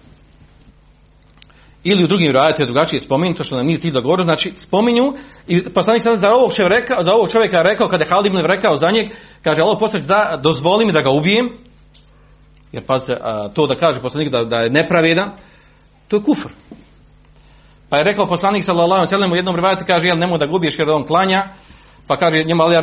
ili 1.84 2.04
u 2.04 2.08
drugim 2.08 2.32
rajetima 2.32 2.66
drugačije 2.66 3.00
spominju, 3.00 3.36
što 3.44 3.56
nam 3.56 3.66
nije 3.66 3.80
cilj 3.80 3.92
da 3.92 4.00
govorim, 4.00 4.26
znači 4.26 4.54
spominju 4.68 5.14
i 5.48 5.64
poslanik 5.64 6.04
sada 6.04 6.16
za 6.16 6.30
ovog, 6.30 6.52
rekao, 6.58 7.04
za 7.04 7.14
ovog 7.14 7.32
čovjeka 7.32 7.62
rekao, 7.62 7.88
kada 7.88 8.04
je 8.04 8.10
Halid 8.10 8.46
rekao 8.46 8.78
za 8.78 8.92
njeg, 8.92 9.10
kaže, 9.44 9.62
Allah 9.62 9.78
poslanik 9.80 10.08
da 10.08 10.40
dozvoli 10.44 10.86
mi 10.86 10.92
da 10.92 11.02
ga 11.02 11.10
ubijem, 11.10 11.50
jer 12.72 12.86
pazite, 12.86 13.18
to 13.56 13.68
da 13.68 13.76
kaže 13.76 14.00
poslanik 14.00 14.30
da, 14.30 14.44
da 14.44 14.58
je 14.58 14.70
nepravedan, 14.70 15.32
to 16.08 16.16
je 16.16 16.24
kufr. 16.24 16.50
Pa 17.90 17.98
je 17.98 18.04
rekao 18.04 18.28
poslanik 18.28 18.64
sallallahu 18.64 19.06
alejhi 19.12 19.34
u 19.34 19.36
jednom 19.36 19.56
rivajetu 19.56 19.84
kaže 19.88 20.08
jel 20.08 20.18
nemoj 20.18 20.38
da 20.38 20.46
gubiš 20.46 20.80
jer 20.80 20.90
on 20.90 21.04
klanja, 21.04 21.44
pa 22.08 22.16
kaže 22.18 22.44
njemu 22.44 22.64
Ali 22.64 22.76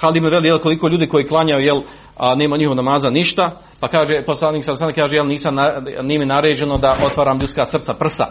Halid 0.00 0.16
ibn 0.16 0.44
jel 0.44 0.58
koliko 0.58 0.88
ljudi 0.88 1.06
koji 1.06 1.26
klanjaju 1.26 1.64
jel 1.64 1.80
a 2.22 2.34
nema 2.34 2.56
njihov 2.56 2.76
namaza 2.76 3.10
ništa, 3.10 3.50
pa 3.80 3.88
kaže 3.88 4.22
poslanik 4.26 4.64
sa 4.64 4.92
kaže 4.94 5.16
jel 5.16 5.26
nisam 5.26 5.54
nije 6.02 6.18
mi 6.18 6.26
naređeno 6.26 6.78
da 6.78 6.96
otvaram 7.06 7.38
ljudska 7.40 7.64
srca 7.64 7.94
prsa. 7.94 8.26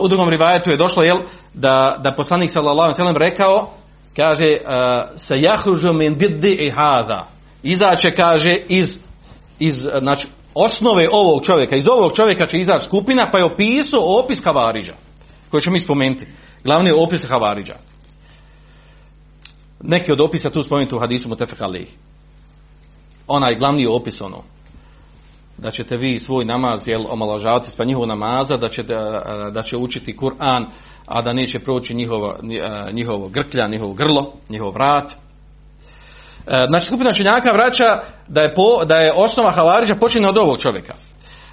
U 0.00 0.08
drugom 0.08 0.28
rivajetu 0.28 0.70
je 0.70 0.76
došlo 0.76 1.02
jel 1.02 1.18
da 1.54 1.96
da 2.02 2.10
poslanik 2.10 2.50
sallallahu 2.50 2.92
alejhi 2.98 3.18
rekao 3.18 3.70
kaže 4.16 4.56
sa 5.16 5.34
jahružu 5.34 5.92
min 5.92 6.14
diddi 6.18 6.52
i 6.60 6.70
hada. 6.70 7.26
Izaće 7.62 8.10
kaže 8.10 8.56
iz 8.68 8.88
iz 9.58 9.88
znači 10.00 10.28
osnove 10.54 11.08
ovog 11.12 11.44
čovjeka, 11.44 11.76
iz 11.76 11.88
ovog 11.88 12.16
čovjeka 12.16 12.46
će 12.46 12.58
izaći 12.58 12.86
skupina, 12.86 13.28
pa 13.32 13.38
je 13.38 13.44
opisao 13.44 14.18
opis 14.24 14.44
Havariđa, 14.44 14.94
koji 15.50 15.60
ćemo 15.60 15.72
mi 15.72 15.80
spomenuti. 15.80 16.26
Glavni 16.64 16.90
opis 16.90 17.28
Havariđa 17.28 17.74
neki 19.82 20.12
od 20.12 20.20
opisa 20.20 20.50
tu 20.50 20.62
spomenuti 20.62 20.94
u 20.94 20.98
hadisu 20.98 21.28
Mutefek 21.28 21.58
Onaj 23.26 23.54
glavni 23.54 23.86
opis 23.86 24.20
ono. 24.20 24.42
Da 25.58 25.70
ćete 25.70 25.96
vi 25.96 26.18
svoj 26.18 26.44
namaz 26.44 26.88
jel, 26.88 27.04
omalažavati 27.08 27.70
pa 27.76 27.84
njihov 27.84 28.06
namaza, 28.06 28.56
da 28.56 28.68
će, 28.68 28.82
da, 28.82 29.50
da 29.54 29.62
će 29.62 29.76
učiti 29.76 30.16
Kur'an, 30.16 30.66
a 31.06 31.22
da 31.22 31.32
neće 31.32 31.58
proći 31.58 31.94
njihovo, 31.94 32.36
njihovo 32.92 33.28
grklja, 33.28 33.68
njihovo 33.68 33.92
grlo, 33.92 34.32
njihov 34.48 34.72
vrat. 34.72 35.12
Znači 36.68 36.86
skupina 36.86 37.12
činjaka 37.12 37.52
vraća 37.52 38.02
da 38.28 38.40
je, 38.40 38.54
po, 38.54 38.84
da 38.84 38.96
je 38.96 39.12
osnova 39.12 39.50
Havariđa 39.50 39.94
počinje 39.94 40.28
od 40.28 40.38
ovog 40.38 40.58
čovjeka. 40.58 40.94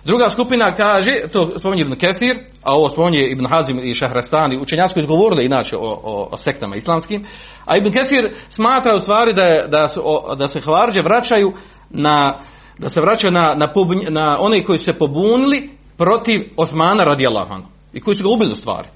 Druga 0.05 0.29
skupina 0.29 0.75
kaže, 0.75 1.11
to 1.33 1.59
spominje 1.59 1.81
Ibn 1.81 1.95
Kefir, 1.95 2.37
a 2.63 2.73
ovo 2.75 2.89
spominje 2.89 3.31
Ibn 3.31 3.45
Hazim 3.45 3.79
i 3.79 3.93
Šahrastani, 3.93 4.57
učenjaci 4.57 4.93
koji 4.93 5.01
izgovorili 5.01 5.45
inače 5.45 5.77
o, 5.77 5.99
o, 6.03 6.27
o, 6.31 6.37
sektama 6.37 6.75
islamskim, 6.75 7.25
a 7.65 7.77
Ibn 7.77 7.91
Kefir 7.91 8.33
smatra 8.49 8.95
u 8.95 8.99
stvari 8.99 9.33
da, 9.33 9.67
da, 9.67 9.87
su, 9.87 10.01
da 10.37 10.47
se 10.47 10.59
Havarđe 10.59 11.01
vraćaju 11.01 11.53
na, 11.89 12.39
da 12.77 12.89
se 12.89 13.01
vraćaju 13.01 13.31
na, 13.31 13.55
na, 13.55 13.69
na 14.09 14.37
one 14.39 14.63
koji 14.63 14.77
su 14.77 14.85
se 14.85 14.93
pobunili 14.93 15.69
protiv 15.97 16.49
Osmana 16.57 17.03
radi 17.03 17.27
Allahanu 17.27 17.65
i 17.93 18.01
koji 18.01 18.15
su 18.15 18.23
ga 18.23 18.29
ubili 18.29 18.51
u 18.51 18.55
stvari. 18.55 18.87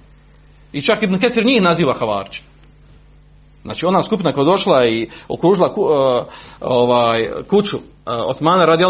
I 0.74 0.82
čak 0.82 1.04
Ibn 1.04 1.20
Kefir 1.20 1.46
njih 1.46 1.62
naziva 1.62 1.94
Havarđe. 1.94 2.42
Znači 3.64 3.86
ona 3.86 4.04
skupina 4.04 4.32
koja 4.32 4.46
došla 4.46 4.86
i 4.86 5.10
okružila 5.28 5.74
ku, 5.74 5.82
uh, 5.82 5.90
ovaj, 6.62 7.30
kuću 7.50 7.78
uh, 7.78 7.84
Osmana 8.06 8.66
radi 8.66 8.84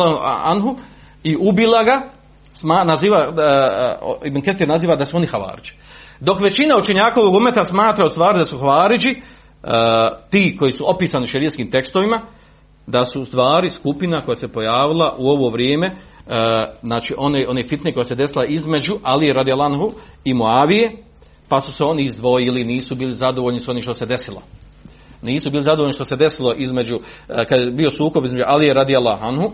Anhu, 0.43 0.75
i 1.23 1.37
ubila 1.39 1.83
ga, 1.83 2.01
naziva, 2.85 3.29
uh, 3.29 4.27
Ibn 4.27 4.41
Ketir 4.41 4.67
naziva 4.67 4.95
da 4.95 5.05
su 5.05 5.17
oni 5.17 5.27
havariđi. 5.27 5.73
Dok 6.19 6.41
većina 6.41 6.77
učenjakovog 6.79 7.35
umeta 7.35 7.63
smatra 7.63 8.05
u 8.05 8.09
stvari 8.09 8.39
da 8.39 8.45
su 8.45 8.57
havariđi, 8.57 9.09
uh, 9.09 9.69
ti 10.29 10.55
koji 10.59 10.71
su 10.71 10.89
opisani 10.89 11.27
šerijskim 11.27 11.71
tekstovima, 11.71 12.21
da 12.87 13.05
su 13.05 13.21
u 13.21 13.25
stvari 13.25 13.69
skupina 13.69 14.21
koja 14.21 14.35
se 14.35 14.47
pojavila 14.47 15.15
u 15.17 15.27
ovo 15.27 15.49
vrijeme, 15.49 15.95
znači 16.81 17.13
one, 17.17 17.47
one 17.47 17.63
fitne 17.63 17.93
koja 17.93 18.03
se 18.03 18.15
desila 18.15 18.45
između 18.45 18.93
Ali 19.03 19.33
radijalanhu 19.33 19.91
i 20.23 20.33
Moavije, 20.33 20.91
pa 21.49 21.61
su 21.61 21.71
se 21.71 21.83
oni 21.83 22.03
izdvojili, 22.03 22.63
nisu 22.63 22.95
bili 22.95 23.11
zadovoljni 23.11 23.59
s 23.59 23.69
onim 23.69 23.81
što 23.81 23.93
se 23.93 24.05
desilo. 24.05 24.41
Nisu 25.21 25.49
bili 25.49 25.63
zadovoljni 25.63 25.93
što 25.93 26.05
se 26.05 26.15
desilo 26.15 26.53
između, 26.57 26.99
kad 27.27 27.59
je 27.59 27.71
bio 27.71 27.89
sukob 27.89 28.25
između 28.25 28.43
Ali 28.47 28.73
radijalanhu 28.73 29.51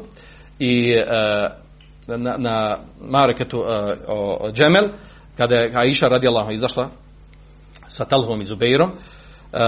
i 0.60 0.96
uh, 0.98 2.18
na, 2.18 2.38
na 2.38 2.78
Mareketu 3.02 3.64
o 4.08 4.52
Džemel, 4.52 4.86
kada 5.38 5.56
je 5.56 5.72
Aisha 5.76 6.08
radijallahu 6.08 6.52
izašla 6.52 6.90
sa 7.88 8.06
Talhom 8.06 8.42
i 8.42 8.46
Zubeirom, 8.46 8.92
Uh, 9.54 9.60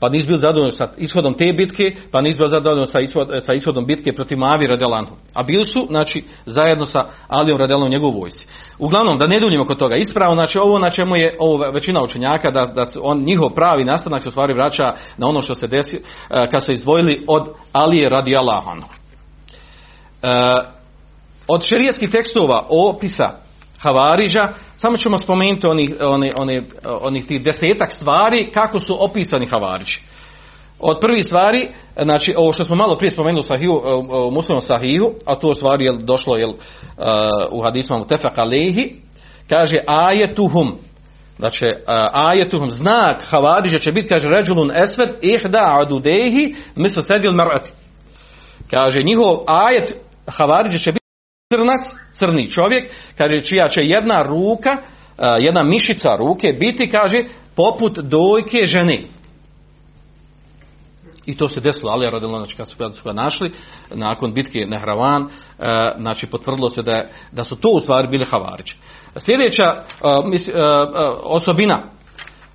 pa 0.00 0.08
nisu 0.08 0.26
bili 0.26 0.38
zadovoljni 0.38 0.70
sa 0.70 0.88
ishodom 0.96 1.34
te 1.34 1.52
bitke, 1.52 1.92
pa 2.10 2.20
nisu 2.20 2.38
bili 2.38 2.50
zadovoljni 2.50 2.86
sa, 2.86 3.00
ishod, 3.00 3.28
sa 3.46 3.52
ishodom 3.52 3.86
bitke 3.86 4.12
protiv 4.12 4.38
Mavi 4.38 4.66
radijalanhu. 4.66 5.12
A 5.34 5.42
bili 5.42 5.64
su, 5.64 5.86
znači, 5.88 6.24
zajedno 6.46 6.84
sa 6.84 7.04
Alijom 7.28 7.58
radijalanhu 7.58 7.90
njegovu 7.90 8.20
vojci. 8.20 8.46
Uglavnom, 8.78 9.18
da 9.18 9.26
ne 9.26 9.40
duljimo 9.40 9.64
kod 9.64 9.78
toga, 9.78 9.96
ispravno, 9.96 10.34
znači, 10.34 10.58
ovo 10.58 10.78
na 10.78 10.90
čemu 10.90 11.16
je 11.16 11.36
ovo 11.38 11.70
većina 11.70 12.04
učenjaka, 12.04 12.50
da, 12.50 12.66
da 12.66 12.84
on, 13.02 13.22
njihov 13.22 13.50
pravi 13.50 13.84
nastanak 13.84 14.22
se 14.22 14.30
stvari 14.30 14.54
vraća 14.54 14.92
na 15.18 15.26
ono 15.26 15.42
što 15.42 15.54
se 15.54 15.66
desi, 15.66 16.00
kad 16.50 16.64
su 16.64 16.72
izdvojili 16.72 17.24
od 17.26 17.48
Alije. 17.72 18.06
E, 18.06 18.10
od 21.48 21.62
šerijskih 21.62 22.10
tekstova 22.10 22.66
opisa 22.68 23.30
Havariža, 23.78 24.48
samo 24.76 24.96
ćemo 24.96 25.18
spomenuti 25.18 25.66
onih, 25.66 25.94
onih, 26.00 26.32
onih, 26.38 26.62
onih 27.00 27.26
tih 27.26 27.44
desetak 27.44 27.92
stvari 27.92 28.50
kako 28.54 28.78
su 28.78 29.04
opisani 29.04 29.46
Havariži. 29.46 30.00
od 30.80 30.98
prvih 31.00 31.24
stvari, 31.24 31.68
znači 32.02 32.34
ovo 32.36 32.52
što 32.52 32.64
smo 32.64 32.76
malo 32.76 32.96
prije 32.96 33.10
spomenuli 33.10 33.40
u 33.40 33.42
sahihu, 33.42 33.82
u 34.28 34.30
muslimom 34.30 34.60
sahihu, 34.60 35.10
a 35.26 35.34
to 35.34 35.48
u 35.48 35.54
stvari 35.54 35.84
je 35.84 35.92
došlo 35.92 36.36
jel, 36.36 36.52
u 37.50 37.62
hadismu 37.62 37.98
mu 37.98 38.06
tefak 38.06 38.38
alehi, 38.38 38.96
kaže 39.48 39.76
ajetuhum, 39.86 40.78
znači 41.38 41.64
ajetuhum, 42.12 42.70
znak 42.70 43.22
havadiža 43.30 43.78
će 43.78 43.92
biti, 43.92 44.08
kaže 44.08 44.28
ređulun 44.28 44.70
esved 44.76 45.08
ihda 45.22 45.78
adudehi 45.80 46.54
misl 46.76 47.00
sedil 47.00 47.32
marati. 47.32 47.70
Kaže 48.70 49.02
njihov 49.02 49.38
ajet 49.46 49.94
havadiža 50.26 50.78
će 50.78 50.92
biti 50.92 51.04
crnac, 51.54 51.82
crni 52.12 52.50
čovjek, 52.50 52.92
kaže 53.18 53.40
čija 53.40 53.68
će 53.68 53.80
jedna 53.80 54.22
ruka, 54.22 54.76
jedna 55.40 55.62
mišica 55.62 56.16
ruke 56.16 56.52
biti, 56.60 56.90
kaže, 56.90 57.24
poput 57.56 57.98
dojke 57.98 58.64
žene. 58.64 59.04
I 61.26 61.36
to 61.36 61.48
se 61.48 61.60
desilo, 61.60 61.92
ali 61.92 62.20
znači 62.28 62.56
kad 62.56 62.68
su, 62.68 62.76
kad 62.78 62.94
su 62.94 63.04
ga 63.04 63.12
našli, 63.12 63.52
nakon 63.94 64.34
bitke 64.34 64.66
Nehravan, 64.66 65.22
e, 65.22 65.28
znači 65.98 66.26
potvrdilo 66.26 66.70
se 66.70 66.82
da, 66.82 67.02
da 67.32 67.44
su 67.44 67.56
to 67.56 67.68
u 67.68 67.80
stvari 67.80 68.08
bili 68.08 68.24
Havarići. 68.24 68.76
Sljedeća 69.16 69.64
e, 69.64 69.82
e, 70.46 70.62
osobina 71.22 71.93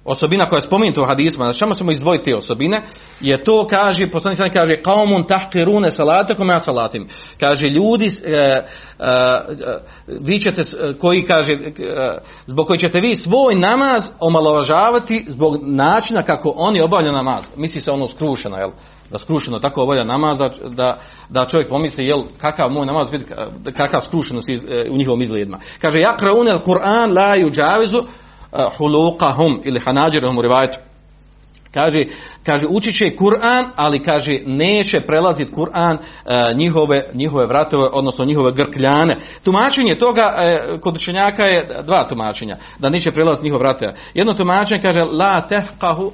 osobina 0.10 0.50
koja 0.50 0.58
je 0.58 0.62
spomenuta 0.62 1.02
u 1.02 1.06
hadisma, 1.06 1.46
znači 1.46 1.60
ćemo 1.60 1.74
samo 1.74 1.92
izdvojiti 1.92 2.26
te 2.26 2.36
osobine, 2.36 2.82
je 3.20 3.44
to, 3.44 3.68
kaže, 3.68 4.08
poslanik 4.08 4.38
sam 4.38 4.50
kaže, 4.50 4.76
kaumun 4.76 5.24
tahkirune 5.24 5.90
kome 6.38 6.54
ja 6.54 6.60
salatim. 6.60 7.08
Kaže, 7.40 7.70
ljudi, 7.70 8.06
e, 8.06 8.32
e, 8.32 8.64
vi 10.22 10.40
ćete, 10.40 10.62
koji 11.02 11.24
kaže, 11.24 11.54
e, 11.54 11.58
zbog 12.46 12.68
koji 12.68 12.80
ćete 12.80 13.00
vi 13.00 13.16
svoj 13.16 13.56
namaz 13.56 14.04
omalovažavati 14.20 15.26
zbog 15.28 15.58
načina 15.62 16.24
kako 16.24 16.54
oni 16.56 16.82
obavljaju 16.82 17.14
namaz. 17.14 17.44
Misli 17.56 17.82
se 17.82 17.92
ono 17.92 18.08
skrušeno, 18.08 18.58
jel? 18.58 18.70
da 19.12 19.18
skrušeno 19.18 19.60
tako 19.60 19.84
obavlja 19.84 20.04
namaz, 20.04 20.38
da, 20.70 20.96
da 21.30 21.46
čovjek 21.46 21.70
pomisli 21.70 22.06
jel, 22.06 22.22
kakav 22.42 22.70
moj 22.70 22.86
namaz 22.86 23.12
vidi, 23.12 23.26
kakav 23.78 24.02
skrušenost 24.02 24.50
u 24.92 24.98
njihovom 24.98 25.22
izgledima. 25.22 25.58
Kaže, 25.82 26.00
ja 26.00 26.18
kraunel 26.18 26.60
Kur'an 26.60 27.18
la 27.18 27.36
juđavizu 27.36 27.98
huluqahum 28.52 29.60
ili 29.64 29.80
hanađirahum 29.80 30.38
u 30.38 30.42
rivajetu. 30.42 30.78
Kaže, 31.74 32.06
kaže 32.46 32.66
učit 32.70 32.98
će 32.98 33.16
Kur'an, 33.18 33.70
ali 33.76 34.04
kaže 34.04 34.40
neće 34.46 35.02
prelaziti 35.02 35.54
Kur'an 35.54 35.98
njihove, 36.56 37.10
njihove 37.14 37.46
vratove, 37.46 37.88
odnosno 37.94 38.26
njihove 38.26 38.52
grkljane. 38.52 39.18
Tumačenje 39.44 39.98
toga 39.98 40.36
e, 40.38 40.78
kod 40.82 40.96
učenjaka 40.96 41.44
je 41.44 41.84
dva 41.84 42.04
tumačenja, 42.04 42.56
da 42.80 42.90
neće 42.90 43.12
prelaziti 43.12 43.46
njihove 43.46 43.60
vratove. 43.60 43.96
Jedno 44.14 44.34
tumačenje 44.34 44.82
kaže 44.82 45.00
la 45.00 45.48
tefkahu 45.48 46.12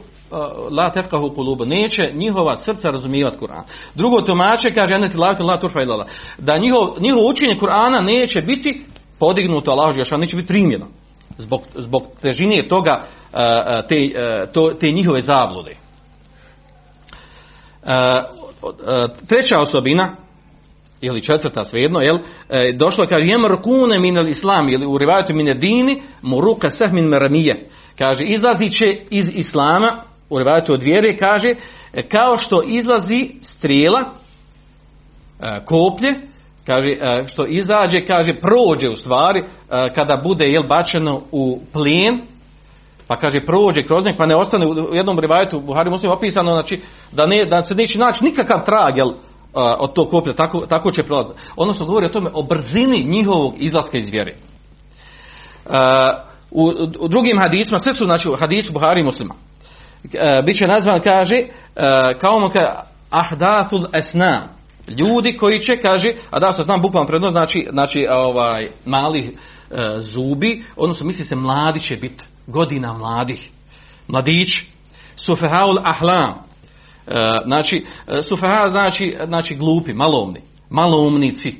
la 0.71 0.91
tefkahu 0.91 1.29
kulub, 1.35 1.61
neće 1.65 2.11
njihova 2.13 2.57
srca 2.57 2.89
razumijevati 2.89 3.37
Kur'an. 3.37 3.63
Drugo 3.95 4.21
tumačenje 4.21 4.73
kaže 4.73 4.93
la 5.39 5.59
turfa 5.59 5.79
da 6.37 6.57
njihov, 6.57 6.79
njihovo 6.99 7.29
učenje 7.29 7.55
Kur'ana 7.55 8.05
neće 8.05 8.41
biti 8.41 8.81
podignuto 9.19 9.71
Allah, 9.71 9.95
a 10.11 10.17
neće 10.17 10.35
biti 10.35 10.47
primjeno 10.47 10.85
zbog, 11.37 11.61
zbog 11.75 12.03
težine 12.21 12.67
toga 12.67 13.03
te, 13.89 13.95
to, 14.53 14.73
te 14.79 14.87
njihove 14.87 15.21
zablude. 15.21 15.75
Treća 19.27 19.59
osobina 19.59 20.15
ili 21.01 21.21
četvrta 21.21 21.65
svejedno, 21.65 21.99
jel, 21.99 22.17
e, 22.49 22.73
došlo 22.77 23.03
je 23.03 23.07
kaže 23.07 23.25
jemr 23.25 23.61
kune 23.61 23.99
min 23.99 24.27
islam 24.27 24.69
ili 24.69 24.85
u 24.85 24.97
rivajatu 24.97 25.33
min 25.33 25.59
dini 25.59 26.03
muruka 26.21 26.69
seh 26.69 26.93
min 26.93 27.05
meramije. 27.05 27.69
Kaže 27.97 28.23
izlazi 28.23 28.69
će 28.69 28.95
iz 29.09 29.25
islama 29.35 30.03
u 30.29 30.39
rivajatu 30.39 30.73
od 30.73 30.81
vjere 30.81 31.17
kaže 31.17 31.55
e, 31.93 32.07
kao 32.07 32.37
što 32.37 32.63
izlazi 32.63 33.29
strijela 33.41 33.99
e, 33.99 35.59
koplje 35.65 36.21
kaže, 36.65 36.87
e, 36.87 37.27
što 37.27 37.45
izađe, 37.45 38.05
kaže, 38.05 38.33
prođe 38.41 38.89
u 38.89 38.95
stvari, 38.95 39.39
e, 39.39 39.45
kada 39.95 40.17
bude 40.23 40.45
jel 40.45 40.63
bačeno 40.63 41.21
u 41.31 41.59
plijen, 41.73 42.21
pa 43.07 43.15
kaže 43.15 43.45
prođe 43.45 43.83
kroz 43.83 44.05
njeg, 44.05 44.15
pa 44.17 44.25
ne 44.25 44.35
ostane 44.35 44.67
u 44.67 44.95
jednom 44.95 45.19
rivajetu 45.19 45.59
Buhari 45.59 45.89
Muslim 45.89 46.11
opisano, 46.11 46.51
znači 46.51 46.81
da, 47.11 47.25
ne, 47.25 47.45
da 47.45 47.63
se 47.63 47.75
neće 47.75 47.99
naći 47.99 48.23
nikakav 48.23 48.65
trag 48.65 48.97
jel, 48.97 49.09
e, 49.09 49.13
od 49.55 49.93
tog 49.93 50.09
koplja, 50.09 50.33
tako, 50.33 50.59
tako 50.59 50.91
će 50.91 51.03
prolaziti. 51.03 51.39
Odnosno 51.55 51.85
govori 51.85 52.05
o 52.05 52.09
tome, 52.09 52.29
o 52.33 52.43
brzini 52.43 53.03
njihovog 53.03 53.53
izlaska 53.57 53.97
iz 53.97 54.09
vjere. 54.09 54.33
U, 56.51 56.71
u 56.99 57.07
drugim 57.07 57.39
hadisma, 57.39 57.77
sve 57.77 57.93
su 57.93 58.05
znači 58.05 58.29
hadis 58.39 58.71
Buhari 58.71 59.03
Muslima. 59.03 59.33
Biće 60.45 60.67
nazvan, 60.67 61.01
kaže, 61.01 61.41
kao 62.21 62.39
mu 62.39 62.47
kaže, 62.47 62.69
ahdathul 63.09 63.85
esnam, 63.93 64.54
Ljudi 64.87 65.37
koji 65.37 65.59
će, 65.59 65.77
kaže, 65.77 66.11
a 66.31 66.39
da 66.39 66.51
što 66.51 66.63
znam 66.63 66.81
bukvalno 66.81 67.07
prednost, 67.07 67.33
znači, 67.33 67.67
znači 67.71 68.07
ovaj, 68.11 68.67
mali 68.85 69.19
e, 69.19 69.33
zubi, 69.99 70.63
odnosno 70.75 71.05
misli 71.05 71.25
se 71.25 71.35
mladi 71.35 71.79
će 71.79 71.95
biti, 71.95 72.23
godina 72.47 72.93
mladih, 72.93 73.49
mladić, 74.07 74.49
sufehaul 75.15 75.79
ahlam, 75.83 76.33
e, 77.07 77.13
znači, 77.45 77.85
e, 78.07 78.21
sufeha 78.21 78.69
znači, 78.69 79.17
znači 79.25 79.55
glupi, 79.55 79.93
malovni, 79.93 80.39
maloumnici, 80.69 81.55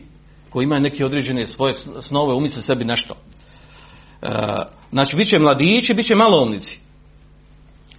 koji 0.49 0.63
imaju 0.63 0.81
neke 0.81 1.05
određene 1.05 1.45
svoje 1.45 1.73
snove, 2.01 2.33
umisle 2.33 2.61
sebi 2.61 2.85
nešto. 2.85 3.13
E, 4.21 4.27
znači, 4.91 5.15
bit 5.15 5.29
će 5.29 5.39
mladići, 5.39 5.93
bit 5.93 6.07
će 6.07 6.15
maloumnici. 6.15 6.79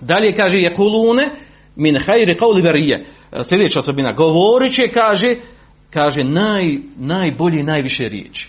Dalje 0.00 0.34
kaže, 0.34 0.58
je 0.58 0.74
kulune, 0.74 1.30
min 1.76 1.98
hajri 2.06 2.34
qawli 2.34 2.62
barije. 2.62 3.04
Sljedeća 3.48 3.80
osobina, 3.80 4.12
govorit 4.12 4.74
će, 4.74 4.88
kaže, 4.88 5.34
kaže 5.90 6.24
naj, 6.24 6.78
najbolje 6.96 7.60
i 7.60 7.62
najviše 7.62 8.08
riječi. 8.08 8.48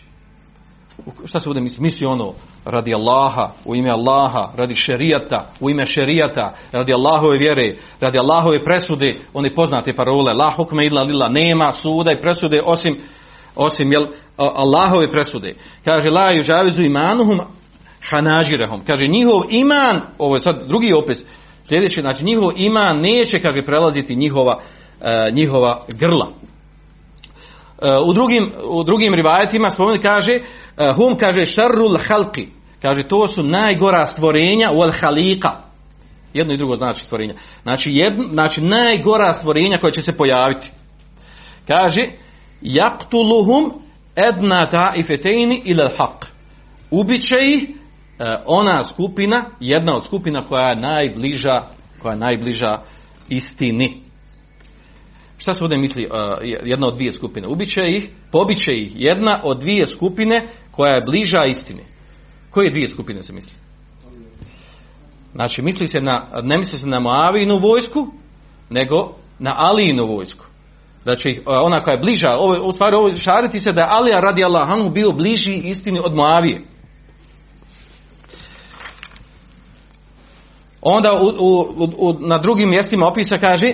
Šta 1.26 1.40
se 1.40 1.50
bude 1.50 1.62
misli? 1.62 1.82
Misli 1.82 2.08
ono, 2.08 2.34
radi 2.66 2.94
Allaha, 2.94 3.52
u 3.66 3.76
ime 3.76 3.90
Allaha, 3.90 4.52
radi 4.56 4.74
šerijata, 4.74 5.50
u 5.60 5.70
ime 5.70 5.86
šerijata, 5.86 6.54
radi 6.72 6.94
Allahove 6.94 7.38
vjere, 7.38 7.76
radi 8.00 8.20
Allahove 8.20 8.63
presude, 8.63 9.16
oni 9.34 9.56
poznate 9.56 9.96
parole, 9.96 10.34
la 10.34 10.54
hukme 10.56 10.86
illa 10.86 11.04
lilla, 11.04 11.30
nema 11.30 11.72
suda 11.72 12.12
i 12.12 12.22
presude 12.22 12.62
osim, 12.66 12.96
osim 13.56 13.92
jel, 13.92 14.06
Allahove 14.38 15.12
presude. 15.12 15.54
Kaže, 15.86 16.10
la 16.10 16.32
južavizu 16.32 16.82
imanuhum 16.82 17.40
hanađirehom. 18.10 18.82
Kaže, 18.88 19.08
njihov 19.08 19.44
iman, 19.50 20.02
ovo 20.18 20.36
je 20.36 20.40
sad 20.40 20.68
drugi 20.68 20.94
opis, 20.94 21.26
Sljedeće, 21.67 22.01
znači 22.01 22.23
njihov 22.23 22.51
ima 22.56 22.93
neće, 22.93 23.39
kaže, 23.39 23.62
prelaziti 23.62 24.15
njihova, 24.15 24.60
e, 25.01 25.32
njihova 25.32 25.86
grla. 25.99 26.27
E, 27.82 27.97
u, 28.06 28.13
drugim, 28.13 28.51
u 28.69 28.84
drugim 28.84 29.13
rivajetima 29.13 29.69
spomenuti 29.69 30.08
kaže, 30.08 30.34
e, 30.34 30.41
hum 30.95 31.17
kaže 31.17 31.45
šarrul 31.45 31.97
halki, 32.08 32.47
kaže 32.82 33.03
to 33.03 33.27
su 33.27 33.43
najgora 33.43 34.06
stvorenja 34.06 34.71
u 34.71 34.82
al 34.82 34.91
halika. 35.01 35.51
Jedno 36.34 36.53
i 36.53 36.58
drugo 36.58 36.75
znači 36.75 37.06
stvorenja. 37.06 37.34
Znači, 37.63 37.91
jedno, 37.91 38.23
znači 38.23 38.62
najgora 38.62 39.34
stvorenja 39.34 39.77
koja 39.77 39.91
će 39.91 40.01
se 40.01 40.17
pojaviti. 40.17 40.71
Kaže, 41.67 42.01
jaktuluhum 42.62 43.73
edna 44.15 44.69
ta'ifetejni 44.69 45.62
ila 45.65 45.89
haq. 45.97 46.25
Ubiće 46.91 47.36
ih 47.47 47.77
ona 48.45 48.84
skupina, 48.84 49.45
jedna 49.60 49.95
od 49.95 50.06
skupina 50.06 50.45
koja 50.45 50.69
je 50.69 50.75
najbliža, 50.75 51.62
koja 52.01 52.13
je 52.13 52.19
najbliža 52.19 52.80
istini. 53.30 54.01
Šta 55.38 55.53
se 55.53 55.63
ovdje 55.63 55.77
misli 55.77 56.06
uh, 56.06 56.19
jedna 56.41 56.88
od 56.88 56.95
dvije 56.95 57.12
skupine? 57.12 57.47
Ubiće 57.47 57.82
ih, 57.88 58.10
pobiće 58.32 58.73
ih 58.73 58.91
jedna 58.95 59.39
od 59.43 59.60
dvije 59.60 59.86
skupine 59.86 60.47
koja 60.71 60.95
je 60.95 61.06
bliža 61.06 61.45
istini. 61.45 61.82
Koje 62.49 62.69
dvije 62.69 62.88
skupine 62.88 63.23
se 63.23 63.34
misli? 63.34 63.53
Znači, 65.36 65.62
misli 65.62 65.88
se 65.88 65.99
na, 65.99 66.23
ne 66.43 66.58
misli 66.58 66.80
se 66.80 66.88
na 66.88 66.99
Moavinu 66.99 67.60
vojsku, 67.60 68.08
nego 68.69 69.15
na 69.39 69.53
Alijinu 69.58 70.06
vojsku. 70.06 70.45
Znači, 71.03 71.41
ona 71.45 71.84
koja 71.84 71.93
je 71.93 72.01
bliža, 72.01 72.38
ovo, 72.38 72.67
u 72.67 72.71
stvari 72.71 72.95
ovo 72.95 73.12
šariti 73.12 73.60
se 73.60 73.71
da 73.71 73.82
je 73.82 73.88
Alija 73.89 74.19
radi 74.19 74.43
Allahanu 74.43 74.89
bio 74.89 75.12
bliži 75.12 75.53
istini 75.53 75.99
od 76.03 76.15
Moavije. 76.15 76.62
Onda 80.89 81.13
u, 81.13 81.28
u, 81.28 81.89
u, 81.97 82.13
na 82.19 82.38
drugim 82.38 82.69
mjestima 82.69 83.08
opisa 83.08 83.38
kaže 83.38 83.73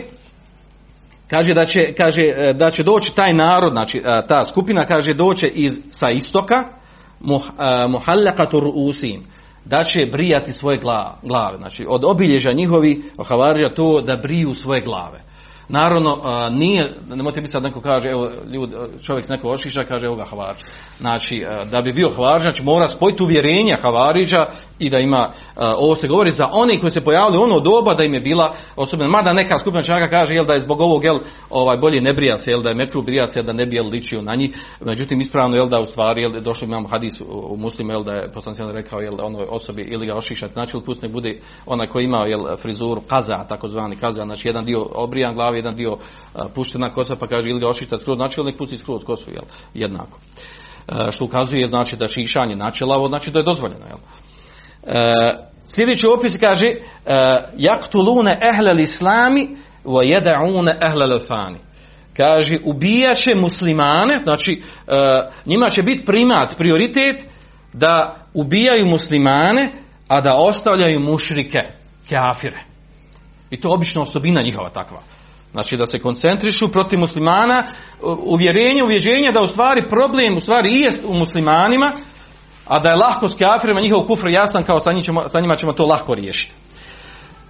kaže 1.30 1.54
da 1.54 1.66
će, 1.66 1.94
kaže 1.98 2.22
e, 2.22 2.54
da 2.54 2.72
će 2.72 2.84
doći 2.84 3.16
taj 3.16 3.34
narod, 3.34 3.74
znači 3.74 3.98
e, 3.98 4.02
ta 4.28 4.46
skupina 4.46 4.86
kaže 4.86 5.14
doće 5.14 5.48
iz 5.48 5.80
sa 5.92 6.10
istoka 6.10 6.64
muhallaqatur 7.88 8.72
usin 8.76 9.22
da 9.66 9.84
će 9.84 10.06
brijati 10.12 10.54
svoje 10.54 10.78
glave, 11.24 11.58
znači 11.58 11.86
od 11.90 12.06
obilježja 12.06 12.54
njihovi 12.54 13.04
havarija 13.28 13.74
to 13.74 14.02
da 14.02 14.16
briju 14.16 14.54
svoje 14.54 14.82
glave. 14.82 15.20
Naravno, 15.70 16.20
a, 16.24 16.50
nije, 16.50 16.94
nemojte 17.10 17.42
biti 17.42 17.52
sad 17.52 17.64
neko 17.64 17.82
kaže, 17.82 18.10
evo, 18.10 18.30
ljud, 18.54 18.70
čovjek 19.04 19.30
neko 19.30 19.50
ošiša, 19.50 19.84
kaže, 19.84 20.06
evo 20.06 20.16
ga 20.16 20.24
Havar. 20.24 20.56
Znači, 21.00 21.46
da 21.72 21.82
bi 21.82 21.94
bio 21.94 22.10
Havar, 22.10 22.42
znači 22.42 22.64
mora 22.64 22.88
spojiti 22.88 23.24
uvjerenja 23.24 23.78
Havariđa 23.82 24.46
i 24.80 24.90
da 24.90 24.98
ima, 24.98 25.32
ovo 25.78 25.96
se 25.96 26.08
govori 26.08 26.32
za 26.32 26.46
oni 26.52 26.80
koji 26.80 26.92
se 26.92 27.02
pojavili 27.02 27.38
ono 27.38 27.60
doba 27.60 27.94
da 27.94 28.04
im 28.04 28.14
je 28.14 28.20
bila 28.20 28.54
osobna, 28.76 29.08
mada 29.08 29.34
neka 29.34 29.58
skupina 29.58 29.84
čaka 29.84 30.10
kaže, 30.10 30.34
jel 30.34 30.46
da 30.46 30.54
je 30.54 30.62
zbog 30.62 30.82
ovog, 30.82 31.04
jel, 31.04 31.20
ovaj, 31.50 31.78
bolje 31.78 32.02
ne 32.02 32.14
brija 32.14 32.38
se, 32.38 32.52
jel 32.52 32.62
da 32.62 32.70
je 32.70 32.76
metru 32.76 33.02
brija 33.02 33.30
se, 33.30 33.40
jel 33.40 33.46
da 33.46 33.54
ne 33.54 33.66
bi 33.66 33.76
jel, 33.76 33.90
ličio 33.90 34.22
na 34.22 34.36
njih, 34.36 34.52
međutim, 34.86 35.22
ispravno, 35.22 35.56
jel 35.56 35.70
da 35.70 35.80
u 35.80 35.86
stvari, 35.86 36.22
jel, 36.22 36.42
došli 36.42 36.68
imamo 36.68 36.88
hadis 36.88 37.22
u, 37.22 37.26
u 37.50 37.58
muslimu, 37.58 37.92
jel 37.92 38.04
da 38.04 38.12
je 38.12 38.32
poslanik 38.34 38.76
rekao, 38.76 39.00
jel, 39.00 39.14
onoj 39.22 39.46
osobi 39.50 39.82
ili 39.82 40.06
ga 40.06 40.16
ošišati, 40.16 40.54
znači, 40.54 40.78
ili 40.78 40.86
pustnik 40.86 41.12
bude 41.12 41.40
onaj 41.66 41.88
koji 41.88 42.06
ima, 42.06 42.26
jel, 42.26 42.58
frizuru, 42.62 43.02
kaza, 43.10 43.46
takozvani 43.50 43.96
kaza, 43.96 44.24
znači 44.24 44.48
jedan 44.48 44.66
dio 44.66 44.86
obrijan 44.96 45.36
glavi, 45.36 45.53
jedan 45.56 45.76
dio 45.76 45.98
puštena 46.56 46.90
kosa, 46.90 47.16
pa 47.16 47.28
kaže 47.28 47.50
ili 47.50 47.60
ga 47.60 47.70
ošita 47.70 47.98
skroz, 47.98 48.18
znači 48.18 48.40
ili 48.40 48.46
nek 48.46 48.58
pusti 48.58 48.78
skroz 48.78 49.04
kosu, 49.04 49.32
jel, 49.32 49.44
jednako. 49.74 50.20
A, 50.88 51.12
što 51.12 51.26
ukazuje, 51.26 51.68
znači 51.68 51.96
da 51.98 52.08
šišanje 52.08 52.56
načela, 52.56 53.08
znači 53.08 53.32
da 53.32 53.40
je 53.40 53.44
dozvoljeno, 53.44 53.86
jel. 53.86 53.98
A, 54.98 55.34
sljedeći 55.68 56.08
opis 56.08 56.38
kaže, 56.40 56.68
jaktulune 57.58 58.40
ehlel 58.54 58.80
islami, 58.80 59.58
wa 59.86 60.04
jeda'une 60.04 60.78
ehlel 60.82 61.20
fani. 61.28 61.58
Kaže, 62.18 62.58
ubijaće 62.64 63.36
muslimane, 63.36 64.22
znači 64.24 64.62
njima 65.46 65.70
će 65.70 65.82
biti 65.82 66.06
primat, 66.06 66.58
prioritet, 66.58 67.26
da 67.74 68.16
ubijaju 68.34 68.88
muslimane, 68.88 69.74
a 70.08 70.22
da 70.22 70.36
ostavljaju 70.36 71.00
mušrike, 71.00 71.60
kafire. 72.10 72.60
I 73.50 73.62
to 73.62 73.68
je 73.68 73.74
obično 73.74 74.02
osobina 74.02 74.42
njihova 74.42 74.70
takva. 74.70 75.02
Znači 75.54 75.78
da 75.78 75.86
se 75.86 76.00
koncentrišu 76.00 76.72
protiv 76.72 77.00
muslimana, 77.00 77.68
uvjerenje, 78.26 78.84
uvježenje 78.84 79.32
da 79.32 79.42
u 79.42 79.48
stvari 79.48 79.82
problem 79.90 80.38
u 80.38 80.40
stvari 80.40 80.70
i 80.70 80.82
jest 80.82 81.04
u 81.06 81.14
muslimanima, 81.14 81.92
a 82.68 82.80
da 82.80 82.90
je 82.90 82.96
lahko 82.96 83.28
s 83.28 83.38
kafirima 83.38 83.82
njihov 83.82 84.08
kufr 84.08 84.28
jasan 84.28 84.64
kao 84.64 84.80
sa, 84.80 85.02
ćemo, 85.02 85.30
sa 85.30 85.40
njima 85.40 85.56
ćemo 85.56 85.74
to 85.74 85.86
lahko 85.86 86.16
riješiti. 86.16 86.54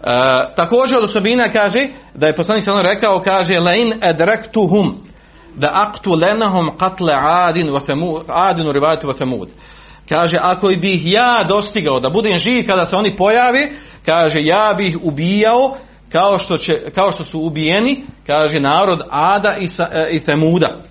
E, 0.03 0.07
također 0.55 0.97
od 0.97 1.03
osobina 1.03 1.51
kaže 1.51 1.87
da 2.15 2.27
je 2.27 2.35
poslanik 2.35 2.63
sallallahu 2.63 2.89
rekao 2.89 3.21
kaže 3.21 3.59
lein 3.59 3.93
adraktuhum 4.01 4.95
da 5.55 5.69
aktu 5.73 6.11
lenahum 6.11 6.71
qatle 6.79 7.19
adin 7.21 7.67
wa 7.67 8.23
adin 8.27 8.67
u 8.67 8.71
rivayatu 8.71 9.07
wa 9.07 9.17
samud 9.17 9.49
kaže 10.09 10.37
ako 10.41 10.67
bih 10.81 11.01
ja 11.05 11.45
dostigao 11.47 11.99
da 11.99 12.09
budem 12.09 12.37
živ 12.37 12.67
kada 12.67 12.85
se 12.85 12.95
oni 12.95 13.15
pojave 13.15 13.59
kaže 14.05 14.39
ja 14.41 14.73
bih 14.77 14.97
ubijao 15.03 15.75
kao 16.13 16.37
što, 16.37 16.57
će, 16.57 16.73
kao 16.95 17.11
što 17.11 17.23
su 17.23 17.39
ubijeni 17.39 18.03
kaže 18.27 18.59
narod 18.59 19.01
Ada 19.09 19.57
i, 19.59 19.67
sa, 19.67 19.87
e, 19.91 20.07
i 20.11 20.19
Semuda 20.19 20.83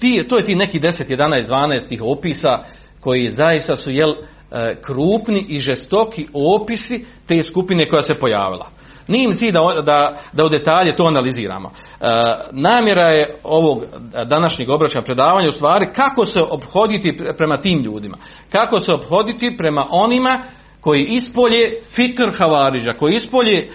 ti, 0.00 0.26
to 0.28 0.36
je 0.36 0.44
ti 0.44 0.54
neki 0.54 0.80
10, 0.80 1.08
11, 1.08 1.48
12 1.48 1.88
tih 1.88 2.02
opisa 2.02 2.58
koji 3.00 3.28
zaista 3.28 3.76
su 3.76 3.90
jel, 3.90 4.10
e, 4.10 4.76
krupni 4.82 5.44
i 5.48 5.58
žestoki 5.58 6.26
opisi 6.32 7.04
te 7.26 7.42
skupine 7.42 7.88
koja 7.88 8.02
se 8.02 8.14
pojavila. 8.14 8.66
Nije 9.08 9.24
im 9.24 9.34
cilj 9.34 9.52
da, 9.52 9.82
da, 9.82 10.16
da 10.32 10.44
u 10.44 10.48
detalje 10.48 10.96
to 10.96 11.04
analiziramo. 11.04 11.70
E, 11.70 12.04
namjera 12.52 13.08
je 13.08 13.34
ovog 13.44 13.84
današnjeg 14.26 14.70
obraćanja 14.70 15.04
predavanja 15.04 15.48
u 15.48 15.52
stvari 15.52 15.86
kako 15.94 16.24
se 16.24 16.40
obhoditi 16.50 17.18
prema 17.36 17.56
tim 17.56 17.82
ljudima. 17.82 18.16
Kako 18.52 18.78
se 18.78 18.92
obhoditi 18.92 19.54
prema 19.58 19.86
onima 19.90 20.42
koji 20.80 21.04
ispolje 21.04 21.72
fikr 21.94 22.30
Havariđa, 22.38 22.92
koji 22.92 23.14
ispolje 23.14 23.58
e, 23.58 23.68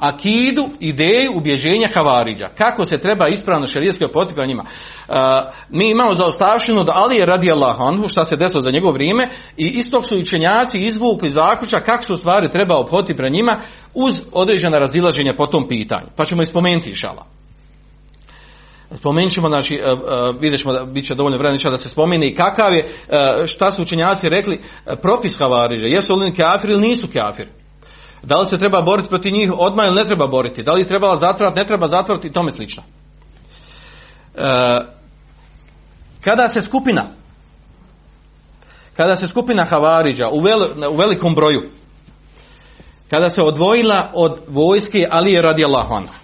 akidu, 0.00 0.64
ideju, 0.80 1.32
ubježenja 1.34 1.88
Havariđa. 1.94 2.48
Kako 2.58 2.84
se 2.84 2.98
treba 2.98 3.28
ispravno 3.28 3.66
šarijetski 3.66 4.04
opoti 4.04 4.34
prema 4.34 4.46
njima. 4.46 4.64
E, 4.64 5.12
mi 5.70 5.90
imamo 5.90 6.14
za 6.14 6.24
ostavštinu 6.24 6.84
da 6.84 6.92
Ali 6.94 7.16
je 7.16 7.26
radi 7.26 7.52
Allahom, 7.52 8.08
šta 8.08 8.24
se 8.24 8.36
desilo 8.36 8.62
za 8.62 8.70
njegovo 8.70 8.92
vrijeme, 8.92 9.28
i 9.56 9.66
istog 9.66 10.04
su 10.06 10.18
učenjaci 10.18 10.78
izvukli 10.78 11.30
zaključa 11.30 11.78
kako 11.78 12.02
su 12.02 12.16
stvari 12.16 12.48
treba 12.48 12.78
opoti 12.78 13.14
prema 13.14 13.36
njima 13.36 13.60
uz 13.94 14.14
određena 14.32 14.78
razilaženja 14.78 15.34
po 15.36 15.46
tom 15.46 15.68
pitanju. 15.68 16.06
Pa 16.16 16.24
ćemo 16.24 16.42
ispomenuti 16.42 16.90
išala. 16.90 17.24
Spomenut 18.98 19.32
ćemo, 19.32 19.48
znači, 19.48 19.80
vidjet 20.40 20.60
ćemo 20.60 20.72
da 20.72 20.84
bit 20.84 21.06
će 21.06 21.14
dovoljno 21.14 21.38
vremena 21.38 21.70
da 21.70 21.76
se 21.76 21.88
spomene 21.88 22.28
i 22.28 22.34
kakav 22.34 22.72
je, 22.72 22.86
šta 23.46 23.70
su 23.70 23.82
učenjaci 23.82 24.28
rekli, 24.28 24.60
propis 25.02 25.38
Havariđa, 25.38 25.86
jesu 25.86 26.14
li 26.14 26.34
kafir 26.34 26.70
ili 26.70 26.88
nisu 26.88 27.06
kafir. 27.12 27.48
Da 28.22 28.36
li 28.36 28.46
se 28.46 28.58
treba 28.58 28.82
boriti 28.82 29.08
protiv 29.08 29.32
njih 29.32 29.52
odmah 29.58 29.86
ili 29.86 29.94
ne 29.94 30.04
treba 30.04 30.26
boriti, 30.26 30.62
da 30.62 30.72
li 30.72 30.86
treba 30.86 31.16
zatvarati, 31.16 31.60
ne 31.60 31.66
treba 31.66 31.86
zatvarati 31.86 32.28
i 32.28 32.32
tome 32.32 32.50
slično. 32.50 32.82
Kada 36.24 36.48
se 36.48 36.62
skupina, 36.62 37.06
kada 38.96 39.14
se 39.14 39.26
skupina 39.26 39.64
Havariđa 39.64 40.28
u, 40.32 40.40
vel, 40.40 40.90
u 40.90 40.96
velikom 40.96 41.34
broju, 41.34 41.62
kada 43.10 43.28
se 43.28 43.42
odvojila 43.42 44.10
od 44.14 44.38
vojske 44.48 45.06
Alije 45.10 45.42
radijallahu 45.42 45.94
anhu, 45.94 46.23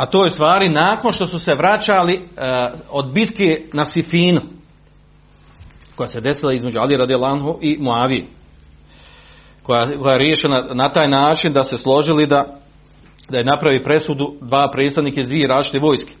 a 0.00 0.06
to 0.06 0.24
je 0.24 0.30
stvari 0.30 0.68
nakon 0.68 1.12
što 1.12 1.26
su 1.26 1.38
se 1.38 1.54
vraćali 1.54 2.14
uh, 2.14 2.80
od 2.90 3.12
bitke 3.12 3.62
na 3.72 3.84
Sifinu 3.84 4.40
koja 5.96 6.06
se 6.06 6.20
desila 6.20 6.52
između 6.52 6.78
Ali 6.78 6.96
radijalanhu 6.96 7.58
i 7.60 7.76
Muavije 7.80 8.24
koja, 9.62 9.98
koja 9.98 10.12
je 10.12 10.18
riješena 10.18 10.64
na 10.72 10.92
taj 10.92 11.08
način 11.08 11.52
da 11.52 11.64
se 11.64 11.78
složili 11.78 12.26
da 12.26 12.44
da 13.28 13.38
je 13.38 13.44
napravi 13.44 13.84
presudu 13.84 14.34
dva 14.40 14.70
predstavnike 14.72 15.20
iz 15.20 15.26
dvije 15.26 15.48
različite 15.48 15.78
vojske. 15.78 16.12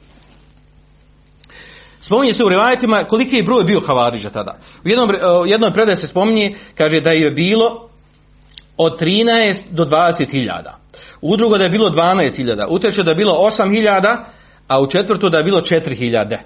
Spominje 2.00 2.32
se 2.32 2.44
u 2.44 2.48
rivajetima 2.48 3.04
koliki 3.04 3.36
je 3.36 3.42
broj 3.42 3.64
bio 3.64 3.80
Havariđa 3.80 4.30
tada. 4.30 4.58
U 4.84 4.88
jednom, 4.88 5.08
uh, 5.08 5.16
jednoj 5.48 5.72
predaje 5.72 5.96
se 5.96 6.06
spominje, 6.06 6.54
kaže 6.74 7.00
da 7.00 7.10
je 7.10 7.30
bilo 7.30 7.88
od 8.76 9.00
13 9.00 9.56
do 9.70 9.84
20 9.84 10.30
hiljada. 10.30 10.79
U 11.22 11.36
drugo 11.36 11.58
da 11.58 11.64
je 11.64 11.70
bilo 11.70 11.90
12.000, 11.90 12.66
u 12.68 12.78
treću 12.78 13.02
da 13.02 13.10
je 13.10 13.16
bilo 13.16 13.32
8.000, 13.32 14.24
a 14.68 14.80
u 14.80 14.86
četvrtu 14.86 15.28
da 15.28 15.38
je 15.38 15.44
bilo 15.44 15.60
4.000. 15.60 16.38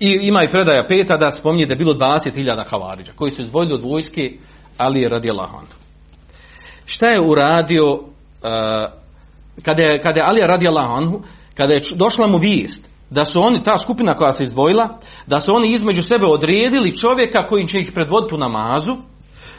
I 0.00 0.18
ima 0.22 0.42
i 0.42 0.50
predaja 0.50 0.86
peta 0.88 1.16
da 1.16 1.30
spominje 1.30 1.66
da 1.66 1.72
je 1.72 1.78
bilo 1.78 1.94
20.000 1.94 2.64
havariđa, 2.66 3.12
koji 3.16 3.30
su 3.30 3.42
izvojili 3.42 3.74
od 3.74 3.82
vojske, 3.82 4.32
ali 4.76 5.08
radi 5.08 5.30
Allahom. 5.30 5.64
Šta 6.86 7.06
je 7.08 7.20
uradio, 7.20 7.92
uh, 7.92 8.00
kada, 9.64 9.82
je, 9.82 10.00
kada 10.00 10.20
je 10.20 10.26
Ali 10.26 10.40
radi 10.40 10.68
Allahom, 10.68 11.22
kada 11.54 11.74
je 11.74 11.80
došla 11.96 12.26
mu 12.26 12.38
vijest, 12.38 12.86
da 13.10 13.24
su 13.24 13.40
oni, 13.40 13.62
ta 13.62 13.78
skupina 13.78 14.14
koja 14.14 14.32
se 14.32 14.44
izdvojila, 14.44 14.98
da 15.26 15.40
su 15.40 15.54
oni 15.54 15.72
između 15.72 16.02
sebe 16.02 16.26
odredili 16.26 16.96
čovjeka 16.96 17.46
koji 17.46 17.66
će 17.66 17.80
ih 17.80 17.92
predvoditi 17.94 18.34
u 18.34 18.38
namazu 18.38 18.96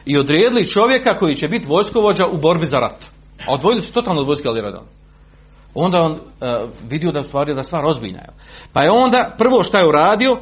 i 0.06 0.18
odredili 0.18 0.68
čovjeka 0.68 1.16
koji 1.16 1.36
će 1.36 1.48
biti 1.48 1.68
vojskovođa 1.68 2.26
u 2.28 2.38
borbi 2.38 2.66
za 2.66 2.78
rat. 2.78 3.17
A 3.46 3.54
odvojili 3.54 3.82
su 3.82 3.94
totalno 3.94 4.22
od 4.22 4.28
vojske 4.28 4.48
Ali 4.48 4.62
Radan. 4.62 4.84
Onda 5.76 6.02
on 6.02 6.12
uh, 6.12 6.20
vidio 6.90 7.12
da 7.12 7.24
stvari 7.24 7.56
da 7.56 7.64
stvar 7.64 7.86
ozbiljna. 7.86 8.20
Pa 8.74 8.82
je 8.82 8.92
onda 8.92 9.36
prvo 9.38 9.64
što 9.64 9.78
je 9.78 9.88
uradio, 9.88 10.40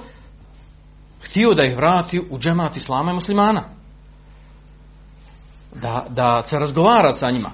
htio 1.23 1.53
da 1.53 1.63
ih 1.63 1.75
vrati 1.75 2.27
u 2.29 2.39
džemat 2.39 2.75
islama 2.75 3.11
i 3.11 3.13
muslimana. 3.13 3.63
Da, 5.81 6.05
da 6.09 6.43
se 6.43 6.59
razgovara 6.59 7.13
sa 7.13 7.31
njima. 7.31 7.51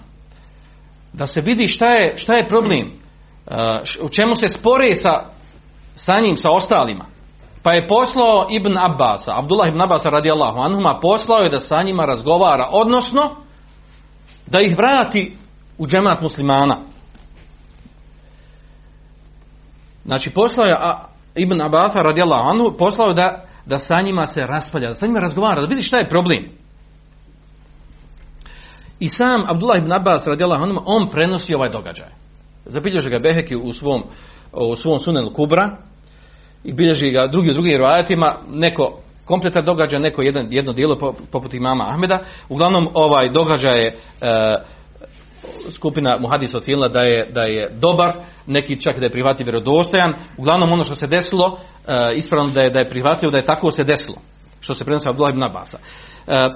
Da 1.13 1.27
se 1.27 1.41
vidi 1.41 1.67
šta 1.67 1.87
je, 1.87 2.17
šta 2.17 2.33
je 2.33 2.47
problem. 2.47 2.91
Uh, 3.45 3.55
u 4.05 4.09
čemu 4.09 4.35
se 4.35 4.47
spore 4.47 4.95
sa, 4.95 5.23
sa 5.95 6.19
njim, 6.19 6.37
sa 6.37 6.49
ostalima. 6.51 7.05
Pa 7.63 7.73
je 7.73 7.87
poslao 7.87 8.47
Ibn 8.49 8.77
Abbasa, 8.77 9.31
Abdullah 9.39 9.67
ibn 9.67 9.81
Abbasa 9.81 10.09
radijallahu 10.09 10.59
anhuma, 10.59 10.99
poslao 11.01 11.39
je 11.39 11.49
da 11.49 11.59
sa 11.59 11.83
njima 11.83 12.05
razgovara, 12.05 12.69
odnosno 12.71 13.40
da 14.47 14.61
ih 14.61 14.77
vrati 14.77 15.35
u 15.77 15.87
džemat 15.87 16.21
muslimana. 16.21 16.77
Znači 20.05 20.29
poslao 20.29 20.65
je 20.65 20.77
Ibn 21.35 21.61
Abbas 21.61 21.95
radijallahu 21.95 22.49
anhu, 22.49 22.77
poslao 22.77 23.07
je 23.07 23.13
da, 23.13 23.45
da 23.65 23.77
sa 23.77 24.01
njima 24.01 24.27
se 24.27 24.41
raspalja, 24.41 24.87
da 24.87 24.95
sa 24.95 25.07
njima 25.07 25.19
razgovara, 25.19 25.61
da 25.61 25.67
vidi 25.67 25.81
šta 25.81 25.97
je 25.97 26.09
problem. 26.09 26.49
I 28.99 29.09
sam 29.09 29.45
Abdullah 29.47 29.77
ibn 29.77 29.91
Abbas 29.91 30.27
radijallahu 30.27 30.63
anhu, 30.63 30.83
on 30.85 31.09
prenosi 31.09 31.55
ovaj 31.55 31.69
događaj. 31.69 32.09
Zabilježi 32.65 33.09
ga 33.09 33.19
Beheki 33.19 33.55
u 33.55 33.73
svom, 33.73 34.03
u 34.53 34.75
svom 34.75 34.99
sunenu 34.99 35.33
Kubra 35.33 35.77
i 36.63 36.73
bilježi 36.73 37.11
ga 37.11 37.27
drugi 37.27 37.51
u 37.51 37.53
drugim 37.53 37.79
neko 38.49 39.00
kompletan 39.25 39.65
događaj, 39.65 39.99
neko 39.99 40.21
jedan, 40.21 40.47
jedno 40.49 40.73
dijelo 40.73 41.13
poput 41.31 41.53
imama 41.53 41.89
Ahmeda. 41.89 42.19
Uglavnom 42.49 42.87
ovaj 42.93 43.29
događaj 43.29 43.79
je 43.79 43.87
e, 43.87 43.95
skupina 45.75 46.17
muhadisa 46.19 46.57
ocijenila 46.57 46.87
da 46.87 46.99
je, 46.99 47.27
da 47.31 47.41
je 47.41 47.69
dobar, 47.79 48.13
neki 48.47 48.81
čak 48.81 48.99
da 48.99 49.05
je 49.05 49.11
prihvatljiv 49.11 49.45
vjerodostojan. 49.45 50.13
Uglavnom 50.37 50.71
ono 50.71 50.83
što 50.83 50.95
se 50.95 51.07
desilo, 51.07 51.57
e, 51.87 52.15
ispravno 52.15 52.51
da 52.51 52.61
je, 52.61 52.69
da 52.69 52.79
je 52.79 52.89
prihvatljivo, 52.89 53.31
da 53.31 53.37
je 53.37 53.45
tako 53.45 53.71
se 53.71 53.83
desilo. 53.83 54.17
Što 54.59 54.73
se 54.73 54.85
prenosi 54.85 55.09
Abdullah 55.09 55.33
ibn 55.33 55.43
Abasa. 55.43 55.77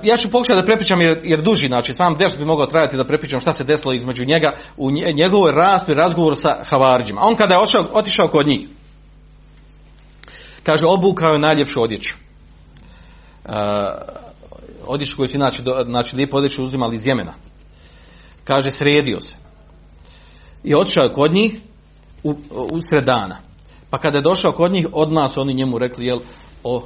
ja 0.04 0.18
ću 0.18 0.32
pokušati 0.32 0.60
da 0.60 0.66
prepričam 0.66 1.02
jer, 1.02 1.20
jer 1.24 1.42
duži, 1.42 1.68
znači 1.68 1.94
sam 1.94 2.18
ders 2.18 2.38
bi 2.38 2.46
mogao 2.46 2.66
trajati 2.66 2.98
da 2.98 3.04
prepričam 3.04 3.40
šta 3.40 3.54
se 3.54 3.64
desilo 3.64 3.94
između 3.94 4.26
njega 4.26 4.54
u 4.78 4.92
njegovoj 4.92 5.52
raspravi, 5.52 6.00
razgovoru 6.00 6.36
sa 6.36 6.50
Havariđima. 6.64 7.22
On 7.24 7.36
kada 7.36 7.54
je 7.54 7.62
ošao, 7.62 7.84
otišao 7.94 8.28
kod 8.28 8.48
njih, 8.48 8.68
kaže 10.64 10.86
obukao 10.86 11.34
je 11.34 11.40
najljepšu 11.40 11.82
odjeću. 11.82 12.25
Uh, 13.46 13.52
odjeću 14.88 15.18
koju 15.18 15.28
su 15.28 15.38
znači, 15.38 15.64
znači 15.86 16.16
lijepo 16.16 16.38
odjeću 16.38 16.64
uzimali 16.64 16.96
iz 16.96 17.06
Jemena. 17.06 17.34
Kaže 18.44 18.72
sredio 18.72 19.20
se. 19.20 19.36
I 20.64 20.76
otišao 20.76 21.04
je 21.04 21.14
kod 21.14 21.34
njih 21.34 21.60
u, 22.24 22.30
u 22.52 23.02
dana. 23.02 23.38
Pa 23.90 23.98
kada 23.98 24.18
je 24.18 24.22
došao 24.22 24.52
kod 24.52 24.72
njih, 24.72 24.88
odmah 24.94 25.32
su 25.32 25.42
oni 25.42 25.54
njemu 25.54 25.78
rekli, 25.78 26.06
jel, 26.06 26.20
o, 26.64 26.84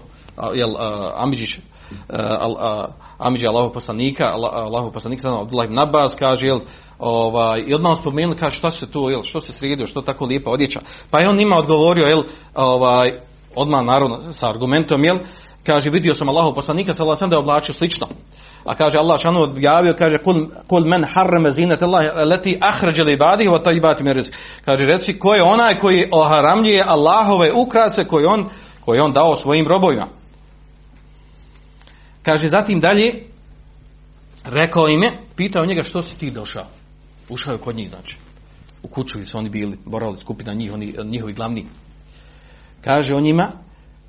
jel, 0.53 0.69
uh, 0.69 0.77
Amidžić, 1.15 1.49
uh, 1.57 2.85
Amidži 3.17 3.47
Allahov 3.47 3.71
poslanika, 3.71 4.33
Allahov 4.53 4.91
poslanika, 4.91 5.41
Abdullah 5.41 5.65
ibn 5.65 5.79
Abbas, 5.79 6.15
kaže, 6.15 6.45
jel, 6.45 6.59
ovaj, 6.99 7.63
i 7.67 7.73
odmah 7.73 7.97
spomenuli, 8.01 8.37
kaže, 8.37 8.57
šta 8.57 8.71
se 8.71 8.91
tu, 8.91 9.09
jel, 9.09 9.23
što 9.23 9.39
se 9.39 9.53
sredio, 9.53 9.85
što 9.85 10.01
tako 10.01 10.25
lijepa 10.25 10.51
odjeća. 10.51 10.79
Pa 11.11 11.19
je 11.19 11.29
on 11.29 11.37
njima 11.37 11.57
odgovorio, 11.57 12.05
jel, 12.05 12.23
ovaj, 12.55 13.19
odmah 13.55 13.85
naravno 13.85 14.33
sa 14.33 14.49
argumentom, 14.49 15.03
jel, 15.03 15.17
kaže, 15.73 15.89
vidio 15.89 16.13
sam 16.13 16.29
Allahov 16.29 16.53
poslanika, 16.53 16.93
sada 16.93 17.15
sam 17.15 17.29
da 17.29 17.35
je 17.35 17.39
oblačio 17.39 17.73
slično. 17.73 18.07
A 18.65 18.75
kaže 18.75 18.97
Allah 18.97 19.21
šanu 19.21 19.43
objavio, 19.43 19.93
kaže 19.97 20.17
kul, 20.17 20.47
kul 20.67 20.85
men 20.85 21.05
harrame 21.13 21.51
zinat 21.51 21.81
Allah 21.81 22.01
leti 22.25 22.57
ahrađe 22.61 23.03
li 23.03 23.13
ibadihi 23.13 23.49
wa 23.49 23.63
tajibati 23.63 24.03
mir 24.03 24.23
Kaže 24.65 24.85
reci 24.85 25.19
ko 25.19 25.33
je 25.33 25.43
onaj 25.43 25.77
koji 25.77 26.09
oharamljuje 26.11 26.83
Allahove 26.87 27.53
ukrase 27.53 28.03
koje 28.03 28.27
on, 28.27 28.45
koje 28.85 29.01
on 29.01 29.13
dao 29.13 29.35
svojim 29.35 29.67
robovima. 29.67 30.07
Kaže 32.23 32.49
zatim 32.49 32.79
dalje 32.79 33.23
rekao 34.43 34.87
im 34.87 35.03
je, 35.03 35.11
pitao 35.35 35.65
njega 35.65 35.83
što 35.83 36.01
si 36.01 36.17
ti 36.17 36.31
došao. 36.31 36.65
Ušao 37.29 37.53
je 37.53 37.57
kod 37.57 37.75
njih 37.75 37.89
znači. 37.89 38.17
U 38.83 38.87
kuću 38.87 39.25
su 39.25 39.37
oni 39.37 39.49
bili, 39.49 39.77
borali 39.85 40.17
skupina 40.17 40.53
njih, 40.53 40.73
oni, 40.73 40.95
njihovi 41.03 41.33
glavni. 41.33 41.65
Kaže 42.81 43.15
on 43.15 43.23
njima, 43.23 43.51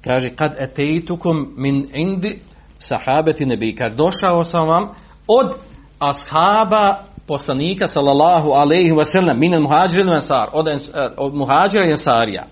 kaže 0.04 0.30
kad 0.36 0.54
etejtukum 0.58 1.54
min 1.56 1.88
indi 1.94 2.40
sahabeti 2.78 3.46
nebi, 3.46 3.74
kad 3.74 3.92
došao 3.92 4.44
sam 4.44 4.68
vam 4.68 4.88
od 5.28 5.54
ashaba 5.98 6.98
poslanika 7.26 7.86
sallallahu 7.86 8.50
alejhi 8.50 8.92
ve 8.92 9.04
sellem 9.04 9.38
min 9.38 9.62
muhađir 9.62 10.10
ansar 10.10 10.48
od, 10.52 10.66
od 11.16 11.34
muhađira 11.34 11.84
i 11.84 11.90
ansarija. 11.90 12.44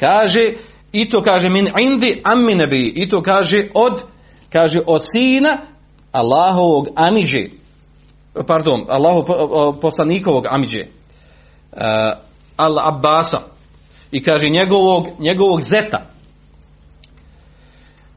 Kaže 0.00 0.52
i 0.92 1.08
to 1.08 1.22
kaže 1.22 1.48
min 1.48 1.68
indi 1.80 2.20
ammi 2.24 2.54
nebi. 2.54 2.92
I 2.96 3.08
to 3.08 3.22
kaže 3.22 3.66
od 3.74 4.02
kaže 4.52 4.80
od 4.86 5.02
sina 5.12 5.58
Allahovog 6.12 6.88
amiđe 6.94 7.44
pardon 8.46 8.84
Allahov 8.88 9.24
poslanikovog 9.80 10.46
amiđe 10.50 10.80
uh, 10.80 11.78
al 12.56 12.78
Abbasa 12.78 13.40
i 14.10 14.22
kaže 14.22 14.48
njegovog 14.48 15.06
njegovog 15.18 15.60
zeta 15.60 16.15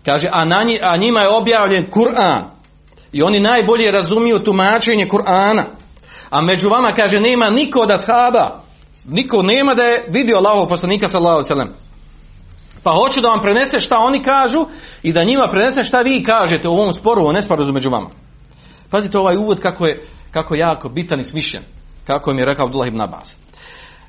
Kaže, 0.09 0.27
a, 0.31 0.45
na 0.45 0.63
a 0.81 0.97
njima 0.97 1.21
je 1.21 1.29
objavljen 1.29 1.85
Kur'an. 1.91 2.43
I 3.11 3.23
oni 3.23 3.39
najbolje 3.39 3.91
razumiju 3.91 4.39
tumačenje 4.39 5.07
Kur'ana. 5.07 5.63
A 6.29 6.41
među 6.41 6.69
vama, 6.69 6.91
kaže, 6.91 7.19
nema 7.19 7.49
niko 7.49 7.85
da 7.85 7.97
shaba. 7.97 8.61
Niko 9.05 9.41
nema 9.41 9.73
da 9.73 9.83
je 9.83 10.05
vidio 10.09 10.37
Allahov 10.37 10.67
poslanika 10.67 11.07
sallallahu 11.07 11.47
sallam. 11.47 11.69
Pa 12.83 12.91
hoću 12.91 13.21
da 13.21 13.29
vam 13.29 13.41
prenese 13.41 13.79
šta 13.79 13.97
oni 13.97 14.23
kažu 14.23 14.65
i 15.03 15.13
da 15.13 15.23
njima 15.23 15.47
prenese 15.51 15.83
šta 15.83 15.99
vi 16.01 16.23
kažete 16.23 16.67
u 16.67 16.73
ovom 16.73 16.93
sporu, 16.93 17.25
o 17.25 17.31
nesporazu 17.31 17.73
među 17.73 17.89
vama. 17.89 18.09
Pazite 18.91 19.17
ovaj 19.17 19.37
uvod 19.37 19.59
kako 19.59 19.85
je, 19.85 20.01
kako 20.31 20.55
je 20.55 20.59
jako 20.59 20.89
bitan 20.89 21.19
i 21.19 21.23
smišljen. 21.23 21.63
Kako 22.07 22.33
mi 22.33 22.41
je 22.41 22.45
rekao 22.45 22.65
Abdullah 22.65 22.87
ibn 22.87 23.01
Abbas. 23.01 23.37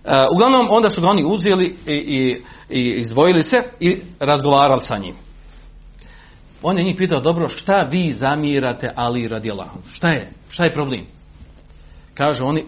Uh, 0.05 0.13
uglavnom, 0.35 0.69
onda 0.71 0.89
su 0.89 1.01
ga 1.01 1.09
oni 1.09 1.25
uzeli 1.25 1.77
i, 1.87 1.93
i, 1.93 2.43
i 2.69 2.95
izdvojili 2.99 3.43
se 3.43 3.57
i 3.81 4.01
razgovarali 4.21 4.81
sa 4.81 4.99
njim. 4.99 5.30
On 6.63 6.79
je 6.79 6.85
njih 6.85 6.95
pitao, 6.99 7.21
dobro, 7.21 7.49
šta 7.49 7.89
vi 7.91 8.13
zamirate 8.13 8.93
Ali 8.95 9.29
radi 9.29 9.51
Allahom? 9.51 9.83
Šta 9.93 10.09
je? 10.09 10.31
Šta 10.49 10.65
je 10.65 10.75
problem? 10.75 11.05
Kažu 12.15 12.45
oni, 12.45 12.65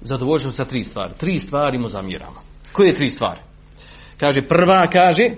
zadovoljno 0.00 0.52
sa 0.52 0.64
tri 0.64 0.84
stvari. 0.84 1.12
Tri 1.18 1.38
stvari 1.38 1.78
mu 1.78 1.88
zamiramo. 1.88 2.36
Koje 2.72 2.94
tri 2.94 3.08
stvari? 3.08 3.40
Kaže, 4.16 4.42
prva 4.42 4.86
kaže, 4.86 5.30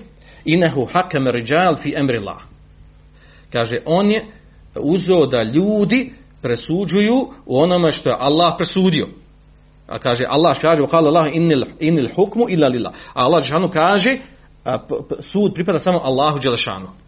inehu 0.45 0.85
hakam 0.85 1.27
ređal 1.27 1.77
fi 1.83 1.95
emrillah. 1.97 2.43
Kaže, 3.53 3.77
on 3.87 4.11
je 4.11 4.27
uzeo 4.81 5.27
da 5.27 5.43
ljudi 5.43 6.13
presuđuju 6.43 7.29
u 7.47 7.59
onome 7.61 7.93
što 7.93 8.09
je 8.09 8.17
Allah 8.19 8.55
presudio. 8.57 9.09
A 9.89 9.99
kaže, 9.99 10.25
Allah 10.29 10.59
kaže, 10.61 10.83
ukala 10.83 11.09
Allah 11.09 11.33
inil, 11.81 12.09
hukmu 12.17 12.45
illa 12.49 12.69
lillah. 12.69 12.93
A 13.15 13.25
Allah 13.25 13.43
Žešanu 13.43 13.71
kaže, 13.71 14.17
sud 15.21 15.55
pripada 15.55 15.79
samo 15.79 16.01
Allahu 16.03 16.39
Đelešanu 16.39 17.06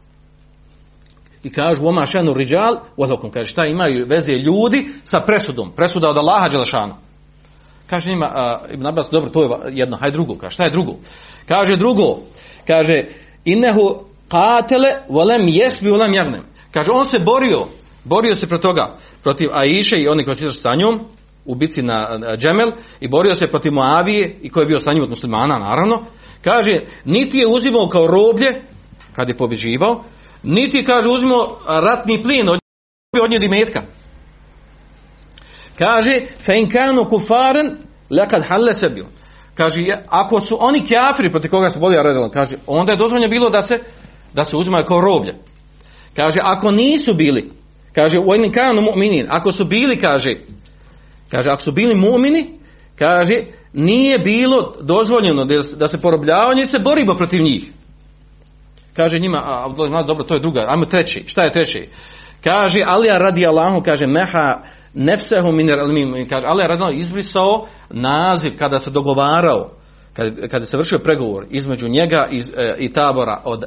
i 1.43 1.53
kažu 1.53 1.87
oma 1.87 2.07
šanu 2.07 2.35
riđal 2.35 2.79
odhokom, 2.97 3.31
kaže 3.31 3.49
šta 3.49 3.67
imaju 3.67 4.07
veze 4.09 4.33
ljudi 4.33 4.89
sa 5.05 5.21
presudom, 5.27 5.73
presuda 5.77 6.09
od 6.09 6.17
Allaha 6.17 6.49
Đelešanu. 6.49 6.95
Kaže 7.87 8.11
njima, 8.11 8.27
a, 8.35 8.61
Ibn 8.73 8.87
Abbas, 8.87 9.09
dobro, 9.13 9.31
to 9.31 9.43
je 9.43 9.49
jedno, 9.79 9.97
hajde 9.97 10.13
drugo, 10.13 10.35
kaže, 10.35 10.55
šta 10.55 10.65
je 10.65 10.71
drugo? 10.71 10.93
Kaže 11.49 11.77
drugo, 11.77 12.19
kaže, 12.67 13.05
innehu 13.45 14.09
katele 14.29 14.89
volem 15.09 15.49
jesbi 15.49 15.91
volem 15.91 16.15
javnem. 16.15 16.43
Kaže, 16.73 16.91
on 16.93 17.05
se 17.05 17.19
borio, 17.19 17.67
borio 18.05 18.35
se 18.35 18.47
protiv 18.47 18.63
toga, 18.63 18.97
protiv 19.23 19.49
Aiše 19.53 19.97
i 19.99 20.09
oni 20.09 20.25
koji 20.25 20.37
su 20.37 20.51
sa 20.51 20.75
njom, 20.75 21.01
u 21.45 21.55
bici 21.55 21.83
na 21.83 22.19
Džemel, 22.37 22.73
i 23.01 23.09
borio 23.09 23.35
se 23.35 23.47
protiv 23.47 23.73
Moavije, 23.73 24.37
i 24.43 24.51
koji 24.51 24.63
je 24.63 24.69
bio 24.69 24.79
sa 24.79 24.93
njim 24.93 25.03
od 25.03 25.11
muslimana, 25.11 25.59
naravno. 25.59 26.03
Kaže, 26.45 26.81
niti 27.05 27.39
je 27.39 27.47
uzimao 27.47 27.89
kao 27.89 28.07
roblje, 28.07 28.63
kad 29.13 29.29
je 29.29 29.37
pobježivao, 29.37 30.05
niti 30.43 30.85
kaže 30.85 31.09
uzmo 31.09 31.57
ratni 31.67 32.23
plin 32.23 32.49
od, 32.49 32.59
od 33.23 33.31
nje 33.31 33.39
dimetka. 33.39 33.83
Kaže, 35.79 36.21
fe 36.47 36.59
in 36.59 36.71
kanu 36.71 37.05
kufaren, 37.05 37.77
lekad 38.11 38.43
halle 38.49 38.75
sebio. 38.75 39.07
Kaže, 39.55 39.85
ako 40.09 40.41
su 40.41 40.57
oni 40.61 40.87
kjafiri 40.87 41.31
proti 41.31 41.49
koga 41.49 41.71
se 41.71 41.81
bolja 41.81 42.03
redila, 42.03 42.31
kaže, 42.31 42.57
onda 42.67 42.93
je 42.93 42.99
dozvoljeno 42.99 43.29
bilo 43.29 43.51
da 43.51 43.63
se 43.63 43.79
da 44.35 44.45
se 44.45 44.57
uzimaju 44.57 44.85
kao 44.85 45.01
roblje. 45.01 45.35
Kaže, 46.17 46.41
ako 46.43 46.71
nisu 46.71 47.15
bili, 47.15 47.51
kaže, 47.95 48.19
u 48.19 48.25
kanu 48.55 48.83
mu'minin, 48.83 49.27
ako 49.29 49.53
su 49.53 49.65
bili, 49.65 50.01
kaže, 50.01 50.35
kaže, 51.31 51.51
ako 51.51 51.63
su 51.63 51.73
bili 51.73 51.95
mu'mini, 51.95 52.47
kaže, 52.99 53.35
nije 53.73 54.19
bilo 54.19 54.75
dozvoljeno 54.81 55.45
da 55.77 55.89
se 55.89 56.01
porobljavanje 56.01 56.69
se 56.69 56.79
borimo 56.79 57.15
protiv 57.15 57.43
njih. 57.43 57.73
Kaže 58.99 59.19
njima, 59.19 59.39
a 59.39 59.67
Abdullah 59.67 60.07
dobro, 60.07 60.25
to 60.25 60.35
je 60.35 60.41
druga, 60.41 60.65
ajmo 60.69 60.85
treći. 60.85 61.25
Šta 61.27 61.45
je 61.45 61.53
treći? 61.53 61.89
Kaže 62.45 62.83
Alija 62.87 63.19
radi 63.19 63.47
Allahu, 63.47 63.83
kaže 63.83 64.07
meha 64.07 64.59
nefsehu 64.95 65.53
miner 65.53 65.79
kaže 66.29 66.47
Alija 66.47 66.67
radi 66.67 66.97
izbrisao 66.97 67.67
naziv 67.91 68.53
kada 68.59 68.79
se 68.79 68.91
dogovarao 68.91 69.71
kada, 70.17 70.49
kada 70.49 70.67
se 70.67 70.77
vršio 70.77 70.99
pregovor 70.99 71.47
između 71.51 71.89
njega 71.89 72.29
i, 72.31 72.43
e, 72.57 72.77
i 72.79 72.93
tabora 72.93 73.41
od 73.45 73.65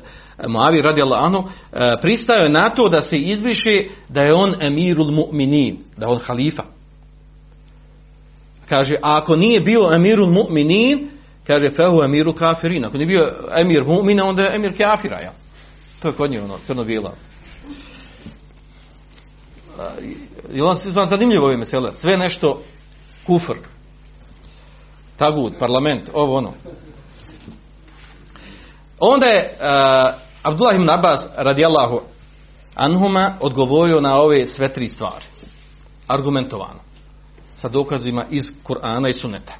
Moavi 0.48 0.82
radi 0.82 1.02
Allahu, 1.02 1.48
e, 1.74 1.96
pristaje 2.02 2.50
na 2.50 2.70
to 2.70 2.90
da 2.90 3.02
se 3.02 3.18
izbriše 3.18 3.86
da 4.10 4.22
je 4.22 4.34
on 4.34 4.62
emirul 4.62 5.12
mu'minin, 5.12 5.76
da 5.98 6.06
je 6.06 6.12
on 6.12 6.20
halifa. 6.20 6.64
Kaže, 8.70 8.96
a 8.96 9.18
ako 9.18 9.36
nije 9.36 9.60
bio 9.60 9.90
emirul 9.94 10.30
mu'minin, 10.30 11.08
kaže 11.48 11.70
fehu 11.70 12.04
emiru 12.04 12.34
kafirin. 12.34 12.86
Ako 12.86 12.98
nije 12.98 13.08
bio 13.08 13.34
emir 13.56 13.84
mu'mina, 13.84 14.26
onda 14.26 14.42
je 14.42 14.56
emir 14.56 14.78
kafira, 14.78 15.20
ja. 15.20 15.32
To 16.02 16.08
je 16.08 16.14
kod 16.14 16.32
nje 16.32 16.42
ono, 16.42 16.58
crno-bijela. 16.68 17.14
Je 20.52 20.64
vam 20.96 21.08
zanimljivo 21.10 21.46
ove 21.46 21.58
mesele? 21.58 21.92
Sve 21.92 22.18
nešto 22.18 22.62
kufr. 23.26 23.58
Tagud, 25.18 25.54
parlament, 25.60 26.10
ovo 26.14 26.38
ono. 26.38 26.54
Onda 29.00 29.26
je 29.26 29.58
uh, 29.60 30.14
Abdullah 30.44 30.76
ibn 30.76 30.90
Abbas 30.90 31.22
radijallahu 31.36 32.02
anhuma 32.76 33.38
odgovorio 33.40 34.00
na 34.00 34.16
ove 34.16 34.46
sve 34.46 34.70
tri 34.74 34.88
stvari. 34.88 35.26
Argumentovano. 36.08 36.80
Sa 37.56 37.70
dokazima 37.70 38.26
iz 38.30 38.46
Kur'ana 38.64 39.10
i 39.10 39.14
Suneta. 39.14 39.54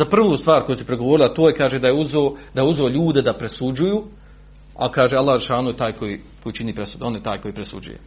Za 0.00 0.04
prvu 0.04 0.36
stvar 0.36 0.64
koju 0.64 0.76
se 0.76 0.86
pregovorila, 0.86 1.34
to 1.34 1.48
je 1.48 1.54
kaže 1.54 1.78
da 1.78 1.86
je 1.86 1.92
uzeo, 1.92 2.32
da 2.54 2.62
je 2.62 2.68
uzeo 2.68 2.88
ljude 2.88 3.22
da 3.22 3.32
presuđuju, 3.32 4.02
a 4.78 4.88
kaže 4.88 5.16
Allah 5.16 5.40
šanu 5.40 5.68
je 5.70 5.76
taj 5.76 5.92
koji, 5.92 6.20
koji 6.42 6.52
čini 6.52 6.74
presud, 6.74 7.02
on 7.02 7.14
je 7.14 7.22
taj 7.22 7.38
koji 7.38 7.54
presuđuje. 7.54 7.98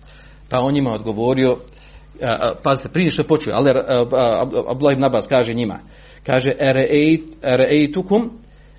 Pa 0.50 0.60
on 0.60 0.74
njima 0.74 0.94
odgovorio, 0.94 1.58
se 2.82 2.89
prije 2.94 3.12
što 3.12 3.24
počuje, 3.24 3.54
ali 3.54 3.70
Abdullah 4.70 4.94
ibn 4.94 5.04
Abbas 5.04 5.28
kaže 5.28 5.54
njima, 5.54 5.80
kaže 6.26 6.52
ereitukum 7.41 8.32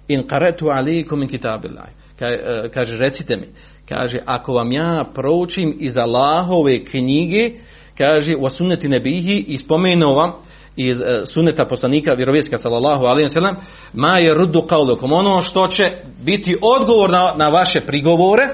in 0.09 0.23
qaretu 0.23 0.77
alikum 0.77 1.19
min 1.19 1.29
kitabillah. 1.29 1.87
E, 2.21 2.69
Kaže, 2.75 2.97
recite 2.97 3.37
mi, 3.37 3.47
kaže, 3.89 4.19
ako 4.25 4.53
vam 4.53 4.73
ja 4.73 5.05
proučim 5.15 5.77
iz 5.79 5.97
Allahove 5.97 6.85
knjige, 6.85 7.51
kaže, 7.99 8.35
wa 8.35 8.51
sunneti 8.51 8.89
nebihi, 8.89 9.45
i 9.49 9.59
spomenuo 9.59 10.15
vam 10.15 10.33
iz 10.77 11.01
e, 11.01 11.23
sunneta 11.25 11.65
poslanika 11.65 12.13
vjerovjesnika 12.13 12.59
sallallahu 12.59 13.05
alejhi 13.05 13.23
ve 13.23 13.29
sellem 13.29 13.57
ma 13.93 14.19
je 14.19 14.35
ruddu 14.35 14.61
qawlukum. 14.61 15.13
Ono 15.13 15.43
što 15.43 15.67
će 15.67 15.93
biti 16.25 16.57
odgovor 16.63 17.11
na, 17.11 17.35
na 17.37 17.45
vaše 17.49 17.81
prigovore 17.81 18.45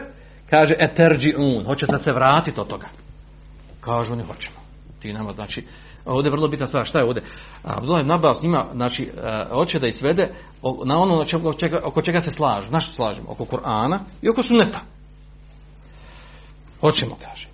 kaže 0.50 0.74
eterđiun. 0.78 1.64
Hoćete 1.66 1.98
se 2.02 2.12
vratiti 2.12 2.60
od 2.60 2.66
toga? 2.66 2.86
Kažu 3.80 4.12
oni 4.12 4.22
hoćemo. 4.22 4.56
Ti 5.02 5.12
nama 5.12 5.32
znači 5.32 5.66
ovdje 6.04 6.28
je 6.28 6.32
vrlo 6.32 6.48
bitna 6.48 6.66
stvar. 6.66 6.86
Šta 6.86 6.98
je 6.98 7.04
ovdje? 7.04 7.22
Abdullah 7.64 8.00
ibn 8.00 8.10
Abbas 8.12 8.42
njima 8.42 8.64
znači 8.72 9.02
e, 9.02 9.44
hoće 9.54 9.78
da 9.78 9.86
izvede 9.86 10.28
o- 10.62 10.82
na 10.84 10.98
ono 10.98 11.16
na 11.16 11.24
čega, 11.52 11.80
oko 11.84 12.02
čega 12.02 12.20
se 12.20 12.30
slažu. 12.30 12.72
Na 12.72 12.80
što 12.80 12.92
slažemo? 12.92 13.30
Oko 13.30 13.44
Kur'ana 13.44 13.98
i 14.22 14.28
oko 14.28 14.42
sunneta. 14.42 14.80
Hoćemo 16.80 17.16
kaže. 17.22 17.48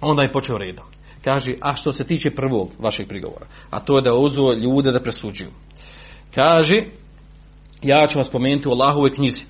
Onda 0.00 0.22
je 0.22 0.32
počeo 0.32 0.58
redom. 0.58 0.91
Kaže, 1.24 1.54
a 1.60 1.76
što 1.76 1.92
se 1.92 2.04
tiče 2.04 2.30
prvog 2.30 2.70
vašeg 2.78 3.08
prigovora, 3.08 3.46
a 3.70 3.80
to 3.80 3.96
je 3.96 4.02
da 4.02 4.14
uzuo 4.14 4.52
ljude 4.52 4.92
da 4.92 5.00
presuđuju. 5.00 5.50
Kaže, 6.34 6.82
ja 7.82 8.06
ću 8.06 8.18
vam 8.18 8.24
spomenuti 8.24 8.68
u 8.68 8.72
Allahovoj 8.72 9.12
knjizi. 9.12 9.44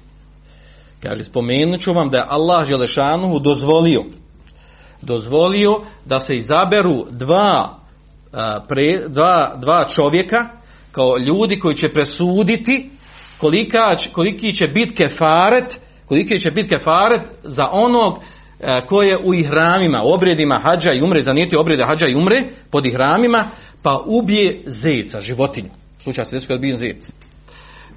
Kaže, 1.03 1.25
spomenut 1.25 1.81
ću 1.81 1.93
vam 1.93 2.11
da 2.11 2.19
je 2.19 2.27
Allah 2.29 2.69
Želešanuhu 2.69 3.39
dozvolio 3.39 4.05
dozvolio 5.03 5.71
da 6.05 6.19
se 6.19 6.37
izaberu 6.37 7.05
dva, 7.11 7.79
pre, 8.69 9.09
dva, 9.09 9.57
dva 9.61 9.89
čovjeka 9.89 10.49
kao 10.93 11.19
ljudi 11.19 11.59
koji 11.59 11.77
će 11.77 11.89
presuditi 11.89 12.91
kolika, 13.39 13.97
koliki 14.13 14.57
će 14.57 14.67
biti 14.67 14.95
kefaret 14.95 15.81
koliki 16.07 16.41
će 16.41 16.51
biti 16.51 16.69
kefaret 16.69 17.23
za 17.43 17.69
onog 17.73 18.19
e, 18.63 18.87
ko 18.87 19.03
je 19.03 19.19
u 19.25 19.35
ihramima, 19.35 20.01
obredima 20.05 20.59
hađa 20.59 20.93
i 20.93 21.03
umre, 21.03 21.21
zanijeti 21.21 21.57
obrede 21.57 21.85
hađa 21.85 22.07
i 22.07 22.15
umre 22.15 22.43
pod 22.71 22.87
ihramima, 22.87 23.51
pa 23.83 24.01
ubije 24.07 24.63
zeca, 24.67 25.21
životinju. 25.21 25.69
Slučaj 26.03 26.25
se 26.25 26.37
desio 26.37 26.49
kad 26.49 26.79
zec. 26.79 27.13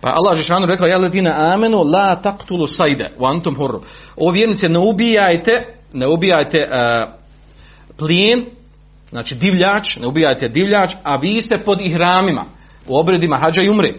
Pa 0.02 0.10
Allah 0.10 0.38
Žešanu 0.38 0.66
rekao, 0.66 0.88
ja 0.88 0.98
ledina 0.98 1.54
amenu 1.54 1.78
la 1.78 2.16
taktulu 2.16 2.68
sajde, 2.68 3.10
u 3.20 3.26
antum 3.26 3.56
horru. 3.56 3.82
O 4.18 4.32
vjernice, 4.32 4.70
ne 4.70 4.80
ubijajte, 4.80 5.52
ne 5.94 6.08
ubijajte 6.08 6.58
uh, 6.58 7.14
plijen, 7.98 8.46
znači 9.10 9.36
divljač, 9.36 9.98
ne 9.98 10.08
ubijajte 10.08 10.48
divljač, 10.48 10.92
a 11.04 11.16
vi 11.16 11.42
ste 11.42 11.58
pod 11.58 11.82
ihramima, 11.82 12.46
u 12.88 12.98
obredima 12.98 13.38
hađa 13.38 13.62
i 13.62 13.70
umre. 13.70 13.94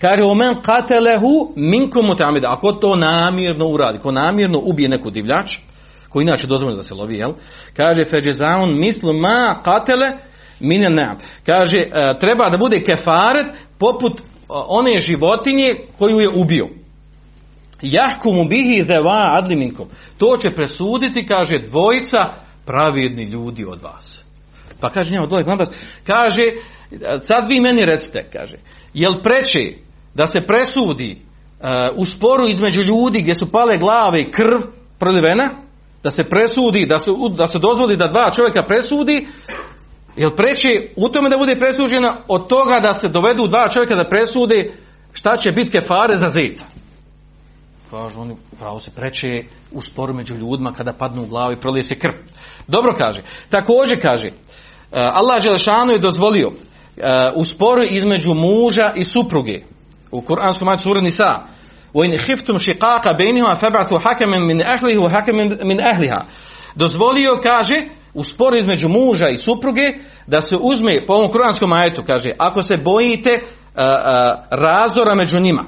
Kaže, 0.00 0.22
omen 0.22 0.62
katelehu 0.62 1.52
minkum 1.56 2.06
mutamida. 2.06 2.48
Ako 2.50 2.72
to 2.72 2.96
namjerno 2.96 3.66
uradi, 3.66 3.98
ko 3.98 4.12
namjerno 4.12 4.58
ubije 4.64 4.88
neku 4.88 5.10
divljač, 5.10 5.58
koji 6.08 6.24
inače 6.24 6.46
dozvoljeno 6.46 6.76
da 6.76 6.82
se 6.82 6.94
lovi, 6.94 7.16
jel? 7.16 7.32
Kaže, 7.76 8.04
feđezaun 8.04 8.78
mislu 8.78 9.12
ma 9.12 9.60
katele 9.64 10.10
mine 10.60 10.90
nam. 10.90 11.18
Kaže, 11.46 11.78
e, 11.78 12.14
treba 12.20 12.50
da 12.50 12.56
bude 12.56 12.84
kefaret 12.84 13.46
poput 13.78 14.20
e, 14.20 14.22
one 14.48 14.98
životinje 14.98 15.74
koju 15.98 16.20
je 16.20 16.28
ubio. 16.28 16.68
Jahkumu 17.82 18.44
bihi 18.44 18.84
zeva 18.86 19.38
adli 19.38 19.56
minkum. 19.56 19.88
To 20.18 20.36
će 20.36 20.50
presuditi, 20.50 21.26
kaže, 21.26 21.58
dvojica 21.58 22.30
pravedni 22.66 23.24
ljudi 23.24 23.64
od 23.64 23.82
vas. 23.82 24.24
Pa 24.80 24.88
kaže 24.88 25.12
njemu 25.12 25.24
Abbas, 25.24 25.68
kaže, 26.06 26.42
sad 27.20 27.48
vi 27.48 27.60
meni 27.60 27.84
recite, 27.84 28.28
kaže, 28.32 28.56
jel 28.94 29.22
preče 29.22 29.72
da 30.14 30.26
se 30.26 30.40
presudi 30.40 31.16
uh, 31.16 31.66
u 31.96 32.04
sporu 32.04 32.44
između 32.48 32.82
ljudi 32.82 33.20
gdje 33.20 33.34
su 33.34 33.52
pale 33.52 33.78
glave 33.78 34.20
i 34.20 34.30
krv 34.30 34.58
prolivena, 34.98 35.50
da 36.02 36.10
se 36.10 36.22
presudi, 36.24 36.86
da 36.86 36.98
se, 36.98 37.10
da 37.36 37.46
se 37.46 37.58
dozvoli 37.58 37.96
da 37.96 38.08
dva 38.08 38.30
čovjeka 38.30 38.62
presudi, 38.62 39.26
jel 40.16 40.30
preče 40.30 40.68
u 40.96 41.08
tome 41.08 41.30
da 41.30 41.36
bude 41.36 41.56
presuđena 41.56 42.16
od 42.28 42.46
toga 42.46 42.80
da 42.80 42.94
se 42.94 43.08
dovedu 43.08 43.46
dva 43.46 43.68
čovjeka 43.68 43.94
da 43.94 44.08
presude 44.08 44.72
šta 45.12 45.36
će 45.36 45.50
biti 45.50 45.70
kefare 45.70 46.18
za 46.18 46.28
zeca. 46.28 46.66
Kažu 47.90 48.20
oni, 48.20 48.36
pravo 48.58 48.80
se 48.80 48.90
preče 48.90 49.44
u 49.72 49.82
sporu 49.82 50.14
među 50.14 50.34
ljudima 50.34 50.72
kada 50.72 50.92
padnu 50.92 51.22
u 51.22 51.26
glavu 51.26 51.52
i 51.52 51.56
prolije 51.56 51.82
se 51.82 51.94
krv. 51.94 52.12
Dobro 52.68 52.94
kaže. 52.98 53.22
Također 53.50 54.02
kaže, 54.02 54.26
e, 54.26 54.32
Allah 54.92 55.42
Želešanu 55.42 55.92
je 55.92 55.98
dozvolio 55.98 56.50
e, 56.50 57.30
u 57.34 57.44
sporu 57.44 57.82
između 57.82 58.34
muža 58.34 58.92
i 58.94 59.04
supruge. 59.04 59.58
U 60.11 60.21
Kur'anskom 60.21 60.65
majtu 60.65 60.83
sura 60.83 61.01
Nisa. 61.01 61.39
وَإِنْ 61.95 62.17
خِفْتُمْ 62.17 62.57
شِقَاقَ 62.57 63.17
بَيْنِهُمَا 63.17 63.53
فَبْعَثُوا 63.53 63.99
حَكَمًا 63.99 64.39
مِنْ 64.39 64.61
أَهْلِهِ 64.61 64.97
وَحَكَمًا 64.99 65.43
مِنْ 65.63 65.79
أَهْلِهَا 65.79 66.21
Dozvolio, 66.75 67.39
kaže, 67.43 67.81
u 68.13 68.23
sporu 68.23 68.57
između 68.57 68.89
muža 68.89 69.29
i 69.29 69.37
supruge, 69.37 69.81
da 70.27 70.41
se 70.41 70.57
uzme, 70.61 71.01
po 71.07 71.13
ovom 71.13 71.31
kuranskom 71.31 71.73
ajetu, 71.73 72.03
kaže, 72.07 72.31
ako 72.37 72.61
se 72.61 72.77
bojite 72.77 73.29
uh, 73.31 73.39
uh, 73.39 74.59
razdora 74.59 75.15
među 75.15 75.39
njima, 75.39 75.63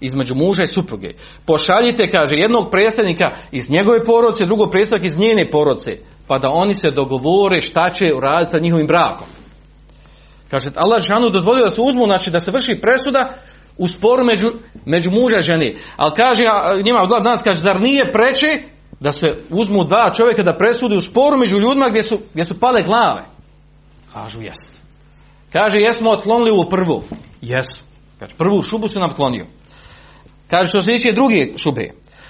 između 0.00 0.34
muža 0.34 0.62
i 0.62 0.66
supruge. 0.66 1.10
Pošaljite, 1.46 2.10
kaže, 2.10 2.34
jednog 2.34 2.70
predstavnika 2.70 3.30
iz 3.52 3.70
njegove 3.70 4.04
porodice, 4.04 4.46
drugog 4.46 4.70
predstavnika 4.70 5.14
iz 5.14 5.18
njene 5.18 5.50
porodice, 5.50 5.96
pa 6.26 6.38
da 6.38 6.50
oni 6.50 6.74
se 6.74 6.90
dogovore 6.90 7.60
šta 7.60 7.90
će 7.90 8.14
uraditi 8.16 8.50
sa 8.50 8.58
njihovim 8.58 8.86
brakom. 8.86 9.26
Kaže, 10.50 10.70
Allah 10.76 11.02
žanu 11.02 11.30
dozvolio 11.30 11.64
da 11.64 11.70
se 11.70 11.80
uzmu, 11.80 12.04
znači 12.04 12.30
da 12.30 12.38
se 12.38 12.50
vrši 12.50 12.80
presuda 12.80 13.28
u 13.77 13.87
sporu 13.87 14.25
među, 14.25 14.47
među 14.85 15.11
muža 15.11 15.37
i 15.37 15.41
žene. 15.41 15.73
Ali 15.95 16.13
kaže, 16.15 16.43
njima 16.83 17.01
od 17.01 17.09
danas 17.09 17.41
kaže, 17.43 17.59
zar 17.59 17.81
nije 17.81 18.11
preče 18.11 18.47
da 18.99 19.11
se 19.11 19.27
uzmu 19.49 19.83
dva 19.83 20.13
čovjeka 20.13 20.43
da 20.43 20.57
presudi 20.57 20.97
u 20.97 21.01
sporu 21.01 21.37
među 21.37 21.59
ljudima 21.59 21.89
gdje 21.89 22.03
su, 22.03 22.19
gdje 22.33 22.45
su 22.45 22.59
pale 22.59 22.83
glave? 22.83 23.25
Kažu, 24.13 24.41
jest. 24.41 24.81
Kaže, 25.51 25.79
jesmo 25.79 26.11
otklonili 26.11 26.51
u 26.51 26.69
prvu. 26.69 27.03
Jesu. 27.41 27.81
Kaže, 28.19 28.33
prvu 28.37 28.61
šubu 28.61 28.87
su 28.87 28.99
nam 28.99 29.09
otklonio. 29.09 29.45
Kaže, 30.49 30.69
što 30.69 30.81
se 30.81 30.91
tiče 30.91 31.11
druge 31.11 31.57
šube. 31.57 31.87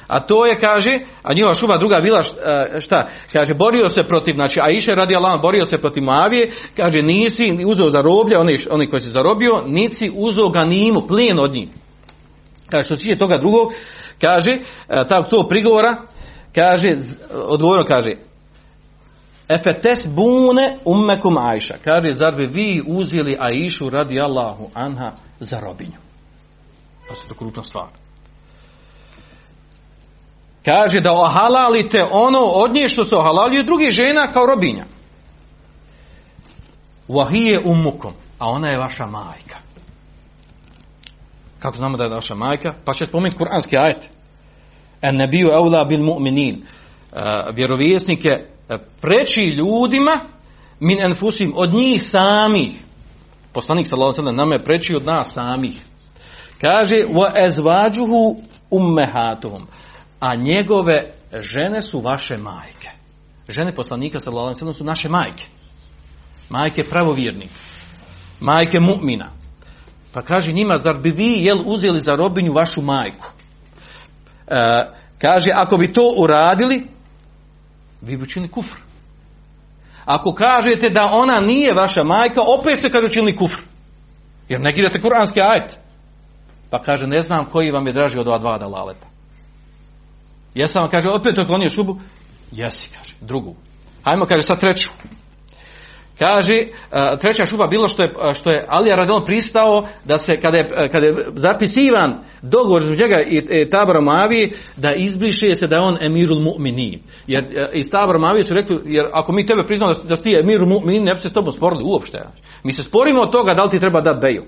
A 0.07 0.19
to 0.19 0.45
je, 0.45 0.59
kaže, 0.59 0.99
a 1.23 1.33
njihova 1.33 1.53
šuba 1.53 1.77
druga 1.77 2.01
bila 2.01 2.23
šta, 2.23 2.67
šta? 2.79 3.07
Kaže, 3.33 3.53
borio 3.53 3.87
se 3.87 4.03
protiv, 4.03 4.35
znači, 4.35 4.59
a 4.61 4.69
iše 4.69 4.95
radi 4.95 5.15
Allah, 5.15 5.41
borio 5.41 5.65
se 5.65 5.77
protiv 5.77 6.03
Moavije, 6.03 6.51
kaže, 6.75 7.01
nisi 7.01 7.43
uzeo 7.65 7.89
za 7.89 8.01
roblje, 8.01 8.37
oni, 8.37 8.57
oni 8.69 8.89
koji 8.89 8.99
si 8.99 9.09
zarobio, 9.09 9.63
nisi 9.65 10.11
uzeo 10.15 10.49
ganimu, 10.49 11.07
plijen 11.07 11.39
od 11.39 11.51
njih. 11.51 11.69
Kaže, 12.69 12.83
što 12.83 12.95
se 12.95 13.17
toga 13.17 13.37
drugog, 13.37 13.73
kaže, 14.21 14.57
tak, 14.87 15.29
to 15.29 15.47
prigovora, 15.49 15.97
kaže, 16.55 16.95
odgovorno 17.33 17.85
kaže, 17.85 18.11
Efetes 19.49 20.07
bune 20.15 20.77
ummekum 20.85 21.37
Ajša. 21.37 21.75
Kaže, 21.83 22.13
zar 22.13 22.35
bi 22.35 22.45
vi 22.45 22.83
uzeli 22.87 23.37
Aishu 23.39 23.89
radi 23.89 24.19
Allahu 24.19 24.69
anha 24.73 25.11
za 25.39 25.59
robinju? 25.59 25.97
Pa 27.09 27.15
se 27.15 27.27
to 27.27 27.35
kručna 27.35 27.63
stvar. 27.63 28.06
Kaže 30.67 30.99
da 30.99 31.11
ohalalite 31.11 32.03
ono 32.11 32.39
od 32.39 32.73
nje 32.73 32.87
što 32.87 33.03
se 33.03 33.15
ohalaljuje 33.15 33.63
drugih 33.63 33.89
žena 33.89 34.27
kao 34.27 34.45
robinja. 34.45 34.83
Wahije 37.07 37.61
umukom. 37.65 38.13
A 38.39 38.49
ona 38.49 38.67
je 38.67 38.77
vaša 38.77 39.05
majka. 39.05 39.57
Kako 41.59 41.77
znamo 41.77 41.97
da 41.97 42.03
je 42.03 42.09
vaša 42.09 42.35
majka? 42.35 42.73
Pa 42.85 42.93
će 42.93 43.05
spomenuti 43.05 43.37
kuranski 43.37 43.77
ajet. 43.77 44.09
En 45.01 45.15
nebiju 45.15 45.47
eula 45.47 45.85
bil 45.85 45.99
mu'minin. 45.99 46.55
Uh, 46.57 47.55
vjerovjesnik 47.55 48.25
je 48.25 48.49
preći 49.01 49.41
ljudima 49.41 50.21
min 50.79 51.01
enfusim 51.01 51.53
od 51.55 51.73
njih 51.73 52.03
samih. 52.11 52.83
Poslanik 53.53 53.87
sallallahu 53.87 54.21
alejhi 54.21 54.35
ve 54.35 54.43
nama 54.43 54.55
je 54.55 54.63
preći 54.63 54.95
od 54.95 55.05
nas 55.05 55.33
samih. 55.33 55.81
Kaže 56.61 56.95
wa 56.95 57.31
azwajuhu 57.45 58.35
ummahatuhum. 58.71 59.67
A 60.19 60.35
njegove 60.35 61.11
žene 61.39 61.81
su 61.81 61.99
vaše 61.99 62.37
majke. 62.37 62.89
Žene 63.49 63.75
poslanika 63.75 64.19
sallallahu 64.19 64.73
su 64.73 64.83
naše 64.83 65.09
majke. 65.09 65.43
Majke 66.49 66.83
pravovjerni. 66.83 67.47
Majke 68.39 68.79
mu'mina. 68.79 69.27
Pa 70.13 70.21
kaže 70.21 70.53
njima, 70.53 70.77
zar 70.77 70.97
bi 70.97 71.11
vi 71.11 71.33
jel 71.43 71.57
uzeli 71.65 71.99
za 71.99 72.15
robinju 72.15 72.53
vašu 72.53 72.81
majku? 72.81 73.25
E, 74.47 74.85
kaže, 75.21 75.51
ako 75.53 75.77
bi 75.77 75.93
to 75.93 76.13
uradili, 76.17 76.87
vi 78.01 78.17
bi 78.17 78.23
učinili 78.23 78.51
kufr. 78.51 78.75
Ako 80.05 80.33
kažete 80.33 80.89
da 80.89 81.09
ona 81.11 81.39
nije 81.39 81.73
vaša 81.73 82.03
majka, 82.03 82.41
opet 82.41 82.79
ste, 82.79 82.89
kaže, 82.89 83.07
učinili 83.07 83.35
kufr. 83.35 83.61
Jer 84.49 84.61
negirate 84.61 85.01
kuranski 85.01 85.41
ajet. 85.41 85.77
Pa 86.69 86.79
kaže, 86.79 87.07
ne 87.07 87.21
znam 87.21 87.45
koji 87.45 87.71
vam 87.71 87.87
je 87.87 87.93
draži 87.93 88.19
od 88.19 88.27
ova 88.27 88.37
dva 88.37 88.57
dalaleta. 88.57 89.07
Jesam 90.57 90.81
vam, 90.81 90.91
kaže, 90.91 91.09
opet 91.09 91.39
otklonio 91.39 91.69
šubu? 91.69 91.97
Jesi, 92.51 92.89
kaže, 92.97 93.15
drugu. 93.21 93.55
Hajmo, 94.03 94.25
kaže, 94.25 94.43
sad 94.43 94.59
treću. 94.59 94.89
Kaže, 96.19 96.53
e, 96.53 97.17
treća 97.21 97.45
šuba 97.45 97.67
bilo 97.67 97.87
što 97.87 98.03
je, 98.03 98.13
što 98.33 98.51
je 98.51 98.65
Alija 98.67 98.95
Radon 98.95 99.25
pristao 99.25 99.83
da 100.05 100.17
se, 100.17 100.35
kada 100.41 100.57
je, 100.57 100.89
kada 100.91 101.05
je 101.05 101.25
zapisivan 101.35 102.19
dogovor 102.41 102.81
između 102.81 103.03
njega 103.03 103.21
i, 103.21 103.61
i 103.61 103.69
Tabora 103.69 104.01
Moavije, 104.01 104.51
da 104.77 104.93
izbriše 104.93 105.53
se 105.53 105.67
da 105.67 105.75
je 105.75 105.81
on 105.81 105.97
emirul 106.01 106.39
mu'minin. 106.39 106.99
Jer 107.27 107.43
e, 107.43 107.69
iz 107.73 107.89
Tabora 107.91 108.19
Moavije 108.19 108.43
su 108.43 108.53
rekli, 108.53 108.79
jer 108.85 109.05
ako 109.13 109.31
mi 109.31 109.45
tebe 109.45 109.63
priznamo 109.67 109.93
da, 109.93 110.03
da 110.03 110.15
si 110.15 110.29
emirul 110.43 110.67
mu'minin, 110.67 111.03
ne 111.03 111.13
bi 111.13 111.21
se 111.21 111.29
s 111.29 111.33
tobom 111.33 111.51
sporili 111.51 111.83
uopšte. 111.83 112.21
Mi 112.63 112.73
se 112.73 112.83
sporimo 112.83 113.21
od 113.21 113.31
toga 113.31 113.53
da 113.53 113.63
li 113.63 113.69
ti 113.69 113.79
treba 113.79 114.01
dati 114.01 114.19
beju. 114.21 114.43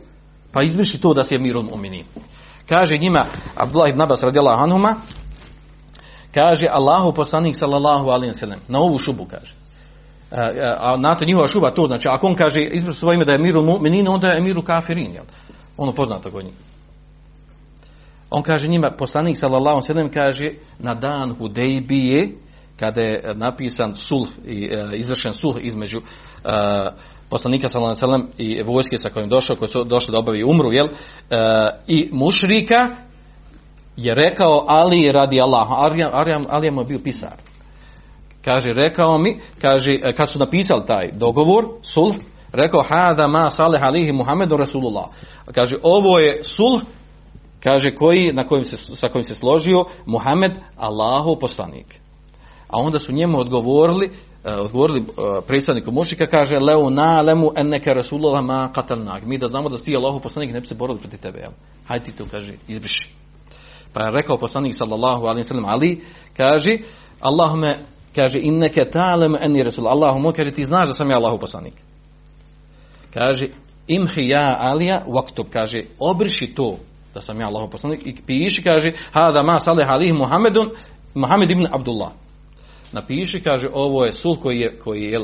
Pa 0.53 0.63
izbriši 0.63 1.01
to 1.01 1.13
da 1.13 1.23
si 1.23 1.35
emirul 1.35 1.63
mu'minin. 1.63 2.03
Kaže 2.69 2.97
njima 2.97 3.25
Abdullah 3.55 3.89
ibn 3.89 4.01
Abbas 4.01 4.23
radijallahu 4.23 4.63
anhuma, 4.63 4.95
kaže 6.33 6.67
Allahu 6.71 7.13
poslanik 7.13 7.55
sallallahu 7.55 8.09
alejhi 8.09 8.33
ve 8.33 8.39
sellem 8.39 8.59
na 8.67 8.79
ovu 8.79 8.97
šubu 8.97 9.25
kaže. 9.25 9.53
A, 10.31 10.75
a 10.79 10.97
znate 10.97 11.25
njihova 11.25 11.47
šuba 11.47 11.71
to 11.71 11.87
znači 11.87 12.07
ako 12.07 12.27
on 12.27 12.35
kaže 12.35 12.63
izbor 12.63 12.95
svoje 12.95 13.15
ime 13.15 13.25
da 13.25 13.31
je 13.31 13.37
miru 13.37 13.61
mu'minin 13.63 14.07
onda 14.09 14.27
je 14.27 14.41
miru 14.41 14.61
kafirin 14.61 15.13
jel? 15.13 15.23
Ono 15.77 15.91
poznato 15.91 16.31
kod 16.31 16.45
njih. 16.45 16.53
On 18.29 18.43
kaže 18.43 18.67
njima 18.67 18.91
poslanik 18.97 19.37
sallallahu 19.37 19.81
sellem 19.81 20.11
kaže 20.11 20.51
na 20.79 20.93
dan 20.93 21.33
Hudejbije 21.33 22.31
kada 22.79 23.01
je 23.01 23.21
napisan 23.35 23.95
sulh 23.95 24.27
i 24.45 24.65
e, 24.65 24.97
izvršen 24.97 25.33
sulh 25.33 25.55
između 25.61 25.97
e, 25.97 26.51
poslanika 27.29 27.67
sallallahu 27.67 28.05
alejhi 28.05 28.27
i 28.37 28.63
vojske 28.63 28.97
sa 28.97 29.09
kojim 29.09 29.29
došao 29.29 29.55
koji 29.55 29.69
su 29.69 29.83
došli 29.83 30.11
da 30.11 30.19
obavi 30.19 30.43
umru 30.43 30.71
jel? 30.71 30.87
E, 30.87 30.91
i 31.87 32.09
mušrika 32.11 32.95
je 33.99 34.15
rekao 34.15 34.65
Ali 34.67 35.11
radi 35.11 35.41
Allaha. 35.41 35.75
Ali, 36.49 36.71
mu 36.71 36.81
je 36.81 36.85
bio 36.85 36.99
pisar. 37.03 37.35
Kaže, 38.45 38.73
rekao 38.73 39.17
mi, 39.17 39.39
kaže, 39.61 39.99
e, 40.03 40.13
kad 40.13 40.29
su 40.29 40.39
napisali 40.39 40.81
taj 40.87 41.11
dogovor, 41.11 41.65
sulh, 41.81 42.15
rekao, 42.53 42.81
hada 42.81 43.27
ma 43.27 43.49
salih 43.49 43.81
alihi 43.83 44.11
Muhammedu 44.11 44.57
Rasulullah. 44.57 45.05
Kaže, 45.55 45.75
ovo 45.83 46.19
je 46.19 46.43
sulh, 46.43 46.81
kaže, 47.63 47.95
koji, 47.95 48.33
na 48.33 48.47
kojim 48.47 48.63
se, 48.63 48.77
sa 48.77 49.07
kojim 49.07 49.23
se 49.23 49.35
složio 49.35 49.85
Muhammed, 50.05 50.51
Allahu 50.77 51.39
poslanik. 51.39 51.99
A 52.67 52.79
onda 52.81 52.99
su 52.99 53.13
njemu 53.13 53.39
odgovorili, 53.39 54.05
uh, 54.09 54.65
odgovorili 54.65 54.99
uh, 54.99 55.07
predstavniku 55.47 55.91
mušika, 55.91 56.27
kaže, 56.27 56.59
leu 56.59 56.89
na 56.89 57.21
lemu 57.21 57.51
enneke 57.57 57.93
Rasulullah 57.93 58.43
ma 58.43 58.71
katalnak. 58.73 59.25
Mi 59.25 59.37
da 59.37 59.47
znamo 59.47 59.69
da 59.69 59.77
si 59.77 59.83
ti 59.83 59.95
Allahu 59.95 60.19
poslanik, 60.19 60.53
ne 60.53 60.59
bi 60.59 60.67
se 60.67 60.75
borili 60.75 60.99
protiv 60.99 61.19
tebe, 61.19 61.39
jel? 61.39 61.51
Hajde 61.85 62.05
ti 62.05 62.11
to, 62.11 62.25
kaže, 62.31 62.53
izbriši. 62.67 63.28
Pa 63.93 64.03
je 64.03 64.11
rekao 64.11 64.37
poslanik 64.37 64.73
sallallahu 64.77 65.25
alaihi 65.25 65.47
sallam 65.47 65.65
Ali, 65.65 66.01
kaže, 66.37 66.77
Allahume, 67.19 67.85
kaže, 68.15 68.39
inneke 68.39 68.89
ta'lem 68.89 69.35
eni 69.41 69.63
rasul. 69.63 69.87
Allahume, 69.87 70.33
kaže, 70.33 70.51
ti 70.51 70.63
znaš 70.63 70.87
da 70.87 70.93
sam 70.93 71.09
ja 71.09 71.17
Allahu 71.17 71.39
poslanik. 71.39 71.73
Kaže, 73.13 73.47
imhi 73.87 74.29
ja 74.29 74.57
Alija, 74.59 75.03
vaktub, 75.07 75.45
kaže, 75.53 75.83
obriši 75.99 76.55
to 76.55 76.77
da 77.13 77.21
sam 77.21 77.39
ja 77.39 77.47
Allahu 77.47 77.71
poslanik 77.71 78.05
i 78.05 78.15
piši, 78.27 78.63
kaže, 78.63 78.91
hada 79.11 79.43
ma 79.43 79.59
salih 79.59 79.87
alihi 79.89 80.13
Muhammedun, 80.13 80.69
Muhammed 81.13 81.51
ibn 81.51 81.67
Abdullah. 81.71 82.11
Napiši, 82.91 83.41
kaže, 83.43 83.67
ovo 83.73 84.05
je 84.05 84.11
sul 84.11 84.35
koji 84.35 84.59
je, 84.59 84.77
koji 84.83 85.03
je, 85.03 85.19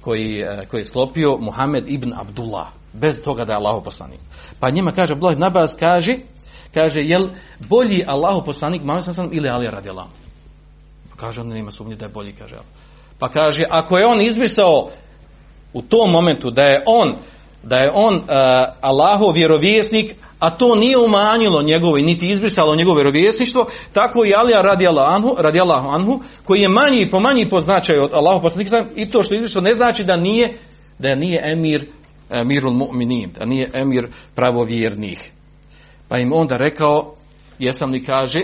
koji, 0.00 0.44
koji 0.70 0.80
je 0.80 0.84
sklopio 0.84 1.36
Muhammed 1.40 1.84
ibn 1.88 2.12
Abdullah. 2.16 2.68
Bez 2.92 3.22
toga 3.24 3.44
da 3.44 3.52
je 3.52 3.56
Allahu 3.56 3.84
poslanik. 3.84 4.20
Pa 4.60 4.70
njima 4.70 4.92
kaže, 4.92 5.12
Abdullah 5.12 5.32
ibn 5.32 5.44
kaže, 5.78 6.16
kaže, 6.76 7.00
jel 7.00 7.28
bolji 7.68 8.04
Allahu 8.06 8.44
poslanik 8.44 8.82
Muhammed 8.82 9.04
sallam 9.04 9.30
ili 9.32 9.48
Ali 9.48 9.66
radijallahu? 9.70 10.08
Pa 11.10 11.16
kaže, 11.16 11.40
on 11.40 11.48
nema 11.48 11.70
sumnje 11.70 11.96
da 11.96 12.04
je 12.04 12.10
bolji, 12.14 12.32
kaže. 12.32 12.56
Pa 13.18 13.28
kaže, 13.28 13.64
ako 13.70 13.98
je 13.98 14.06
on 14.06 14.22
izmisao 14.22 14.88
u 15.72 15.82
tom 15.82 16.10
momentu 16.10 16.50
da 16.50 16.62
je 16.62 16.82
on 16.86 17.14
da 17.62 17.76
je 17.76 17.90
on 17.94 18.14
uh, 18.14 18.22
Allahov 18.80 19.32
vjerovjesnik, 19.34 20.14
a 20.38 20.50
to 20.50 20.74
nije 20.74 20.98
umanjilo 20.98 21.62
njegovo 21.62 21.96
niti 21.96 22.28
izbrisalo 22.28 22.74
njegovo 22.74 22.96
vjerovjesništvo, 22.96 23.66
tako 23.92 24.24
i 24.24 24.32
Alija 24.36 24.62
radijallahu 24.62 25.14
anhu, 25.14 25.34
radijallahu 25.38 25.88
anhu, 25.88 26.20
koji 26.44 26.60
je 26.60 26.68
manji 26.68 27.10
po 27.10 27.20
manji 27.20 27.48
po 27.48 27.60
značaju 27.60 28.02
od 28.02 28.14
Allahov 28.14 28.42
poslanika 28.42 28.76
i 28.96 29.10
to 29.10 29.22
što 29.22 29.34
je 29.34 29.38
izbrisalo 29.38 29.64
ne 29.64 29.74
znači 29.74 30.04
da 30.04 30.16
nije 30.16 30.58
da 30.98 31.14
nije 31.14 31.52
emir 31.52 31.86
emirul 32.30 32.72
mu'minin, 32.72 33.28
da 33.38 33.44
nije 33.44 33.70
emir 33.74 34.08
pravovjernih. 34.34 35.32
Pa 36.08 36.18
im 36.18 36.32
onda 36.32 36.56
rekao, 36.56 37.14
jesam 37.58 37.90
li 37.90 38.04
kaže, 38.04 38.40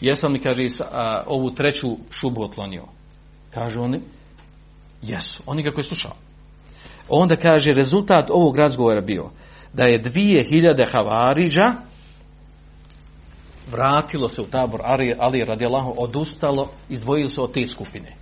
jesam 0.00 0.32
li 0.32 0.40
kaže 0.40 0.66
a, 0.80 1.22
ovu 1.26 1.50
treću 1.50 1.96
šubu 2.10 2.42
otlonio. 2.42 2.84
Kažu 3.50 3.82
oni, 3.82 4.00
jesu. 5.02 5.42
Oni 5.46 5.64
kako 5.64 5.80
je 5.80 5.84
slušao. 5.84 6.12
Onda 7.08 7.36
kaže, 7.36 7.72
rezultat 7.72 8.30
ovog 8.30 8.56
razgovora 8.56 9.00
bio 9.00 9.30
da 9.72 9.84
je 9.84 9.98
dvije 9.98 10.44
hiljade 10.44 10.84
havariđa 10.92 11.74
vratilo 13.72 14.28
se 14.28 14.42
u 14.42 14.44
tabor 14.44 14.80
Ali, 14.84 15.14
Ali 15.18 15.44
radijalahu 15.44 15.94
odustalo, 15.96 16.68
izdvojili 16.88 17.28
se 17.28 17.40
od 17.40 17.52
te 17.52 17.66
skupine. 17.66 18.08
E, 18.08 18.16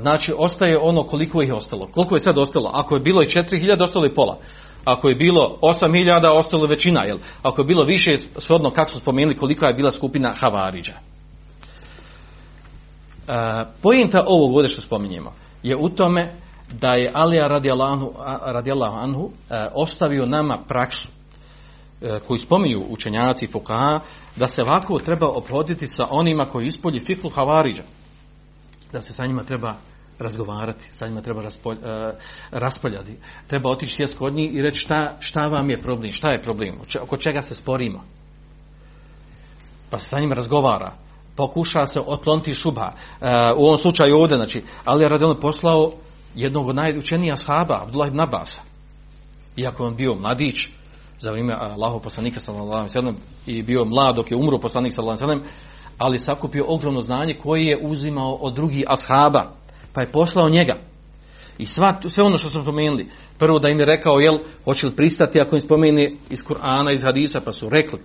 znači, 0.00 0.32
ostaje 0.36 0.78
ono 0.78 1.02
koliko 1.02 1.42
ih 1.42 1.48
je 1.48 1.54
ostalo. 1.54 1.86
Koliko 1.86 2.14
je 2.14 2.20
sad 2.20 2.38
ostalo? 2.38 2.70
Ako 2.74 2.94
je 2.94 3.00
bilo 3.00 3.22
i 3.22 3.26
4000, 3.26 3.82
ostalo 3.82 4.04
je 4.04 4.14
pola. 4.14 4.38
Ako 4.84 5.08
je 5.08 5.14
bilo 5.14 5.58
8000, 5.62 6.28
ostalo 6.28 6.66
većina. 6.66 7.04
Jel? 7.04 7.18
Ako 7.42 7.60
je 7.60 7.66
bilo 7.66 7.84
više, 7.84 8.16
shodno 8.38 8.70
kako 8.70 8.90
su 8.90 8.98
spomenuli 8.98 9.36
kolika 9.36 9.66
je 9.66 9.74
bila 9.74 9.90
skupina 9.90 10.34
Havariđa. 10.36 10.92
E, 13.28 13.64
pojenta 13.82 14.24
ovog 14.26 14.56
ovdje 14.56 14.68
što 14.68 14.82
spominjemo 14.82 15.32
je 15.64 15.76
u 15.76 15.88
tome 15.88 16.32
da 16.72 16.94
je 16.94 17.10
Alija 17.14 17.48
radijallahu 18.44 18.96
anhu 18.96 19.30
e, 19.50 19.66
ostavio 19.74 20.26
nama 20.26 20.58
praksu 20.68 21.08
e, 22.02 22.18
koju 22.26 22.38
spominju 22.38 22.82
učenjaci 22.88 23.46
Fukaha 23.46 24.00
da 24.36 24.48
se 24.48 24.62
ovako 24.62 24.98
treba 24.98 25.28
obhoditi 25.28 25.86
sa 25.86 26.06
onima 26.10 26.44
koji 26.44 26.66
ispolji 26.66 27.00
fiklu 27.00 27.30
Havariđa. 27.30 27.82
Da 28.92 29.00
se 29.00 29.12
sa 29.12 29.26
njima 29.26 29.44
treba 29.44 29.74
razgovarati, 30.18 30.84
sa 30.92 31.06
njima 31.06 31.20
treba 31.20 31.42
raspolj, 31.42 31.76
uh, 31.76 32.14
raspoljati. 32.50 33.16
Treba 33.46 33.70
otići 33.70 33.96
sjest 33.96 34.18
kod 34.18 34.34
njih 34.34 34.54
i 34.54 34.62
reći 34.62 34.78
šta, 34.78 35.16
šta 35.20 35.40
vam 35.40 35.70
je 35.70 35.80
problem, 35.80 36.12
šta 36.12 36.30
je 36.30 36.42
problem, 36.42 36.74
oko 37.02 37.16
čega 37.16 37.42
se 37.42 37.54
sporimo. 37.54 38.02
Pa 39.90 39.98
se 39.98 40.08
sa 40.08 40.20
njima 40.20 40.34
razgovara. 40.34 40.92
Pokuša 41.36 41.86
se 41.86 42.00
otloniti 42.00 42.54
šuba. 42.54 42.92
Uh, 42.92 43.28
u 43.56 43.64
ovom 43.64 43.78
slučaju 43.78 44.16
ovdje, 44.16 44.36
znači, 44.36 44.62
ali 44.84 45.04
je 45.04 45.08
Radon 45.08 45.40
poslao 45.40 45.92
jednog 46.34 46.68
od 46.68 46.76
najučenija 46.76 47.36
sahaba, 47.36 47.82
Abdullah 47.82 48.08
ibn 48.08 48.20
Abbas. 48.20 48.60
Iako 49.56 49.82
je 49.82 49.86
on 49.86 49.96
bio 49.96 50.14
mladić, 50.14 50.68
za 51.24 51.30
vrijeme 51.30 51.54
Allahov 51.54 52.00
poslanika 52.00 52.40
sallallahu 52.40 52.88
alejhi 52.94 53.18
i 53.46 53.62
bio 53.62 53.84
mlad 53.84 54.16
dok 54.16 54.30
je 54.30 54.36
umro 54.36 54.58
poslanik 54.58 54.92
sallallahu 54.94 55.24
alejhi 55.24 55.44
ali 55.98 56.18
sakupio 56.18 56.64
ogromno 56.68 57.00
znanje 57.00 57.38
koje 57.42 57.64
je 57.64 57.78
uzimao 57.82 58.34
od 58.34 58.54
drugih 58.54 58.84
ashaba 58.88 59.52
pa 59.94 60.00
je 60.00 60.12
poslao 60.12 60.48
njega. 60.48 60.76
I 61.58 61.66
sva, 61.66 62.00
sve 62.08 62.24
ono 62.24 62.38
što 62.38 62.50
smo 62.50 62.62
spomenuli, 62.62 63.06
prvo 63.38 63.58
da 63.58 63.68
im 63.68 63.80
je 63.80 63.86
rekao, 63.86 64.20
jel, 64.20 64.38
hoće 64.64 64.86
li 64.86 64.96
pristati 64.96 65.40
ako 65.40 65.56
im 65.56 65.62
spomeni 65.62 66.16
iz 66.30 66.38
Kur'ana, 66.44 66.92
iz 66.92 67.02
Hadisa, 67.02 67.40
pa 67.40 67.52
su 67.52 67.68
rekli. 67.68 67.98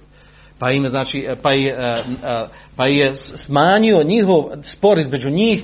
Pa 0.60 0.72
im 0.72 0.90
znači, 0.90 1.28
pa 1.44 1.52
je, 1.52 1.70
e, 1.70 2.04
e, 2.24 2.48
pa 2.76 2.86
je 2.86 3.14
smanjio 3.16 4.04
njihov 4.04 4.44
spor 4.64 5.00
između 5.00 5.30
njih 5.30 5.64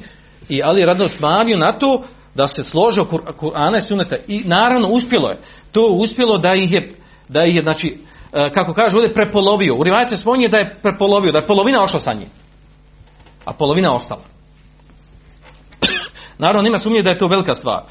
i 0.50 0.62
Ali 0.64 0.86
radno 0.86 1.08
smanjio 1.08 1.58
na 1.58 1.80
to 1.80 2.04
da 2.36 2.48
se 2.48 2.64
složio 2.64 3.04
Kur'ana 3.40 3.78
i 3.78 3.82
Sunneta. 3.82 4.16
I 4.28 4.42
naravno 4.46 4.88
uspjelo 4.88 5.30
je. 5.30 5.38
To 5.72 5.88
uspjelo 5.88 6.38
da 6.38 6.54
ih 6.54 6.74
je, 6.74 6.92
da 7.30 7.46
ih 7.46 7.56
je 7.56 7.64
znači, 7.64 7.98
e, 8.34 8.50
kako 8.50 8.74
kaže 8.74 8.98
ovdje, 8.98 9.14
prepolovio. 9.14 9.76
U 9.76 9.84
rivajce 9.84 10.18
spominje 10.18 10.48
da 10.48 10.58
je 10.58 10.78
prepolovio, 10.82 11.32
da 11.32 11.38
je 11.38 11.48
polovina 11.48 11.84
ošla 11.84 12.00
sa 12.00 12.14
njim. 12.14 12.28
A 13.46 13.54
polovina 13.54 13.96
ostala. 13.96 14.35
Naravno, 16.38 16.62
nema 16.62 16.78
sumnje 16.78 17.02
da 17.02 17.10
je 17.10 17.18
to 17.18 17.28
velika 17.28 17.54
stvar. 17.54 17.82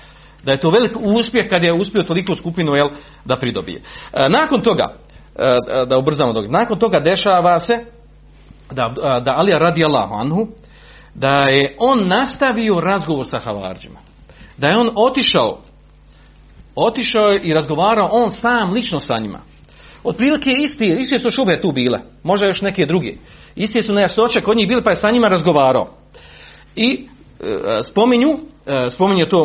Da 0.45 0.53
je 0.53 0.61
to 0.61 0.71
velik 0.71 0.93
uspjeh 1.01 1.49
kad 1.49 1.63
je 1.63 1.73
uspio 1.73 2.03
toliko 2.03 2.35
skupinu 2.35 2.75
jel, 2.75 2.89
da 3.25 3.37
pridobije. 3.37 3.81
E, 4.13 4.29
nakon 4.29 4.61
toga, 4.61 4.95
e, 5.37 5.57
da 5.87 5.99
ubrzamo 5.99 6.33
dok, 6.33 6.47
nakon 6.49 6.79
toga 6.79 7.01
dešava 7.01 7.59
se 7.59 7.75
da, 8.71 8.95
da 9.25 9.33
Alija 9.33 9.59
radi 9.59 9.85
Allahu 9.85 10.15
anhu, 10.15 10.49
da 11.15 11.35
je 11.49 11.77
on 11.79 12.09
nastavio 12.09 12.81
razgovor 12.81 13.27
sa 13.27 13.39
Havarđima. 13.39 13.99
Da 14.59 14.67
je 14.67 14.77
on 14.77 14.91
otišao, 14.95 15.59
otišao 16.77 17.33
i 17.43 17.55
razgovarao 17.55 18.09
on 18.13 18.31
sam 18.31 18.73
lično 18.73 18.99
sa 18.99 19.19
njima. 19.19 19.39
Otprilike 20.05 20.51
isti, 20.65 20.97
isti 20.99 21.19
su 21.19 21.31
šube 21.31 21.61
tu 21.61 21.73
bile, 21.73 21.99
možda 22.23 22.47
još 22.47 22.63
neke 22.63 22.87
druge. 22.87 23.13
Isti 23.57 23.81
su 23.83 23.93
nejasnoće 23.93 24.41
kod 24.41 24.57
njih 24.57 24.69
bili 24.69 24.83
pa 24.83 24.91
je 24.91 24.97
sa 24.97 25.11
njima 25.11 25.29
razgovarao. 25.29 25.89
I 26.77 27.09
spominju, 27.91 28.39
spominje 28.91 29.29
to 29.29 29.43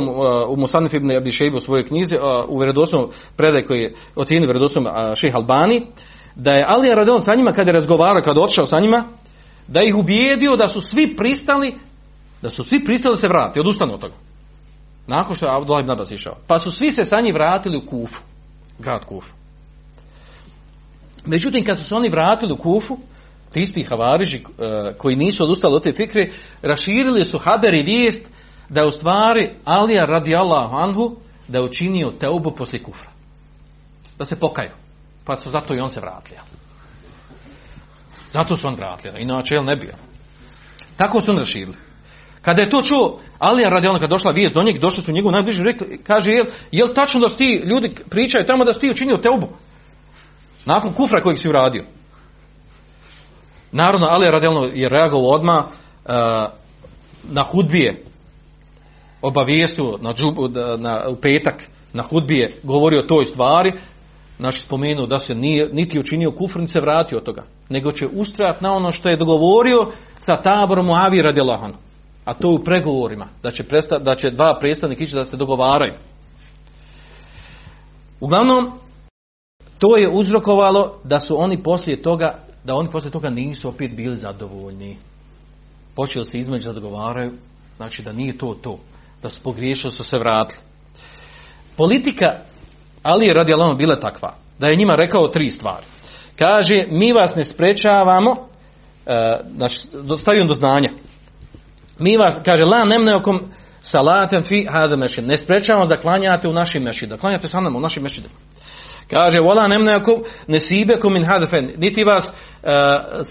u 0.49 0.55
Musanif 0.55 0.93
ibn 0.93 1.11
Abdi 1.11 1.31
Šejbu 1.31 1.57
u 1.57 1.59
svojoj 1.59 1.87
knjizi, 1.87 2.15
u 2.47 2.57
vjerodostojnom 2.57 3.09
predaj 3.37 3.63
koji 3.63 3.81
je 3.81 3.93
ocijenio 4.15 4.47
vjerodostojnom 4.47 4.93
šejh 5.15 5.35
Albani, 5.35 5.85
da 6.35 6.51
je 6.51 6.65
Alija 6.67 6.95
Radon 6.95 7.21
sa 7.21 7.35
njima 7.35 7.51
kada 7.51 7.69
je 7.69 7.73
razgovarao, 7.73 8.21
kada 8.21 8.39
je 8.39 8.43
otišao 8.43 8.65
sa 8.65 8.79
njima, 8.79 9.03
da 9.67 9.81
ih 9.81 9.95
ubijedio 9.95 10.55
da 10.55 10.67
su 10.67 10.81
svi 10.81 11.15
pristali, 11.15 11.73
da 12.41 12.49
su 12.49 12.63
svi 12.63 12.85
pristali 12.85 13.17
se 13.17 13.27
vrati, 13.27 13.59
odustanu 13.59 13.93
od 13.93 13.99
toga. 13.99 14.13
Nakon 15.07 15.35
što 15.35 15.45
je 15.45 15.55
Abdullah 15.55 15.83
ibn 15.83 15.91
Abbas 15.91 16.11
išao. 16.11 16.35
Pa 16.47 16.59
su 16.59 16.71
svi 16.71 16.91
se 16.91 17.05
sa 17.05 17.21
njim 17.21 17.33
vratili 17.33 17.77
u 17.77 17.85
Kufu. 17.89 18.21
Grad 18.79 19.05
Kufu. 19.05 19.31
Međutim, 21.25 21.65
kad 21.65 21.77
su 21.77 21.83
se 21.83 21.95
oni 21.95 22.09
vratili 22.09 22.53
u 22.53 22.57
Kufu, 22.57 22.97
ti 23.53 23.59
isti 23.61 23.83
havariži 23.83 24.37
e, 24.37 24.41
koji 24.97 25.15
nisu 25.15 25.43
odustali 25.43 25.75
od 25.75 25.83
te 25.83 25.93
fikre, 25.93 26.31
raširili 26.61 27.23
su 27.23 27.37
haber 27.37 27.73
i 27.73 27.83
vijest 27.83 28.29
da 28.69 28.81
je 28.81 28.87
u 28.87 28.91
stvari 28.91 29.53
Alija 29.65 30.05
radijallahu 30.05 30.77
anhu 30.77 31.15
da 31.47 31.57
je 31.57 31.63
učinio 31.63 32.11
teubu 32.19 32.51
poslije 32.51 32.83
kufra. 32.83 33.09
Da 34.17 34.25
se 34.25 34.35
pokaju. 34.35 34.71
Pa 35.25 35.35
su 35.35 35.49
zato 35.49 35.73
i 35.73 35.79
on 35.79 35.89
se 35.89 35.99
vratio. 35.99 36.37
Zato 38.33 38.57
su 38.57 38.67
on 38.67 38.75
vratili. 38.75 39.21
Inače, 39.21 39.53
jel 39.53 39.65
ne 39.65 39.75
bio. 39.75 39.93
Tako 40.97 41.21
su 41.21 41.31
on 41.31 41.37
raširili. 41.37 41.77
Kada 42.41 42.61
je 42.61 42.69
to 42.69 42.81
čuo, 42.81 43.19
Alija 43.39 43.69
radijalno, 43.69 43.99
kada 43.99 44.11
došla 44.11 44.31
vijest 44.31 44.55
do 44.55 44.63
njeg, 44.63 44.79
došli 44.79 45.03
su 45.03 45.11
njegov 45.11 45.31
najbliži, 45.31 45.63
rekli, 45.63 45.99
kaže, 46.03 46.31
jel, 46.31 46.45
jel 46.71 46.93
tačno 46.93 47.19
da 47.19 47.29
si 47.29 47.37
ti, 47.37 47.63
ljudi 47.65 47.95
pričaju 48.09 48.45
tamo 48.45 48.65
da 48.65 48.73
si 48.73 48.79
ti 48.79 48.89
učinio 48.89 49.17
teubu? 49.17 49.47
Nakon 50.65 50.93
kufra 50.93 51.21
kojeg 51.21 51.39
si 51.39 51.49
uradio. 51.49 51.85
Naravno, 53.71 54.07
Alija 54.07 54.31
radijalno 54.31 54.63
je 54.63 54.89
reagovao 54.89 55.29
odmah 55.29 55.65
uh, 55.65 56.11
na 57.23 57.43
hudbije 57.43 58.03
obavijestu 59.21 59.97
na, 60.01 60.13
džubu, 60.13 60.47
da- 60.47 60.77
na, 60.77 61.03
u 61.09 61.15
petak 61.15 61.63
na 61.93 62.03
hudbije 62.03 62.51
govorio 62.63 62.99
o 62.99 63.07
toj 63.07 63.25
stvari, 63.25 63.73
znači 64.37 64.59
spomenuo 64.65 65.05
da 65.05 65.19
se 65.19 65.35
nije, 65.35 65.69
niti 65.73 65.99
učinio 65.99 66.31
kufr, 66.31 66.59
niti 66.59 66.71
se 66.71 66.79
vratio 66.79 67.17
od 67.17 67.23
toga, 67.23 67.43
nego 67.69 67.91
će 67.91 68.07
ustrajati 68.13 68.63
na 68.63 68.75
ono 68.75 68.91
što 68.91 69.09
je 69.09 69.17
dogovorio 69.17 69.91
sa 70.19 70.41
taborom 70.41 70.85
Muavi 70.85 71.21
radijallahu 71.21 71.65
anhu. 71.65 71.77
A 72.25 72.33
to 72.33 72.49
u 72.49 72.59
pregovorima, 72.59 73.27
da 73.43 73.51
će, 73.51 73.63
presta, 73.63 73.99
da 73.99 74.15
će 74.15 74.29
dva 74.31 74.57
predstavnika 74.59 75.03
ići 75.03 75.15
da 75.15 75.25
se 75.25 75.37
dogovaraju. 75.37 75.93
Uglavnom, 78.19 78.71
to 79.79 79.97
je 79.97 80.09
uzrokovalo 80.09 80.99
da 81.03 81.19
su 81.19 81.41
oni 81.41 81.63
poslije 81.63 82.01
toga, 82.01 82.39
da 82.63 82.75
oni 82.75 82.89
poslije 82.91 83.11
toga 83.11 83.29
nisu 83.29 83.69
opet 83.69 83.95
bili 83.95 84.15
zadovoljni. 84.15 84.97
Počeli 85.95 86.25
se 86.25 86.37
između 86.37 86.73
dogovaraju, 86.73 87.31
znači 87.77 88.03
da 88.03 88.13
nije 88.13 88.37
to 88.37 88.53
to, 88.61 88.79
da 89.21 89.29
su 89.29 89.43
pogriješili, 89.43 89.93
su 89.93 90.03
se 90.03 90.17
vratili. 90.17 90.61
Politika 91.77 92.39
Ali 93.03 93.27
je 93.27 93.33
radi 93.33 93.53
Allahom 93.53 93.77
bila 93.77 93.99
takva, 93.99 94.33
da 94.59 94.67
je 94.67 94.75
njima 94.75 94.95
rekao 94.95 95.27
tri 95.27 95.49
stvari. 95.49 95.85
Kaže, 96.39 96.85
mi 96.89 97.13
vas 97.13 97.35
ne 97.35 97.43
sprečavamo, 97.43 98.35
e, 99.05 99.39
znači, 99.55 99.75
stavio 100.21 100.43
do 100.43 100.53
znanja. 100.53 100.89
Mi 101.99 102.17
vas, 102.17 102.33
kaže, 102.45 102.63
la 102.63 102.85
nemneokom 102.85 103.41
salatem 103.81 104.43
fi 104.43 104.67
hada 104.69 104.95
mešid. 104.95 105.27
Ne 105.27 105.37
sprečavamo 105.37 105.85
da 105.85 105.97
klanjate 105.97 106.47
u 106.47 106.53
našim 106.53 106.83
mešidima. 106.83 107.15
Da 107.15 107.21
klanjate 107.21 107.47
sa 107.47 107.59
nama 107.59 107.77
u 107.77 107.81
našim 107.81 108.03
mešidima. 108.03 108.33
Kaže, 109.09 109.39
vola 109.39 109.67
nemneokom 109.67 110.23
nesibekom 110.47 111.13
min 111.13 111.25
hadafen. 111.25 111.71
Niti 111.77 112.03
vas 112.03 112.33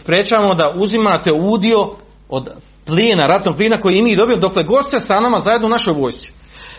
sprečavamo 0.00 0.54
da 0.54 0.74
uzimate 0.76 1.32
udio 1.32 1.90
od 2.28 2.48
plijena, 2.86 3.26
ratnog 3.26 3.56
plijena 3.56 3.80
koji 3.80 4.02
mi 4.02 4.16
dobijemo, 4.16 4.40
dokle 4.40 4.62
god 4.62 4.86
ste 4.86 4.98
sa 4.98 5.20
nama 5.20 5.38
zajedno 5.38 5.66
u 5.66 5.70
našoj 5.70 5.94
vojsci. 5.94 6.32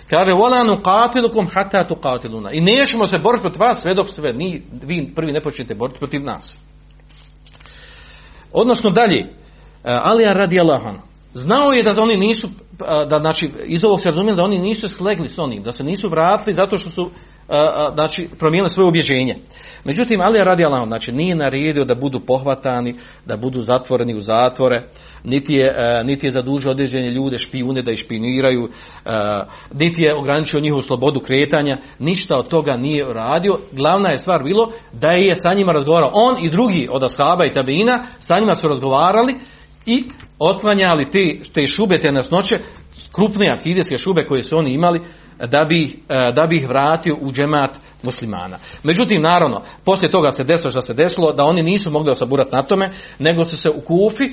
Kaže, 0.09 0.33
vola 0.33 0.63
nuqatilukum 0.63 1.47
hatta 1.53 1.87
tuqatiluna. 1.87 2.49
I 2.53 2.61
nećemo 2.61 3.07
se 3.07 3.17
boriti 3.17 3.41
protiv 3.41 3.61
vas 3.61 3.81
sve 3.81 3.93
dok 3.93 4.07
sve, 4.09 4.33
ni, 4.33 4.61
vi 4.83 5.11
prvi 5.15 5.31
ne 5.31 5.41
počnete 5.41 5.75
boriti 5.75 5.99
protiv 5.99 6.23
nas. 6.23 6.57
Odnosno 8.53 8.89
dalje, 8.89 9.19
e, 9.19 9.27
Alija 9.83 10.33
radi 10.33 10.59
Allahan, 10.59 10.97
znao 11.33 11.71
je 11.71 11.83
da 11.83 12.01
oni 12.01 12.15
nisu, 12.15 12.47
e, 12.47 13.05
da 13.09 13.19
znači 13.19 13.49
iz 13.65 13.85
ovog 13.85 14.01
se 14.01 14.09
razumije 14.09 14.35
da 14.35 14.43
oni 14.43 14.59
nisu 14.59 14.89
slegli 14.89 15.29
s 15.29 15.39
onim, 15.39 15.63
da 15.63 15.71
se 15.71 15.83
nisu 15.83 16.09
vratili 16.09 16.53
zato 16.53 16.77
što 16.77 16.89
su 16.89 17.01
e, 17.01 17.28
znači 17.93 18.29
promijenili 18.39 18.69
svoje 18.69 18.87
ubjeđenje. 18.87 19.35
Međutim, 19.83 20.21
Alija 20.21 20.43
radi 20.43 20.65
Allahom, 20.65 20.87
znači 20.87 21.11
nije 21.11 21.35
naredio 21.35 21.85
da 21.85 21.95
budu 21.95 22.19
pohvatani, 22.19 22.95
da 23.25 23.37
budu 23.37 23.61
zatvoreni 23.61 24.15
u 24.15 24.21
zatvore, 24.21 24.81
niti 25.23 25.53
je, 25.53 25.75
niti 26.03 26.27
je 26.27 26.31
zadužio 26.31 26.71
određene 26.71 27.11
ljude, 27.11 27.37
špijune 27.37 27.81
da 27.81 27.91
ih 27.91 27.99
špiniraju, 27.99 28.69
niti 29.73 30.01
je 30.01 30.15
ograničio 30.15 30.59
njihovu 30.59 30.81
slobodu 30.81 31.19
kretanja, 31.19 31.77
ništa 31.99 32.37
od 32.37 32.47
toga 32.47 32.77
nije 32.77 33.13
radio. 33.13 33.57
Glavna 33.71 34.09
je 34.09 34.17
stvar 34.17 34.43
bilo 34.43 34.71
da 34.93 35.11
je 35.11 35.35
sa 35.35 35.53
njima 35.53 35.71
razgovarao 35.71 36.11
on 36.13 36.45
i 36.45 36.49
drugi 36.49 36.87
od 36.91 37.03
ashaba 37.03 37.45
i 37.45 37.53
tabina, 37.53 38.03
sa 38.19 38.39
njima 38.39 38.55
su 38.55 38.67
razgovarali 38.67 39.35
i 39.85 40.03
otklanjali 40.39 41.11
te, 41.11 41.39
te 41.53 41.65
šube, 41.65 41.99
te 41.99 42.11
nasnoće, 42.11 42.57
krupne 43.11 43.49
akidijske 43.49 43.97
šube 43.97 44.25
koje 44.25 44.41
su 44.41 44.57
oni 44.57 44.73
imali, 44.73 45.01
da 45.47 45.65
bi, 45.65 45.99
da 46.35 46.47
bi 46.49 46.57
ih 46.57 46.67
vratio 46.67 47.17
u 47.21 47.31
džemat 47.31 47.77
muslimana. 48.03 48.57
Međutim, 48.83 49.21
naravno, 49.21 49.61
poslije 49.85 50.11
toga 50.11 50.31
se 50.31 50.43
desilo 50.43 50.71
što 50.71 50.81
se 50.81 50.93
desilo, 50.93 51.31
da 51.31 51.43
oni 51.43 51.63
nisu 51.63 51.91
mogli 51.91 52.11
osaburati 52.11 52.55
na 52.55 52.61
tome, 52.61 52.91
nego 53.19 53.43
su 53.43 53.57
se 53.57 53.69
u 53.69 53.81
Kufi 53.81 54.23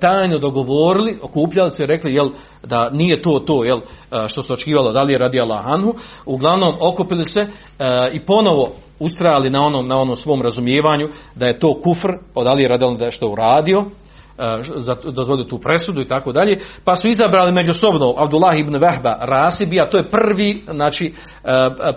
tajno 0.00 0.38
dogovorili, 0.38 1.18
okupljali 1.22 1.70
se 1.70 1.82
i 1.84 1.86
rekli 1.86 2.14
jel, 2.14 2.30
da 2.64 2.90
nije 2.90 3.22
to 3.22 3.38
to 3.46 3.64
jel, 3.64 3.80
što 4.28 4.42
se 4.42 4.52
očekivalo 4.52 4.92
da 4.92 5.02
li 5.02 5.12
je 5.12 5.18
radi 5.18 5.40
Allahanhu. 5.40 5.94
Uglavnom, 6.26 6.74
okupili 6.80 7.24
se 7.28 7.46
i 8.12 8.20
ponovo 8.20 8.72
ustrajali 8.98 9.50
na 9.50 9.62
onom, 9.62 9.88
na 9.88 9.98
onom 10.00 10.16
svom 10.16 10.42
razumijevanju 10.42 11.08
da 11.34 11.46
je 11.46 11.58
to 11.58 11.80
kufr 11.82 12.08
od 12.34 12.46
Ali 12.46 12.68
radi 12.68 12.84
da 12.98 13.04
je 13.04 13.10
što 13.10 13.28
uradio, 13.28 13.84
dozvolio 15.12 15.44
tu 15.44 15.58
presudu 15.58 16.00
i 16.00 16.08
tako 16.08 16.32
dalje, 16.32 16.58
pa 16.84 16.96
su 16.96 17.08
izabrali 17.08 17.52
međusobno 17.52 18.14
Abdullah 18.16 18.58
ibn 18.58 18.72
Vehba 18.72 19.16
Rasibija, 19.20 19.90
to 19.90 19.96
je 19.96 20.10
prvi, 20.10 20.62
znači, 20.70 21.12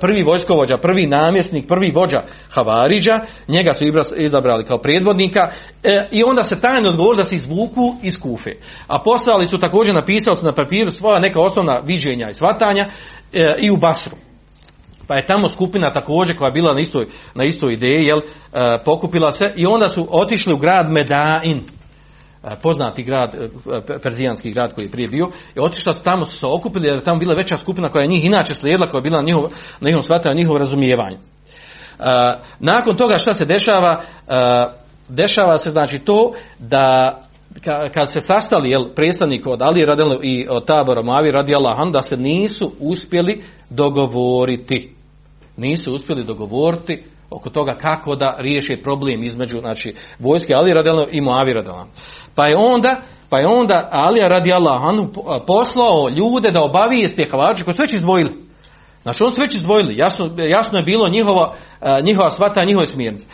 prvi 0.01 0.23
vojskovođa, 0.23 0.77
prvi 0.77 1.05
namjesnik, 1.05 1.67
prvi 1.67 1.91
vođa 1.95 2.21
Havariđa, 2.49 3.19
njega 3.47 3.73
su 3.73 3.85
izabrali 4.17 4.63
kao 4.63 4.77
predvodnika 4.77 5.49
e, 5.83 6.07
i 6.11 6.23
onda 6.23 6.43
se 6.43 6.61
tajno 6.61 6.89
odgovor 6.89 7.17
da 7.17 7.23
se 7.23 7.35
izvuku 7.35 7.95
iz 8.03 8.19
Kufe. 8.19 8.51
A 8.87 8.99
poslali 8.99 9.45
su 9.45 9.57
također 9.57 9.95
napisali 9.95 10.37
na 10.41 10.53
papiru 10.53 10.91
svoja 10.91 11.19
neka 11.19 11.41
osnovna 11.41 11.79
viđenja 11.85 12.29
i 12.29 12.33
svatanja 12.33 12.87
e, 13.33 13.55
i 13.59 13.71
u 13.71 13.77
Basru. 13.77 14.15
Pa 15.07 15.15
je 15.15 15.25
tamo 15.25 15.47
skupina 15.47 15.93
također 15.93 16.37
koja 16.37 16.47
je 16.47 16.53
bila 16.53 16.73
na 16.73 16.79
istoj, 16.79 17.07
na 17.35 17.43
istoj 17.43 17.73
ideji, 17.73 18.05
jel, 18.05 18.19
e, 18.19 18.77
pokupila 18.85 19.31
se 19.31 19.45
i 19.55 19.65
onda 19.65 19.87
su 19.87 20.07
otišli 20.09 20.53
u 20.53 20.57
grad 20.57 20.91
Medain 20.91 21.61
poznati 22.61 23.03
grad, 23.03 23.35
perzijanski 24.03 24.51
grad 24.51 24.73
koji 24.73 24.85
je 24.85 24.91
prije 24.91 25.07
bio, 25.07 25.29
i 25.55 25.59
otišla 25.59 25.93
su 25.93 26.03
tamo 26.03 26.25
su 26.25 26.39
se 26.39 26.45
okupili 26.45 26.87
jer 26.87 26.95
je 26.95 27.03
tamo 27.03 27.19
bila 27.19 27.35
veća 27.35 27.57
skupina 27.57 27.89
koja 27.89 28.01
je 28.01 28.07
njih 28.07 28.25
inače 28.25 28.53
slijedila, 28.53 28.89
koja 28.89 28.99
je 28.99 29.03
bila 29.03 29.17
na 29.17 29.25
njihov, 29.25 29.43
na 29.79 29.89
njihovom 29.89 30.03
shvatanju, 30.03 30.35
njihovo 30.35 30.57
razumijevanje. 30.57 31.17
Nakon 32.59 32.95
toga 32.97 33.17
šta 33.17 33.33
se 33.33 33.45
dešava? 33.45 34.01
Dešava 35.09 35.57
se 35.57 35.71
znači 35.71 35.99
to 35.99 36.33
da 36.59 37.19
kad 37.93 38.11
se 38.11 38.19
sastali 38.19 38.69
jel, 38.69 38.85
predstavnik 38.95 39.47
od 39.47 39.61
Ali 39.61 39.85
radili 39.85 40.19
i 40.21 40.47
od 40.49 40.65
tabora 40.65 41.01
Mavi 41.01 41.31
radi 41.31 41.55
Allah, 41.55 41.91
da 41.91 42.01
se 42.01 42.17
nisu 42.17 42.71
uspjeli 42.79 43.43
dogovoriti. 43.69 44.95
Nisu 45.57 45.93
uspjeli 45.93 46.23
dogovoriti 46.23 47.03
oko 47.29 47.49
toga 47.49 47.73
kako 47.73 48.15
da 48.15 48.35
riješe 48.39 48.77
problem 48.77 49.23
između 49.23 49.59
znači 49.59 49.95
vojske 50.19 50.53
Ali 50.53 50.73
radijalno 50.73 51.07
i 51.11 51.21
Muavi 51.21 51.53
radijalno. 51.53 51.85
Pa 52.35 52.47
je 52.47 52.57
onda 52.57 53.01
pa 53.29 53.39
je 53.39 53.47
onda 53.47 53.89
Alija 53.91 54.27
radi 54.27 54.53
Allahanu 54.53 55.09
poslao 55.47 56.09
ljude 56.09 56.51
da 56.51 56.63
obavijeste 56.63 57.27
Havadži 57.31 57.63
koji 57.63 57.73
su 57.73 57.81
već 57.81 57.93
izdvojili. 57.93 58.31
Znači 59.01 59.23
on 59.23 59.31
su 59.31 59.41
već 59.41 59.55
izdvojili, 59.55 59.97
jasno, 59.97 60.29
jasno 60.37 60.77
je 60.77 60.83
bilo 60.83 61.09
njihova, 61.09 61.53
njihova 62.03 62.29
svata, 62.29 62.65
njihove 62.65 62.85
smjernice. 62.85 63.25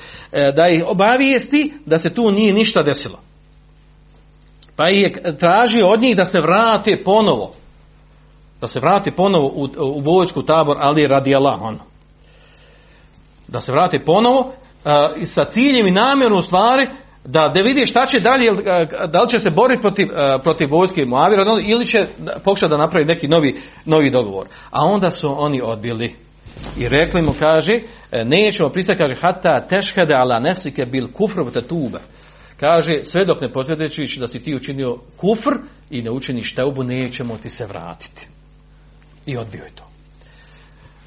Da 0.56 0.68
ih 0.68 0.84
obavijesti 0.88 1.74
da 1.86 1.98
se 1.98 2.10
tu 2.10 2.32
nije 2.32 2.54
ništa 2.54 2.84
desilo. 2.84 3.20
Pa 4.76 4.88
je 4.88 5.38
tražio 5.40 5.88
od 5.88 6.02
njih 6.02 6.16
da 6.16 6.26
se 6.26 6.40
vrate 6.40 7.02
ponovo. 7.06 7.52
Da 8.62 8.68
se 8.68 8.80
vrate 8.80 9.12
ponovo 9.12 9.48
u, 9.48 9.68
u 9.80 10.00
vojsku 10.00 10.42
tabor 10.42 10.78
Ali 10.80 11.08
radi 11.08 11.36
Allahanu 11.36 11.80
da 13.48 13.60
se 13.60 13.72
vrate 13.72 14.00
ponovo 14.00 14.52
sa 15.34 15.46
ciljem 15.46 15.88
i 15.88 15.92
namjerom 15.92 16.42
stvari 16.42 16.90
da, 17.32 17.52
da 17.54 17.62
vidi 17.62 17.86
šta 17.86 18.06
će 18.06 18.20
dalje, 18.20 18.52
da 19.08 19.22
li 19.22 19.30
će 19.30 19.40
se 19.40 19.50
boriti 19.50 19.82
protiv, 19.82 20.08
uh, 20.08 20.42
protiv 20.44 20.68
vojske 20.72 21.06
Moavira 21.06 21.44
ili 21.66 21.86
će 21.86 22.08
pokušati 22.44 22.72
da 22.72 22.78
napravi 22.78 23.06
neki 23.06 23.28
novi, 23.28 23.56
novi 23.86 24.10
dogovor. 24.10 24.48
A 24.72 24.86
onda 24.86 25.12
su 25.12 25.36
oni 25.38 25.62
odbili. 25.62 26.16
I 26.78 26.88
rekli 26.88 27.22
mu, 27.22 27.34
kaže, 27.40 27.80
nećemo 28.26 28.70
pristati, 28.70 28.98
kaže, 28.98 29.16
hata 29.16 29.68
tešhede 29.68 30.14
ala 30.14 30.40
nesike 30.40 30.86
bil 30.86 31.08
kufr 31.14 31.68
tube. 31.68 32.00
Kaže, 32.60 33.04
sve 33.04 33.26
dok 33.26 33.42
ne 33.42 33.52
potvrdećiš 33.52 34.18
da 34.18 34.28
si 34.28 34.44
ti 34.44 34.56
učinio 34.56 34.98
kufr 35.18 35.54
i 35.90 36.02
ne 36.02 36.12
učiniš 36.12 36.56
teubu, 36.56 36.84
nećemo 36.84 37.38
ti 37.38 37.50
se 37.50 37.66
vratiti. 37.66 38.28
I 39.26 39.38
odbio 39.38 39.64
je 39.64 39.72
to. 39.76 39.84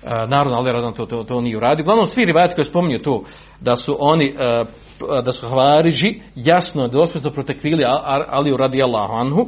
Naravno, 0.05 0.57
ali 0.57 0.73
radno 0.73 0.93
to, 0.93 1.07
to, 1.07 1.25
to 1.25 1.41
nije 1.41 1.57
uradio. 1.57 1.83
Uglavnom, 1.83 2.07
svi 2.07 2.25
rivajati 2.25 2.55
koji 2.55 2.65
spominju 2.65 2.99
to, 2.99 3.23
da 3.61 3.77
su 3.77 3.97
oni, 3.99 4.35
da 5.25 5.33
su 5.33 5.47
Havariđi 5.47 6.21
jasno, 6.35 6.89
doslovno 6.89 7.31
protekvili 7.31 7.85
Aliju 8.29 8.57
radi 8.57 8.83
Allahu 8.83 9.13
anhu, 9.13 9.47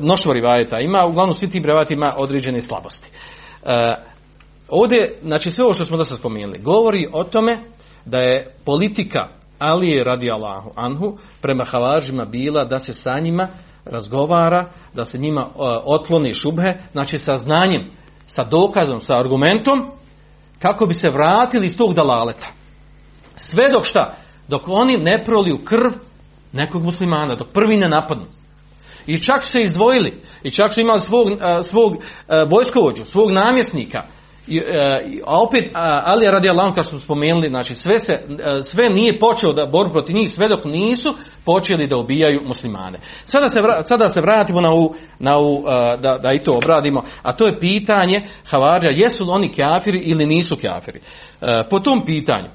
mnoštvo 0.00 0.32
rivajeta 0.32 0.80
ima, 0.80 1.06
uglavnom 1.06 1.34
svi 1.34 1.50
ti 1.50 1.58
rivajeti 1.58 1.94
ima 1.94 2.12
određene 2.16 2.60
slabosti. 2.60 3.08
E, 3.66 3.94
ovdje, 4.68 5.18
znači 5.22 5.50
sve 5.50 5.64
ovo 5.64 5.74
što 5.74 5.84
smo 5.84 5.96
da 5.96 6.04
se 6.04 6.16
spomenuli, 6.16 6.58
govori 6.58 7.08
o 7.12 7.24
tome 7.24 7.58
da 8.04 8.18
je 8.18 8.54
politika 8.64 9.28
Alije 9.58 10.04
radi 10.04 10.30
Allahu 10.30 10.70
anhu 10.76 11.18
prema 11.42 11.64
havaržima 11.64 12.24
bila 12.24 12.64
da 12.64 12.78
se 12.78 12.92
sa 12.92 13.18
njima 13.18 13.48
razgovara, 13.84 14.68
da 14.94 15.04
se 15.04 15.18
njima 15.18 15.46
otkloni 15.84 16.34
šubhe, 16.34 16.74
znači 16.92 17.18
sa 17.18 17.36
znanjem, 17.36 17.90
sa 18.38 18.44
dokazom, 18.44 19.00
sa 19.00 19.18
argumentom, 19.18 19.90
kako 20.62 20.86
bi 20.86 20.94
se 20.94 21.10
vratili 21.10 21.66
iz 21.66 21.76
tog 21.76 21.94
dalaleta. 21.94 22.46
Sve 23.36 23.70
dok 23.72 23.84
šta? 23.84 24.14
Dok 24.48 24.68
oni 24.68 24.96
ne 24.96 25.24
proliju 25.24 25.58
krv 25.64 25.90
nekog 26.52 26.84
muslimana, 26.84 27.34
dok 27.34 27.48
prvi 27.52 27.76
ne 27.76 27.88
napadnu. 27.88 28.24
I 29.06 29.18
čak 29.22 29.44
su 29.44 29.52
se 29.52 29.60
izdvojili, 29.60 30.22
i 30.42 30.50
čak 30.50 30.72
su 30.72 30.80
imali 30.80 31.00
svog, 31.00 31.26
uh, 31.26 31.36
svog 31.70 31.92
uh, 31.92 32.00
vojskovođu, 32.50 33.04
svog 33.04 33.30
namjesnika, 33.30 34.02
a 35.26 35.42
opet 35.42 35.70
Ali 36.04 36.26
radi 36.26 36.48
Allah 36.48 36.74
kao 36.74 36.82
smo 36.82 36.98
spomenuli, 36.98 37.48
znači 37.48 37.74
sve, 37.74 37.98
se, 37.98 38.12
e, 38.12 38.62
sve 38.62 38.88
nije 38.88 39.18
počeo 39.18 39.52
da 39.52 39.66
borbu 39.66 39.92
protiv 39.92 40.16
njih 40.16 40.30
sve 40.30 40.48
dok 40.48 40.64
nisu 40.64 41.14
počeli 41.44 41.86
da 41.86 41.96
ubijaju 41.96 42.40
muslimane. 42.46 42.98
Sada 43.24 43.48
se, 43.48 43.60
sada 43.88 44.08
se 44.08 44.20
vratimo 44.20 44.60
na 44.60 44.74
u, 44.74 44.94
na 45.18 45.38
u 45.40 45.64
e, 45.68 45.96
da, 45.96 46.18
da 46.18 46.32
i 46.32 46.38
to 46.38 46.52
obradimo, 46.52 47.02
a 47.22 47.32
to 47.32 47.46
je 47.46 47.58
pitanje 47.58 48.22
Havarija, 48.50 48.92
jesu 48.92 49.24
li 49.24 49.30
oni 49.30 49.52
kafiri 49.52 49.98
ili 49.98 50.26
nisu 50.26 50.56
kafiri. 50.62 51.00
Po 51.70 51.80
tom 51.80 52.04
pitanju, 52.04 52.48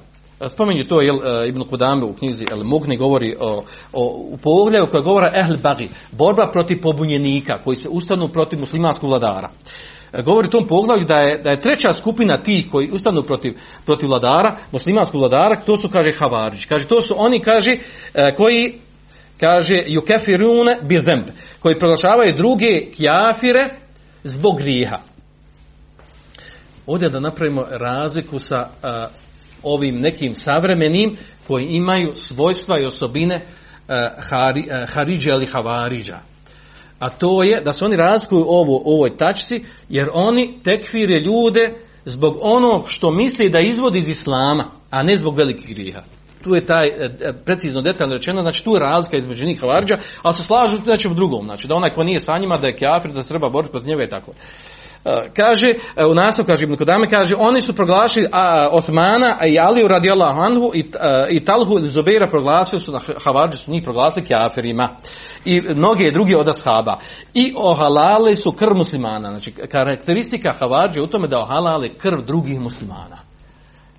Spominju 0.48 0.84
to 0.84 1.00
jel, 1.00 1.16
Ibn 1.48 1.64
Kudame 1.70 2.04
u 2.04 2.12
knjizi 2.12 2.44
El 2.50 2.64
Mugni 2.64 2.96
govori 2.96 3.36
o, 3.40 3.62
o, 3.92 4.26
u 4.30 4.36
pogledu 4.36 4.86
koja 4.90 5.02
govora 5.02 5.32
Ehl 5.34 5.54
Bagi, 5.62 5.88
borba 6.12 6.50
protiv 6.52 6.82
pobunjenika 6.82 7.58
koji 7.64 7.76
se 7.76 7.88
ustanu 7.88 8.28
protiv 8.28 8.60
muslimanskog 8.60 9.10
vladara 9.10 9.48
govori 10.22 10.48
u 10.48 10.50
tom 10.50 10.66
poglavlju 10.66 11.04
da 11.06 11.16
je, 11.16 11.38
da 11.38 11.50
je 11.50 11.60
treća 11.60 11.92
skupina 11.92 12.42
tih 12.42 12.66
koji 12.70 12.90
ustanu 12.92 13.22
protiv, 13.22 13.54
protiv 13.86 14.08
vladara, 14.08 14.56
muslimanskog 14.72 15.20
vladara, 15.20 15.60
to 15.60 15.76
su, 15.76 15.88
kaže, 15.88 16.12
havariđi. 16.12 16.66
Kaže, 16.66 16.88
to 16.88 17.00
su 17.00 17.14
oni, 17.16 17.40
kaže, 17.40 17.70
e, 18.14 18.34
koji, 18.34 18.74
kaže, 19.40 19.74
yukefirune 19.74 20.88
bizemb, 20.88 21.24
koji 21.60 21.78
proglašavaju 21.78 22.34
druge 22.36 22.90
kjafire 22.96 23.78
zbog 24.24 24.58
grijeha. 24.58 24.98
Ovdje 26.86 27.08
da 27.08 27.20
napravimo 27.20 27.64
razliku 27.70 28.38
sa 28.38 28.56
a, 28.56 28.68
e, 28.82 29.06
ovim 29.62 30.00
nekim 30.00 30.34
savremenim 30.34 31.16
koji 31.46 31.64
imaju 31.64 32.12
svojstva 32.14 32.80
i 32.80 32.84
osobine 32.84 33.40
a, 33.88 33.94
e, 33.94 34.10
hari, 34.30 34.68
a, 34.70 34.86
hariđa 34.86 35.30
ili 35.30 35.46
havariđa 35.46 36.33
a 36.98 37.10
to 37.10 37.42
je 37.42 37.60
da 37.60 37.72
se 37.72 37.84
oni 37.84 37.96
razlikuju 37.96 38.44
ovo 38.48 38.82
ovoj 38.84 39.16
tačci, 39.16 39.64
jer 39.88 40.08
oni 40.12 40.58
tekfire 40.64 41.20
ljude 41.20 41.74
zbog 42.04 42.36
onog 42.40 42.84
što 42.86 43.10
misli 43.10 43.50
da 43.50 43.58
izvodi 43.58 43.98
iz 43.98 44.08
islama, 44.08 44.64
a 44.90 45.02
ne 45.02 45.16
zbog 45.16 45.36
velikih 45.36 45.74
grijeha. 45.74 46.02
Tu 46.42 46.54
je 46.54 46.66
taj 46.66 46.86
e, 46.86 47.10
e, 47.20 47.32
precizno 47.44 47.80
detaljno 47.82 48.14
rečeno, 48.14 48.42
znači 48.42 48.64
tu 48.64 48.74
je 48.74 48.80
razlika 48.80 49.16
između 49.16 49.46
njih 49.46 49.60
havarđa, 49.60 49.98
ali 50.22 50.34
se 50.34 50.42
slažu 50.42 50.76
znači 50.76 51.08
u 51.08 51.14
drugom, 51.14 51.44
znači 51.44 51.68
da 51.68 51.74
onaj 51.74 51.90
ko 51.90 52.04
nije 52.04 52.20
sa 52.20 52.38
njima, 52.38 52.56
da 52.56 52.66
je 52.66 52.76
kafir, 52.76 53.12
da 53.12 53.22
se 53.22 53.28
treba 53.28 53.48
boriti 53.48 53.70
protiv 53.70 53.88
njega 53.88 54.02
i 54.02 54.08
tako. 54.08 54.32
E, 55.04 55.30
kaže, 55.36 55.74
u 56.10 56.14
nastavu 56.14 56.46
kaže 56.46 56.64
Ibn 56.64 56.76
kaže, 57.10 57.34
oni 57.38 57.60
su 57.60 57.72
proglašili 57.72 58.26
Osmana 58.70 59.38
i 59.46 59.58
Aliju 59.58 59.88
radijallahu 59.88 60.40
anhu 60.40 60.70
i, 60.74 60.84
a, 61.00 61.26
i 61.30 61.44
Talhu 61.44 61.78
ili 61.78 61.88
Zubeira 61.88 62.26
proglasili 62.30 62.80
su, 62.80 62.92
da 62.92 63.00
havarđi 63.24 63.56
su 63.56 63.70
njih 63.70 63.82
proglasili 63.82 64.26
kafirima 64.26 64.88
i 65.44 65.60
mnoge 65.60 66.10
druge 66.10 66.36
od 66.36 66.48
ashaba. 66.48 66.96
I 67.34 67.54
ohalale 67.56 68.36
su 68.36 68.52
krv 68.52 68.76
muslimana. 68.76 69.30
Znači, 69.30 69.52
karakteristika 69.52 70.52
havarđe 70.52 71.00
u 71.00 71.06
tome 71.06 71.28
da 71.28 71.40
ohalale 71.40 71.88
krv 71.94 72.20
drugih 72.26 72.60
muslimana. 72.60 73.18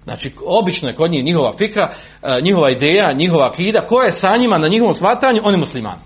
Znači, 0.04 0.32
obično 0.46 0.90
je 0.90 0.96
kod 0.96 1.12
njih 1.12 1.26
njihova 1.26 1.54
fikra, 1.58 1.94
njihova 2.42 2.72
ideja, 2.72 3.14
njihova 3.14 3.48
akida, 3.48 3.86
ko 3.88 4.02
je 4.02 4.12
sa 4.12 4.38
njima 4.38 4.58
na 4.58 4.68
njihovom 4.68 4.94
shvatanju, 4.94 5.42
on 5.44 5.54
je 5.54 5.58
musliman. 5.58 5.98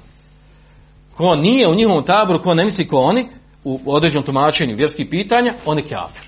Ko 1.17 1.35
nije 1.35 1.67
u 1.67 1.75
njihovom 1.75 2.05
taboru, 2.05 2.39
ko 2.39 2.53
ne 2.53 2.65
misli 2.65 2.87
ko 2.87 2.97
oni, 2.97 3.29
u 3.63 3.79
određenom 3.85 4.25
tumačenju 4.25 4.75
vjerskih 4.75 5.07
pitanja, 5.09 5.53
on 5.65 5.77
je 5.77 5.83
kafir. 5.83 6.23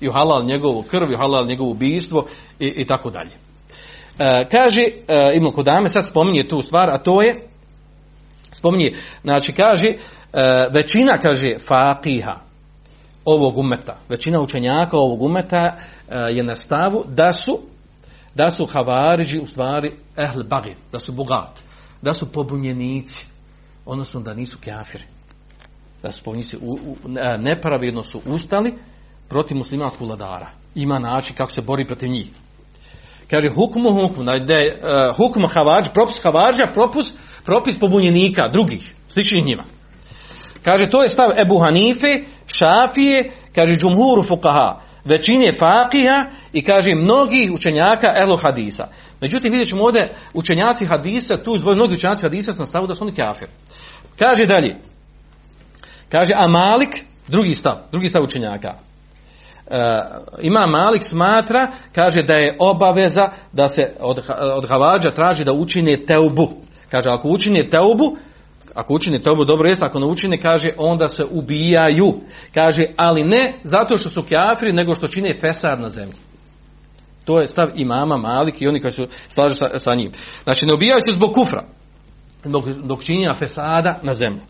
I 0.00 0.08
uhalal 0.08 0.44
njegovu 0.44 0.82
krv, 0.82 1.10
i 1.10 1.14
uhalal 1.14 1.46
njegovo 1.46 1.70
ubijstvo 1.70 2.26
i, 2.60 2.66
i 2.66 2.84
tako 2.84 3.10
dalje. 3.10 3.30
E, 4.18 4.48
kaže 4.50 4.80
e, 4.80 5.36
Ibn 5.36 5.50
Kodame, 5.50 5.88
sad 5.88 6.06
spominje 6.06 6.48
tu 6.48 6.60
stvar, 6.60 6.90
a 6.90 6.98
to 6.98 7.22
je 7.22 7.42
spominje, 8.52 8.94
znači 9.22 9.52
kaže, 9.52 9.88
e, 9.88 9.96
većina, 10.70 11.18
kaže, 11.18 11.54
fatiha 11.68 12.36
ovog 13.24 13.58
umeta, 13.58 13.96
većina 14.08 14.40
učenjaka 14.40 14.96
ovog 14.96 15.22
umeta 15.22 15.76
e, 16.08 16.18
je 16.18 16.42
na 16.42 16.56
stavu 16.56 17.04
da 17.08 17.32
su 17.32 17.60
da 18.34 18.50
su 18.50 18.66
havariđi 18.66 19.38
u 19.38 19.46
stvari 19.46 19.92
ehl 20.16 20.42
bagid, 20.42 20.76
da 20.92 20.98
su 20.98 21.12
bogat, 21.12 21.60
da 22.02 22.14
su 22.14 22.32
pobunjenici, 22.32 23.26
odnosno 23.86 24.20
da 24.20 24.34
nisu 24.34 24.58
kafiri. 24.64 25.04
Da 26.04 26.10
u, 26.60 26.72
u, 26.72 26.96
nepravedno 27.38 28.02
su 28.02 28.20
ustali 28.26 28.74
protiv 29.28 29.56
muslimanskog 29.56 30.08
vladara. 30.08 30.50
Ima 30.74 30.98
način 30.98 31.36
kako 31.36 31.52
se 31.52 31.62
bori 31.62 31.86
protiv 31.86 32.10
njih. 32.10 32.28
Kaže 33.30 33.48
hukmu 33.48 33.92
hukmu, 33.92 34.24
da 34.24 34.54
je 34.54 34.74
uh, 34.74 35.16
hukmu 35.16 35.46
havarđ, 35.46 35.86
propis 35.94 36.22
havarđa, 36.22 36.66
propis, 36.74 37.06
propis 37.44 37.78
pobunjenika, 37.78 38.48
drugih, 38.48 38.94
sličnih 39.08 39.44
njima. 39.44 39.64
Kaže, 40.64 40.90
to 40.90 41.02
je 41.02 41.08
stav 41.08 41.30
Ebu 41.46 41.58
Hanife, 41.58 42.08
Šafije, 42.46 43.30
kaže 43.54 43.76
džumhuru 43.76 44.22
fukaha, 44.22 44.80
većine 45.04 45.52
fakiha 45.52 46.24
i 46.52 46.64
kaže 46.64 46.94
mnogih 46.94 47.52
učenjaka 47.52 48.14
ehlo 48.22 48.36
hadisa. 48.36 48.88
Međutim, 49.20 49.52
vidjet 49.52 49.68
ćemo 49.68 49.84
ovdje 49.84 50.10
učenjaci 50.34 50.86
hadisa, 50.86 51.36
tu 51.36 51.56
izvoju 51.56 51.76
mnogi 51.76 51.94
učenjaci 51.94 52.22
hadisa 52.22 52.52
na 52.58 52.66
stavu 52.66 52.86
da 52.86 52.94
su 52.94 53.04
oni 53.04 53.14
kafir. 53.14 53.48
Kaže 54.18 54.46
dalje, 54.46 54.76
kaže, 56.14 56.32
a 56.36 56.48
Malik, 56.48 57.04
drugi 57.28 57.54
stav, 57.54 57.76
drugi 57.92 58.08
stav 58.08 58.22
učenjaka, 58.22 58.74
Uh, 59.70 59.76
ima 60.42 60.66
Malik 60.66 61.02
smatra, 61.02 61.72
kaže 61.94 62.22
da 62.22 62.34
je 62.34 62.56
obaveza 62.58 63.28
da 63.52 63.68
se 63.68 63.92
od, 64.00 64.18
od 64.54 64.68
havađa 64.68 65.10
traži 65.10 65.44
da 65.44 65.52
učine 65.52 65.96
teubu. 66.06 66.50
Kaže, 66.90 67.10
ako 67.10 67.28
učine 67.28 67.68
teubu, 67.70 68.16
ako 68.74 68.94
učine 68.94 69.18
teubu, 69.18 69.44
dobro 69.44 69.68
jest, 69.68 69.82
ako 69.82 69.98
ne 69.98 70.06
učine, 70.06 70.38
kaže, 70.38 70.70
onda 70.76 71.08
se 71.08 71.24
ubijaju. 71.30 72.14
Kaže, 72.54 72.84
ali 72.96 73.24
ne 73.24 73.58
zato 73.62 73.96
što 73.96 74.08
su 74.08 74.22
kjafri, 74.22 74.72
nego 74.72 74.94
što 74.94 75.06
čine 75.06 75.34
fesad 75.40 75.80
na 75.80 75.88
zemlji. 75.88 76.18
To 77.24 77.40
je 77.40 77.46
stav 77.46 77.68
imama 77.74 78.16
Malik 78.16 78.62
i 78.62 78.68
oni 78.68 78.80
koji 78.80 78.92
su 78.92 79.06
slažu 79.28 79.56
sa, 79.56 79.78
sa 79.78 79.94
njim. 79.94 80.12
Znači, 80.44 80.66
ne 80.66 80.74
ubijaju 80.74 81.00
se 81.10 81.16
zbog 81.16 81.34
kufra, 81.34 81.64
dok, 82.44 82.64
dok 82.66 83.02
činja 83.02 83.34
fesada 83.34 83.98
na 84.02 84.14
zemlji. 84.14 84.40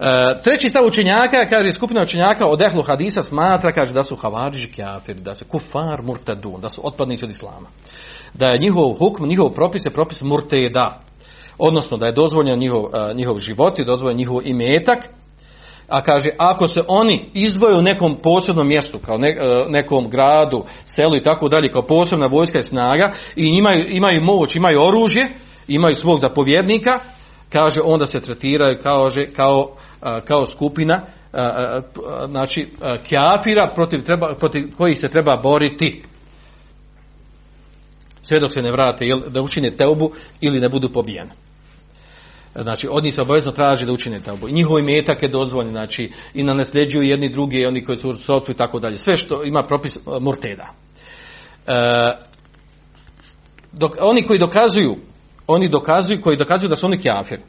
E, 0.00 0.42
treći 0.44 0.70
stav 0.70 0.86
učenjaka, 0.86 1.46
kaže 1.50 1.72
skupina 1.72 2.02
učenjaka 2.02 2.46
od 2.46 2.62
ehlu 2.62 2.82
hadisa 2.82 3.22
smatra, 3.22 3.72
kaže 3.72 3.92
da 3.92 4.02
su 4.02 4.16
havariži 4.16 4.72
kjafiri, 4.72 5.20
da 5.20 5.34
su 5.34 5.44
kufar 5.44 6.02
murtadun, 6.02 6.60
da 6.60 6.68
su 6.68 6.80
otpadnici 6.84 7.24
od 7.24 7.30
islama. 7.30 7.68
Da 8.34 8.46
je 8.46 8.58
njihov 8.58 8.92
hukm, 8.92 9.26
njihov 9.26 9.50
propis 9.50 9.82
je 9.84 9.90
propis 9.90 10.22
murteda. 10.22 11.00
Odnosno 11.58 11.96
da 11.96 12.06
je 12.06 12.12
dozvoljen 12.12 12.58
njihov, 12.58 12.82
uh, 12.82 12.90
njihov 13.14 13.38
život 13.38 13.78
i 13.78 13.84
dozvoljen 13.84 14.18
njihov 14.18 14.40
imetak. 14.44 14.98
A 15.88 16.02
kaže, 16.02 16.28
ako 16.38 16.66
se 16.66 16.80
oni 16.88 17.30
izvoju 17.34 17.78
u 17.78 17.82
nekom 17.82 18.16
posebnom 18.22 18.68
mjestu, 18.68 18.98
kao 18.98 19.18
ne, 19.18 19.36
uh, 19.40 19.70
nekom 19.70 20.10
gradu, 20.10 20.64
selu 20.84 21.16
i 21.16 21.22
tako 21.22 21.48
dalje, 21.48 21.70
kao 21.70 21.82
posebna 21.82 22.26
vojska 22.26 22.58
i 22.58 22.62
snaga, 22.62 23.12
i 23.36 23.44
imaju, 23.44 23.86
imaju 23.88 24.22
moć, 24.22 24.56
imaju 24.56 24.82
oružje, 24.82 25.28
imaju 25.68 25.94
svog 25.94 26.18
zapovjednika, 26.18 27.00
kaže, 27.52 27.80
onda 27.84 28.06
se 28.06 28.20
tretiraju 28.20 28.78
kao, 28.82 29.08
kao 29.36 29.68
kao 30.00 30.46
skupina 30.46 31.00
znači 32.28 32.68
kjafira 33.08 33.70
protiv, 33.74 34.00
treba, 34.00 34.34
protiv 34.34 34.66
kojih 34.76 34.98
se 35.00 35.08
treba 35.08 35.36
boriti. 35.36 36.02
Sve 38.22 38.40
dok 38.40 38.52
se 38.52 38.62
ne 38.62 38.72
vrate 38.72 39.04
da 39.28 39.42
učine 39.42 39.70
teubu 39.70 40.12
ili 40.40 40.60
ne 40.60 40.68
budu 40.68 40.88
pobijeni. 40.88 41.30
Znači 42.62 42.88
od 42.90 43.04
njih 43.04 43.14
se 43.14 43.22
obavezno 43.22 43.52
traži 43.52 43.86
da 43.86 43.92
učine 43.92 44.20
teubu. 44.20 44.48
Njihovi 44.48 44.82
metak 44.82 45.22
je 45.22 45.28
dozvoljeni 45.28 45.72
znači 45.72 46.12
i 46.34 46.42
na 46.42 46.54
nasljeđuju 46.54 47.02
jedni 47.02 47.28
drugi 47.28 47.66
oni 47.66 47.84
koji 47.84 47.98
su 47.98 48.12
sotvu 48.12 48.52
i 48.52 48.56
tako 48.56 48.78
dalje. 48.78 48.98
Sve 48.98 49.16
što 49.16 49.44
ima 49.44 49.62
propis 49.62 49.98
morteda 50.20 50.66
e, 51.66 51.72
dok, 53.72 53.92
oni 54.00 54.22
koji 54.22 54.38
dokazuju 54.38 54.96
oni 55.46 55.68
dokazuju 55.68 56.20
koji 56.20 56.36
dokazuju 56.36 56.68
da 56.68 56.76
su 56.76 56.86
oni 56.86 56.98
kjafir 56.98 57.40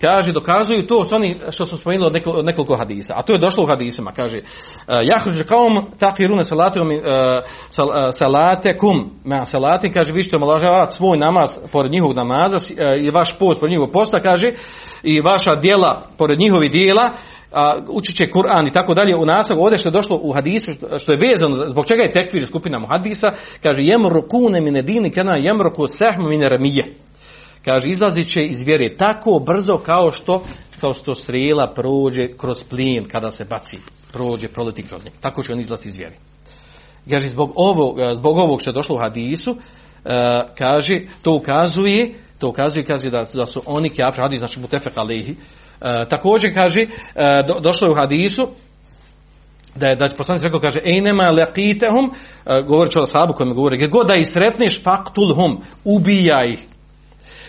kaže, 0.00 0.32
dokazuju 0.32 0.86
to 0.86 1.04
s 1.04 1.12
oni 1.12 1.36
što 1.50 1.66
smo 1.66 1.78
spomenuli 1.78 2.06
od 2.26 2.44
nekoliko, 2.44 2.76
hadisa. 2.76 3.14
A 3.16 3.22
to 3.22 3.32
je 3.32 3.38
došlo 3.38 3.64
u 3.64 3.66
hadisima, 3.66 4.12
kaže, 4.12 4.38
e, 4.38 4.42
jahruđe 5.02 5.44
kaum 5.44 5.86
takirune 5.98 6.44
salatom 6.44 6.88
uh, 6.88 7.02
sal, 7.68 8.12
salate 8.12 8.76
kum, 8.76 9.10
ma 9.24 9.44
salati, 9.44 9.92
kaže, 9.92 10.12
vi 10.12 10.22
ćete 10.22 10.36
omalažavati 10.36 10.96
svoj 10.96 11.18
namaz 11.18 11.50
pored 11.72 11.92
njihovog 11.92 12.16
namaza 12.16 12.56
uh, 12.56 13.02
i 13.02 13.10
vaš 13.10 13.38
post 13.38 13.60
pored 13.60 13.70
njihovog 13.70 13.92
posta, 13.92 14.20
kaže, 14.20 14.50
i 15.02 15.20
vaša 15.20 15.54
djela 15.54 16.02
pored 16.18 16.38
njihovih 16.38 16.70
djela, 16.70 17.10
a, 17.52 17.78
učit 17.88 18.16
će 18.16 18.24
Kur'an 18.26 18.66
i 18.66 18.72
tako 18.72 18.94
dalje 18.94 19.16
u 19.16 19.26
nasagu, 19.26 19.62
ovdje 19.62 19.78
što 19.78 19.88
je 19.88 19.92
došlo 19.92 20.20
u 20.22 20.32
hadisu, 20.32 20.70
što 20.98 21.12
je 21.12 21.18
vezano, 21.18 21.68
zbog 21.68 21.86
čega 21.86 22.02
je 22.02 22.12
tekvir 22.12 22.46
skupina 22.46 22.86
hadisa, 22.88 23.32
kaže 23.62 23.82
jemrukune 23.82 24.60
mine 24.60 24.82
dini 24.82 25.10
kana 25.10 25.36
jemruku 25.36 25.86
sehm 25.86 26.28
mine 26.28 26.48
ramije. 26.48 26.94
Kaže, 27.64 27.88
izlazit 27.88 28.32
će 28.32 28.44
iz 28.44 28.62
vjere 28.62 28.96
tako 28.96 29.42
brzo 29.46 29.78
kao 29.78 30.12
što 30.12 30.44
kao 30.80 30.92
što 30.92 31.14
strela 31.14 31.72
prođe 31.74 32.28
kroz 32.36 32.64
plin 32.70 33.04
kada 33.08 33.30
se 33.30 33.44
baci, 33.44 33.78
prođe, 34.12 34.48
proleti 34.48 34.82
kroz 34.82 35.04
njeg. 35.04 35.12
Tako 35.20 35.42
će 35.42 35.52
on 35.52 35.60
izlaziti 35.60 35.88
iz 35.88 35.96
vjere. 35.96 36.16
Kaže, 37.10 37.28
zbog 37.28 37.52
ovog, 37.54 37.96
zbog 38.14 38.38
ovog 38.38 38.60
što 38.60 38.70
je 38.70 38.74
došlo 38.74 38.94
u 38.94 38.98
hadisu, 38.98 39.50
uh, 39.50 39.56
kaže, 40.58 41.00
to 41.22 41.34
ukazuje, 41.34 42.14
to 42.38 42.48
ukazuje, 42.48 42.84
kaže 42.84 43.10
da, 43.10 43.26
da 43.34 43.46
su 43.46 43.62
oni 43.66 43.90
kafir, 43.90 44.22
hadis, 44.22 44.38
znači 44.38 44.60
mutefek 44.60 44.96
alehi, 44.96 45.36
E, 45.80 46.08
također 46.08 46.54
kaže, 46.54 46.80
e, 46.80 46.86
do, 47.48 47.60
došlo 47.60 47.86
je 47.86 47.90
u 47.90 47.94
hadisu, 47.94 48.48
da 49.74 49.86
je 49.86 49.96
da 49.96 50.04
je 50.04 50.16
poslanik 50.16 50.44
rekao 50.44 50.60
kaže 50.60 50.80
enema 50.84 51.32
laqitahum 51.32 52.10
e, 52.46 52.62
govori 52.62 52.90
o 53.00 53.06
sahabu 53.06 53.32
kojem 53.32 53.54
govori 53.54 53.76
gdje 53.76 53.88
god 53.88 54.06
da 54.06 54.14
ih 54.14 54.28
sretneš 54.32 54.82
faqtulhum 54.84 55.56
ubijaj 55.84 56.48
ih 56.48 56.58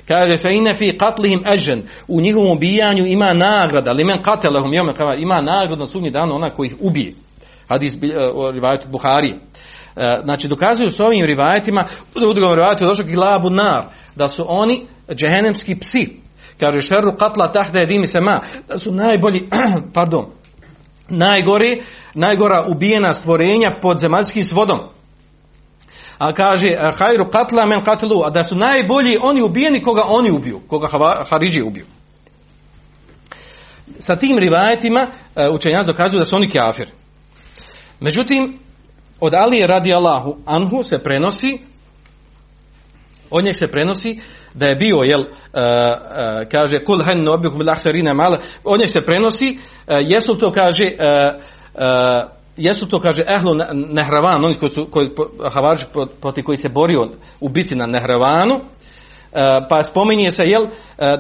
kaže 0.08 0.38
fa 0.38 0.50
inna 0.50 0.74
fi 0.74 0.98
qatlihim 0.98 1.42
ajran. 1.46 1.82
U 2.08 2.22
njihovom 2.22 2.58
ubijanju 2.58 3.06
ima 3.06 3.34
nagrada. 3.34 3.92
Li 3.92 4.04
men 4.04 4.18
qatalahum 4.18 4.94
kama 4.98 5.16
ima 5.16 5.42
nagradu 5.42 5.76
na 5.76 5.88
sudnji 5.88 6.12
dan 6.12 6.32
ona 6.32 6.50
koji 6.50 6.68
ih 6.68 6.76
ubije. 6.80 7.14
Hadis 7.70 7.94
uh, 7.94 8.54
rivajet 8.54 8.88
Buhari. 8.92 9.34
Uh, 9.34 10.04
znači 10.24 10.48
dokazuju 10.48 10.90
s 10.90 11.00
ovim 11.00 11.26
rivajetima 11.26 11.86
u 12.16 12.34
drugom 12.34 12.54
rivajetu 12.54 12.86
došao 12.86 13.06
gilabu 13.06 13.50
nar 13.50 13.86
da 14.16 14.28
su 14.28 14.46
oni 14.48 14.86
džehennemski 15.16 15.76
psi. 15.76 16.22
Kaže 16.60 16.82
šeru 16.82 17.16
katla 17.20 17.52
tahde 17.52 17.82
edimi 17.82 18.08
se 18.08 18.20
ma, 18.20 18.40
da 18.70 18.78
su 18.78 18.92
najbolji, 18.92 19.42
pardon, 19.94 20.26
najgori, 21.10 21.82
najgora 22.14 22.66
ubijena 22.68 23.14
stvorenja 23.14 23.78
pod 23.82 23.98
zemaljskim 24.00 24.46
svodom. 24.46 24.80
A 26.22 26.34
kaže, 26.34 26.78
hajru 27.00 27.26
katla 27.32 27.66
men 27.66 27.84
katlu, 27.84 28.24
a 28.26 28.30
da 28.30 28.44
su 28.44 28.56
najbolji 28.56 29.18
oni 29.22 29.42
ubijeni 29.42 29.82
koga 29.82 30.04
oni 30.06 30.32
ubiju, 30.32 30.60
koga 30.68 30.88
Haridži 31.30 31.62
ubiju. 31.62 31.86
Sa 34.00 34.16
tim 34.16 34.38
rivajetima 34.38 35.08
e, 35.36 35.50
učenjaci 35.50 35.88
dokazuju 35.88 36.20
da 36.20 36.26
su 36.26 36.36
oni 36.36 36.50
kafir. 36.50 36.90
Međutim, 38.00 38.58
od 39.20 39.34
Alije 39.34 39.68
radi 39.68 39.94
Allahu 39.94 40.38
Anhu 40.46 40.84
se 40.84 40.98
prenosi 40.98 41.60
od 43.30 43.44
njeg 43.44 43.56
se 43.56 43.68
prenosi 43.68 44.20
da 44.54 44.66
je 44.66 44.76
bio 44.76 44.96
jel 44.96 45.20
uh, 45.20 45.28
kaže 46.52 46.84
kul 46.84 47.04
han 47.04 47.24
nobikum 47.24 47.60
bil 47.60 47.70
ahsarina 47.70 48.14
mal 48.14 48.38
od 48.64 48.80
njeg 48.80 48.90
se 48.90 49.02
prenosi 49.02 49.58
jesu 49.88 50.38
to 50.38 50.52
kaže 50.52 50.86
jesu 52.64 52.86
to 52.86 53.00
kaže 53.00 53.24
ehlu 53.28 53.54
nehravan 53.74 54.46
oni 54.46 54.56
koji 54.56 54.70
su 54.70 54.88
koji 54.92 55.10
havarži 55.52 55.86
proti 56.22 56.44
koji 56.44 56.58
se 56.58 56.70
borio 56.70 57.10
u 57.40 57.50
bici 57.50 57.76
na 57.76 57.86
nehravanu 57.86 58.56
uh, 58.56 58.62
pa 59.70 59.84
spominje 59.84 60.32
se 60.32 60.44
jel 60.44 60.64
uh, 60.64 60.70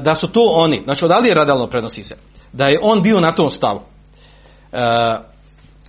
da 0.03 0.15
su 0.15 0.31
to 0.31 0.41
oni 0.55 0.81
znači 0.83 1.05
od 1.05 1.25
je 1.25 1.33
radalno 1.33 1.67
prenosi 1.67 2.03
se 2.03 2.15
da 2.53 2.65
je 2.65 2.79
on 2.81 3.01
bio 3.01 3.19
na 3.19 3.35
tom 3.35 3.49
stavu 3.49 3.79
uh, 4.71 5.31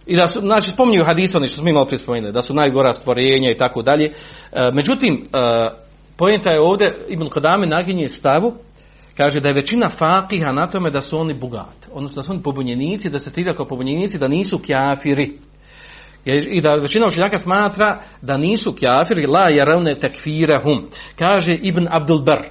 I 0.07 0.17
da 0.17 0.27
su, 0.27 0.41
znači, 0.41 0.73
spominju 0.73 1.05
hadisa, 1.05 1.39
što 1.47 1.57
smo 1.57 1.69
imali 1.69 1.87
prije 1.87 2.33
da 2.33 2.43
su 2.43 2.55
najgora 2.55 2.93
stvorenja 2.93 3.51
i 3.51 3.57
tako 3.57 3.83
dalje. 3.83 4.13
Međutim, 4.73 5.25
pojenta 6.17 6.51
je 6.51 6.61
ovdje, 6.61 6.97
Ibn 7.09 7.29
Kodame 7.29 7.67
naginje 7.67 8.09
stavu, 8.09 8.55
Kaže 9.17 9.41
da 9.41 9.49
je 9.49 9.55
većina 9.55 9.89
fakiha 9.89 10.53
na 10.53 10.67
tome 10.67 10.91
da 10.91 11.01
su 11.01 11.19
oni 11.19 11.35
bogati, 11.35 11.89
odnosno 11.93 12.17
da 12.17 12.23
su 12.23 12.33
oni 12.33 12.43
pobunjenici, 12.43 13.11
da 13.11 13.19
se 13.19 13.31
tretira 13.31 13.55
kao 13.55 13.67
pobunjenici, 13.67 14.19
da 14.19 14.29
nisu 14.29 14.59
kjafiri. 14.59 15.33
I 16.25 16.61
da 16.61 16.75
većina 16.75 17.07
učenjaka 17.07 17.39
smatra 17.39 18.01
da 18.23 18.37
nisu 18.37 18.73
kjafiri, 18.73 19.27
la 19.27 19.49
jaravne 19.49 19.95
takfirahum. 19.95 20.89
Kaže 21.19 21.55
Ibn 21.55 21.87
Abdulbar. 21.91 22.49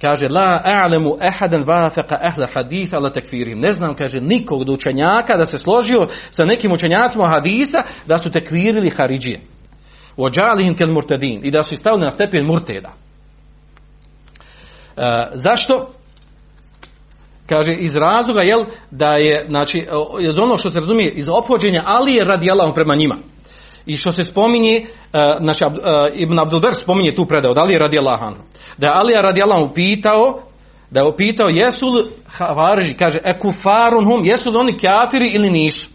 Kaže, 0.00 0.28
la 0.28 0.62
a'lemu 0.64 1.16
ehaden 1.20 1.64
vafeqa 1.66 2.18
ehle 2.22 2.46
haditha 2.54 2.98
la 2.98 3.10
tekfirim. 3.12 3.60
Ne 3.60 3.72
znam, 3.72 3.94
kaže, 3.94 4.20
nikog 4.20 4.64
dučenjaka 4.64 5.10
učenjaka 5.10 5.36
da 5.36 5.46
se 5.46 5.58
složio 5.58 6.08
sa 6.30 6.44
nekim 6.44 6.72
učenjacima 6.72 7.28
hadisa 7.28 7.82
da 8.06 8.16
su 8.16 8.30
tekvirili 8.30 8.90
haridžije. 8.90 9.40
Ođalihim 10.16 10.74
kel 10.74 10.92
murtedin. 10.92 11.40
I 11.44 11.50
da 11.50 11.62
su 11.62 11.76
stavili 11.76 12.04
na 12.04 12.10
stepen 12.10 12.46
murteda. 12.46 12.92
E, 14.96 15.02
zašto? 15.34 15.86
Kaže, 17.48 17.72
iz 17.72 17.96
razloga, 17.96 18.42
jel, 18.42 18.64
da 18.90 19.14
je, 19.14 19.46
znači, 19.48 19.86
iz 20.20 20.38
ono 20.38 20.56
što 20.56 20.70
se 20.70 20.80
razumije, 20.80 21.10
iz 21.10 21.24
opođenja 21.28 21.82
Ali 21.86 22.14
je 22.14 22.24
radi 22.24 22.50
Allahom 22.50 22.74
prema 22.74 22.94
njima. 22.94 23.16
I 23.86 23.96
što 23.96 24.12
se 24.12 24.22
spominje, 24.22 24.76
e, 24.76 24.86
znači, 25.40 25.64
Ibn 26.14 26.38
Abdulber 26.38 26.74
spominje 26.74 27.14
tu 27.14 27.26
predao, 27.26 27.54
da 27.54 27.60
Ali 27.60 27.72
je 27.72 27.78
radi 27.78 27.98
Allahom. 27.98 28.34
Da 28.78 28.86
je 28.86 28.92
Ali 28.94 29.12
je 29.12 29.22
radi 29.22 29.42
Allahom 29.42 29.70
upitao, 29.70 30.42
da 30.90 31.00
je 31.00 31.08
upitao, 31.08 31.48
jesu 31.48 31.88
li 31.88 32.04
havarži, 32.26 32.94
kaže, 32.94 33.18
ekufarun 33.24 34.04
hum, 34.04 34.24
jesu 34.24 34.50
li 34.50 34.56
oni 34.56 34.78
kafiri 34.78 35.28
ili 35.28 35.50
nisu? 35.50 35.88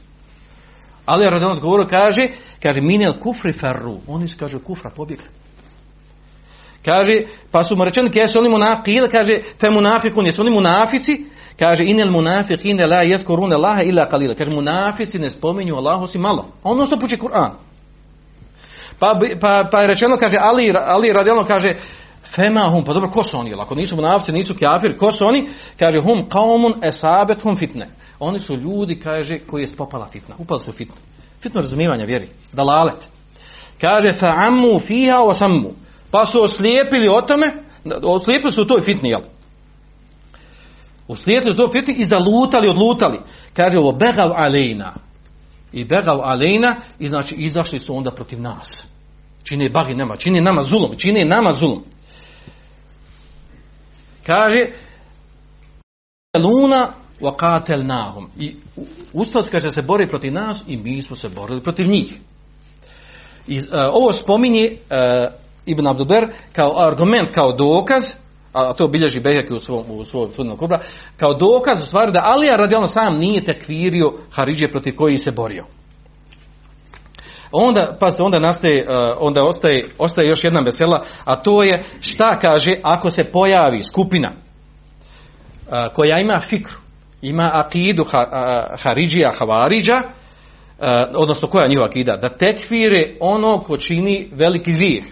Ali 1.05 1.25
je 1.25 1.29
radi 1.29 1.45
Allahom 1.45 1.87
kaže, 1.87 2.27
Kaže, 2.65 2.81
minel 2.81 3.19
kufri 3.19 3.53
ferru. 3.53 3.99
Oni 4.07 4.27
kaže, 4.39 4.59
kufra 4.59 4.89
pobjegli. 4.89 5.27
Kaže, 6.85 7.23
pa 7.51 7.63
su 7.63 7.75
mu 7.75 7.83
rečeni, 7.83 8.09
jesu 8.13 8.39
oni 8.39 8.49
munafiki, 8.49 8.99
kaže, 9.11 9.41
fe 9.61 9.69
munafikun, 9.69 10.25
jesu 10.25 10.41
oni 10.41 10.51
munafici? 10.51 11.25
Kaže, 11.59 11.83
inel 11.83 12.11
munafik, 12.11 12.65
inel 12.65 12.89
la 12.89 13.01
jeskorun 13.01 13.53
Allaha 13.53 13.83
illa 13.83 14.09
kalila. 14.09 14.35
Kaže, 14.35 14.51
munafici 14.51 15.19
ne 15.19 15.29
spominju 15.29 15.75
Allah 15.75 16.01
osim 16.01 16.21
malo. 16.21 16.45
Ono 16.63 16.85
što 16.85 16.97
Kur'an. 17.19 17.51
Pa, 18.99 19.19
pa, 19.41 19.69
pa 19.71 19.81
je 19.81 19.87
rečeno, 19.87 20.17
kaže, 20.17 20.37
Ali, 20.41 20.73
Ali 20.85 21.13
radijalno 21.13 21.45
kaže, 21.45 21.75
fema 22.35 22.69
hum, 22.71 22.83
pa 22.83 22.93
dobro, 22.93 23.09
ko 23.09 23.23
su 23.23 23.37
oni? 23.37 23.53
Ako 23.53 23.75
nisu 23.75 23.95
munafici, 23.95 24.31
nisu 24.31 24.55
kjafir, 24.55 24.97
ko 24.97 25.11
su 25.11 25.25
oni? 25.25 25.49
Kaže, 25.79 25.99
hum 25.99 26.29
kaumun 26.29 26.73
esabet 26.83 27.41
hum 27.41 27.57
fitne. 27.57 27.87
Oni 28.19 28.39
su 28.39 28.55
ljudi, 28.55 28.99
kaže, 28.99 29.39
koji 29.39 29.63
je 29.63 29.67
spopala 29.67 30.07
fitna. 30.11 30.35
Upali 30.39 30.59
su 30.59 30.71
fitne 30.71 30.95
fitno 31.45 31.61
razumijevanje 31.61 32.05
vjeri, 32.05 32.29
dalalet. 32.53 33.07
Kaže, 33.81 34.13
fa 34.19 34.33
ammu 34.35 34.79
fiha 34.79 35.17
wa 35.17 35.33
sammu. 35.39 35.71
Pa 36.15 36.25
su 36.25 36.43
oslijepili 36.43 37.07
o 37.09 37.21
tome, 37.21 37.63
oslijepili 38.03 38.51
su 38.51 38.61
u 38.61 38.65
toj 38.65 38.81
fitni, 38.81 39.09
jel? 39.09 39.21
Oslijepili 41.07 41.53
su 41.53 41.57
toj 41.57 41.71
fitni 41.71 41.95
i 41.95 42.05
zalutali, 42.05 42.69
odlutali. 42.69 43.19
Kaže, 43.53 43.77
ovo 43.77 43.91
begav 43.91 44.31
alejna. 44.35 44.93
I 45.73 45.83
begav 45.83 46.21
alejna, 46.21 46.75
i 46.99 47.07
znači 47.07 47.35
izašli 47.35 47.79
su 47.79 47.97
onda 47.97 48.11
protiv 48.11 48.41
nas. 48.41 48.85
Čini 49.43 49.69
bagi 49.69 49.93
nema, 49.93 50.17
čini 50.17 50.41
nama 50.41 50.61
zulum, 50.61 50.97
čini 50.97 51.25
nama 51.25 51.51
zulum. 51.51 51.83
Kaže, 54.25 54.65
luna 56.37 56.93
wa 57.21 57.35
qatelnahum 57.37 58.27
i 58.39 58.55
ustav 59.13 59.43
kaže 59.51 59.69
se 59.69 59.81
bori 59.81 60.07
protiv 60.07 60.33
nas 60.33 60.63
i 60.67 60.77
mi 60.77 61.01
smo 61.01 61.15
se 61.15 61.29
borili 61.29 61.61
protiv 61.61 61.87
njih 61.87 62.17
i 63.47 63.59
uh, 63.59 63.65
ovo 63.91 64.11
spominje 64.11 64.71
uh, 64.71 65.44
Ibn 65.65 65.87
Abduber 65.87 66.27
kao 66.53 66.87
argument 66.87 67.31
kao 67.31 67.51
dokaz 67.51 68.03
a 68.53 68.73
to 68.73 68.87
bilježi 68.87 69.19
Beheki 69.19 69.53
u 69.53 69.59
svom 69.59 69.83
u 69.89 70.05
svom 70.05 70.29
sudnom 70.31 70.57
kubra 70.57 70.79
kao 71.17 71.33
dokaz 71.33 71.83
u 71.83 71.85
stvari 71.85 72.11
da 72.11 72.23
Alija 72.25 72.55
radijalno 72.55 72.87
sam 72.87 73.13
nije 73.13 73.45
tekvirio 73.45 74.13
Haridžije 74.31 74.71
protiv 74.71 74.95
koji 74.95 75.17
se 75.17 75.31
borio 75.31 75.65
onda 77.51 77.97
pa 77.99 78.07
onda 78.19 78.39
nastaje 78.39 78.87
uh, 78.89 79.17
onda 79.19 79.43
ostaje 79.43 79.85
ostaje 79.97 80.27
još 80.27 80.43
jedna 80.43 80.61
mesela 80.61 81.03
a 81.25 81.35
to 81.35 81.63
je 81.63 81.83
šta 81.99 82.39
kaže 82.39 82.75
ako 82.83 83.09
se 83.09 83.23
pojavi 83.23 83.83
skupina 83.83 84.31
uh, 84.31 85.93
koja 85.93 86.19
ima 86.19 86.41
fikru 86.49 86.85
ima 87.21 87.51
akidu 87.53 88.03
ha, 88.03 88.25
Haridžija 88.83 89.31
Havariđa, 89.39 90.01
odnosno 91.15 91.47
koja 91.47 91.63
je 91.63 91.69
njihova 91.69 91.87
akida, 91.87 92.17
da 92.17 92.29
tekfire 92.29 93.15
ono 93.19 93.59
ko 93.59 93.77
čini 93.77 94.27
veliki 94.31 94.71
grijeh. 94.71 95.03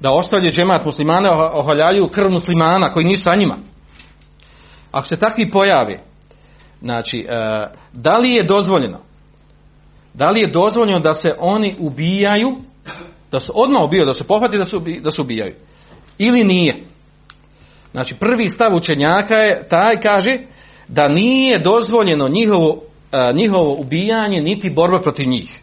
Da 0.00 0.12
ostavlje 0.12 0.50
džemat 0.50 0.84
muslimane, 0.84 1.30
ohaljaju 1.30 2.08
krv 2.08 2.30
muslimana 2.30 2.90
koji 2.90 3.06
nisu 3.06 3.22
sa 3.22 3.34
njima. 3.34 3.56
Ako 4.92 5.06
se 5.06 5.16
takvi 5.16 5.50
pojave, 5.50 5.98
znači, 6.80 7.26
da 7.92 8.18
li 8.18 8.32
je 8.32 8.42
dozvoljeno, 8.42 8.98
da 10.14 10.30
li 10.30 10.40
je 10.40 10.50
dozvoljeno 10.50 10.98
da 10.98 11.12
se 11.12 11.28
oni 11.38 11.76
ubijaju, 11.78 12.56
da 13.30 13.40
su 13.40 13.52
odmah 13.54 13.82
ubijaju, 13.84 14.06
da 14.06 14.14
se 14.14 14.24
pohvati 14.24 14.58
da 14.58 14.64
su, 14.64 14.82
da 15.02 15.10
su 15.10 15.22
ubijaju, 15.22 15.54
ili 16.18 16.44
nije. 16.44 16.76
Znači 17.90 18.14
prvi 18.14 18.48
stav 18.48 18.74
učenjaka 18.74 19.34
je 19.34 19.66
taj 19.70 20.00
kaže 20.00 20.38
da 20.88 21.08
nije 21.08 21.58
dozvoljeno 21.58 22.28
njihovo, 22.28 22.82
a, 23.12 23.32
njihovo 23.32 23.74
ubijanje 23.74 24.40
niti 24.40 24.70
borba 24.70 25.00
protiv 25.00 25.28
njih. 25.28 25.60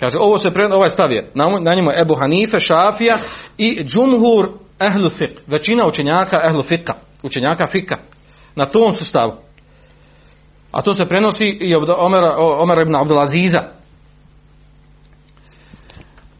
Kaže 0.00 0.18
ovo 0.18 0.38
se 0.38 0.50
pre, 0.50 0.66
ovaj 0.66 0.90
stav 0.90 1.12
je 1.12 1.30
na, 1.34 1.58
na 1.60 1.74
njemu 1.74 1.90
je 1.90 2.00
Ebu 2.00 2.14
Hanife, 2.14 2.58
Šafija 2.58 3.18
i 3.58 3.84
Džumhur 3.84 4.48
ehlu 4.80 5.08
fiqh, 5.08 5.40
većina 5.46 5.86
učenjaka 5.86 6.40
ehlu 6.48 6.62
fiqha, 6.62 6.92
učenjaka 7.22 7.66
fiqha. 7.66 7.96
Na 8.56 8.66
tom 8.66 8.94
su 8.94 9.04
stavu. 9.04 9.32
A 10.72 10.82
to 10.82 10.94
se 10.94 11.04
prenosi 11.04 11.44
i 11.44 11.74
od 11.74 11.90
Omera, 11.98 12.34
Omera 12.38 12.82
ibn 12.82 12.96
Abdulaziza. 12.96 13.62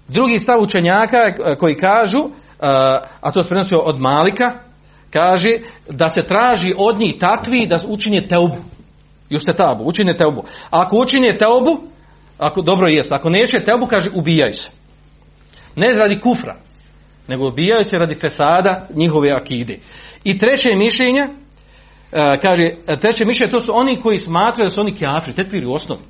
Drugi 0.08 0.38
stav 0.38 0.60
učenjaka 0.60 1.16
e, 1.16 1.56
koji 1.56 1.76
kažu, 1.76 2.18
e, 2.18 2.28
a 3.20 3.32
to 3.32 3.42
se 3.42 3.48
prenosi 3.48 3.74
od 3.74 4.00
Malika, 4.00 4.52
kaže 5.12 5.50
da 5.90 6.08
se 6.08 6.22
traži 6.22 6.74
od 6.76 6.98
njih 6.98 7.18
takvi 7.20 7.66
da 7.66 7.76
učinje 7.88 8.28
teubu. 8.28 8.56
Just 9.30 9.44
se 9.44 9.52
tabu, 9.52 9.84
učinje 9.84 10.16
teubu. 10.16 10.44
A 10.70 10.82
ako 10.82 10.96
učinje 10.98 11.38
teubu, 11.38 11.80
ako 12.38 12.62
dobro 12.62 12.88
jest, 12.88 13.12
ako 13.12 13.30
neće 13.30 13.58
teubu, 13.58 13.86
kaže 13.86 14.10
ubijaju 14.14 14.54
se. 14.54 14.70
Ne 15.76 15.94
radi 15.94 16.20
kufra, 16.20 16.56
nego 17.28 17.48
ubijaju 17.48 17.84
se 17.84 17.98
radi 17.98 18.14
fesada 18.14 18.86
njihove 18.94 19.32
akide. 19.32 19.78
I 20.24 20.38
treće 20.38 20.74
mišljenje, 20.74 21.20
e, 22.12 22.38
kaže, 22.42 22.70
treće 23.00 23.24
mišljenje, 23.24 23.52
to 23.52 23.60
su 23.60 23.72
oni 23.74 24.00
koji 24.00 24.18
smatraju 24.18 24.68
da 24.68 24.74
su 24.74 24.80
oni 24.80 24.96
kafri, 24.96 25.32
tekviri 25.32 25.66
u 25.66 25.72
osnovi. 25.72 26.02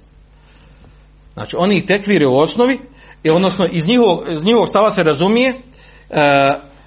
Znači, 1.35 1.57
oni 1.59 1.87
tekviri 1.87 2.27
u 2.27 2.37
osnovi, 2.37 2.79
i 3.23 3.31
odnosno 3.31 3.67
iz 3.73 3.87
njihovog, 3.87 4.25
iz 4.31 4.45
njihovog 4.45 4.69
stava 4.69 4.91
se 4.91 5.03
razumije 5.03 5.49
e, 5.51 5.55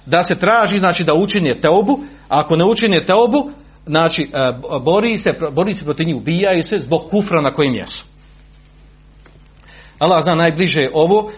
da 0.06 0.22
se 0.22 0.38
traži 0.38 0.78
znači 0.78 1.04
da 1.04 1.14
učinje 1.14 1.60
teobu, 1.60 1.98
a 2.28 2.40
ako 2.40 2.56
ne 2.56 2.64
učinje 2.64 3.04
teobu, 3.04 3.50
znači 3.86 4.22
e, 4.22 4.52
bori 4.80 5.18
se, 5.18 5.34
bori 5.52 5.74
se 5.74 5.84
protiv 5.84 6.06
njih, 6.06 6.16
ubijaju 6.16 6.62
se 6.62 6.78
zbog 6.78 7.10
kufra 7.10 7.40
na 7.40 7.50
kojim 7.50 7.74
jesu. 7.74 8.04
Allah 9.98 10.22
zna 10.22 10.34
najbliže 10.34 10.94
ovo, 10.94 11.30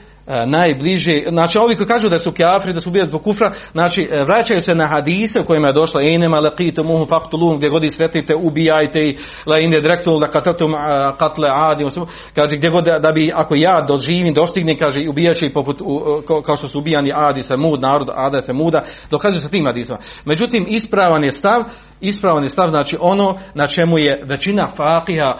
najbliže, 0.46 1.12
znači 1.30 1.58
ovi 1.58 1.76
koji 1.76 1.86
kažu 1.86 2.08
da 2.08 2.18
su 2.18 2.32
kafri, 2.32 2.72
da 2.72 2.80
su 2.80 2.88
ubijali 2.88 3.08
zbog 3.08 3.22
kufra, 3.22 3.52
znači 3.72 4.08
e, 4.10 4.24
vraćaju 4.24 4.60
se 4.60 4.74
na 4.74 4.86
hadise 4.86 5.40
u 5.40 5.44
kojima 5.44 5.66
je 5.66 5.72
došlo 5.72 6.00
enema 6.00 6.40
laqitu 6.40 6.84
muhum 6.84 7.06
faqtuluhum 7.06 7.56
gdje 7.56 7.68
god 7.68 7.84
ih 7.84 7.92
sretite, 7.92 8.34
ubijajte 8.34 9.00
i 9.00 9.16
la 9.46 9.58
inde 9.58 9.80
direktu 9.80 10.12
la 10.12 10.28
qatatum 10.28 10.74
qatle 11.18 11.48
adi, 11.52 11.86
kaže 12.34 12.56
gdje 12.56 12.70
god 12.70 12.84
da, 12.84 12.98
da 12.98 13.12
bi 13.12 13.32
ako 13.34 13.54
ja 13.54 13.84
doživim, 13.88 14.34
dostignem, 14.34 14.78
kaže 14.78 15.08
ubijaće 15.08 15.50
poput 15.54 15.80
u, 15.80 16.22
kao 16.46 16.56
što 16.56 16.68
su 16.68 16.78
ubijani 16.78 17.12
adi 17.14 17.42
se 17.42 17.56
mud, 17.56 17.80
narod 17.80 18.10
ada 18.14 18.42
se 18.42 18.52
muda, 18.52 18.82
dokazuju 19.10 19.40
se 19.40 19.50
tim 19.50 19.66
hadisima. 19.66 19.98
Međutim, 20.24 20.66
ispravan 20.68 21.24
je 21.24 21.32
stav 21.32 21.62
ispravan 22.00 22.42
je 22.42 22.48
stav, 22.48 22.68
znači 22.68 22.96
ono 23.00 23.38
na 23.54 23.66
čemu 23.66 23.98
je 23.98 24.22
većina 24.26 24.68
fakiha 24.76 25.34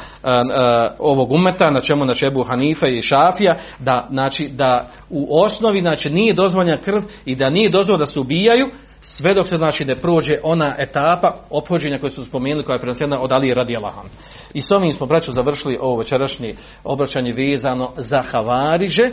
ovog 0.98 1.32
umeta, 1.32 1.70
na 1.70 1.80
čemu 1.80 2.04
na 2.04 2.14
čebu 2.14 2.42
Hanife 2.42 2.86
i 2.88 3.02
Šafija, 3.02 3.56
da, 3.78 4.06
znači, 4.10 4.48
da 4.52 4.79
u 5.10 5.42
osnovi 5.42 5.80
znači, 5.80 6.10
nije 6.10 6.34
dozvoljena 6.34 6.80
krv 6.80 7.02
i 7.24 7.36
da 7.36 7.50
nije 7.50 7.70
dozvoljeno 7.70 8.04
da 8.04 8.10
se 8.10 8.20
ubijaju, 8.20 8.66
sve 9.00 9.34
dok 9.34 9.48
se 9.48 9.56
znači 9.56 9.84
ne 9.84 9.94
prođe 9.94 10.36
ona 10.42 10.76
etapa 10.78 11.34
ophođenja 11.50 11.98
koju 11.98 12.10
su 12.10 12.24
spomenuli 12.24 12.64
koja 12.64 12.74
je 12.74 12.80
prenosjena 12.80 13.20
od 13.20 13.32
Ali 13.32 13.54
radi 13.54 13.76
Allahan. 13.76 14.06
I 14.54 14.60
s 14.60 14.70
ovim 14.70 14.92
smo 14.92 15.06
braću 15.06 15.32
završili 15.32 15.78
ovo 15.80 15.98
večerašnje 15.98 16.54
obraćanje 16.84 17.32
vezano 17.32 17.90
za 17.96 18.22
Havariže, 18.22 19.08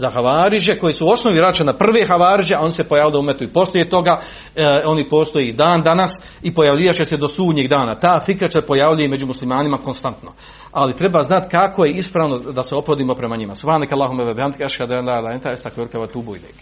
za 0.00 0.10
havariže 0.10 0.78
koji 0.78 0.92
su 0.92 1.06
u 1.06 1.10
osnovi 1.10 1.38
vraćani 1.38 1.66
na 1.66 1.72
prve 1.72 2.06
havariže, 2.06 2.54
a 2.54 2.60
on 2.60 2.72
se 2.72 2.88
pojavio 2.88 3.18
u 3.18 3.20
umetu 3.20 3.44
i 3.44 3.52
poslije 3.52 3.88
toga, 3.88 4.20
e, 4.56 4.82
oni 4.84 5.08
postoji 5.08 5.48
i 5.48 5.52
dan 5.52 5.82
danas 5.82 6.10
i 6.42 6.54
pojavljivat 6.54 6.96
će 6.96 7.04
se 7.04 7.16
do 7.16 7.28
sudnjeg 7.28 7.68
dana. 7.68 7.94
Ta 7.94 8.20
fikra 8.26 8.48
će 8.48 8.60
pojavljati 8.60 9.08
među 9.08 9.26
muslimanima 9.26 9.78
konstantno. 9.78 10.30
Ali 10.72 10.94
treba 10.94 11.22
znati 11.22 11.48
kako 11.50 11.84
je 11.84 11.92
ispravno 11.92 12.38
da 12.38 12.62
se 12.62 12.74
opodimo 12.74 13.14
prema 13.14 13.36
njima. 13.36 13.54
Subhanak 13.54 13.92
Allahumma 13.92 14.24
wa 14.24 14.34
bihamdika 14.34 14.64
ashhadu 14.64 14.94
an 14.94 15.06
la 15.06 15.18
ilaha 15.18 15.20
illa 15.20 15.32
anta 15.32 15.98
wa 15.98 16.04
atubu 16.04 16.36
ilayk. 16.36 16.58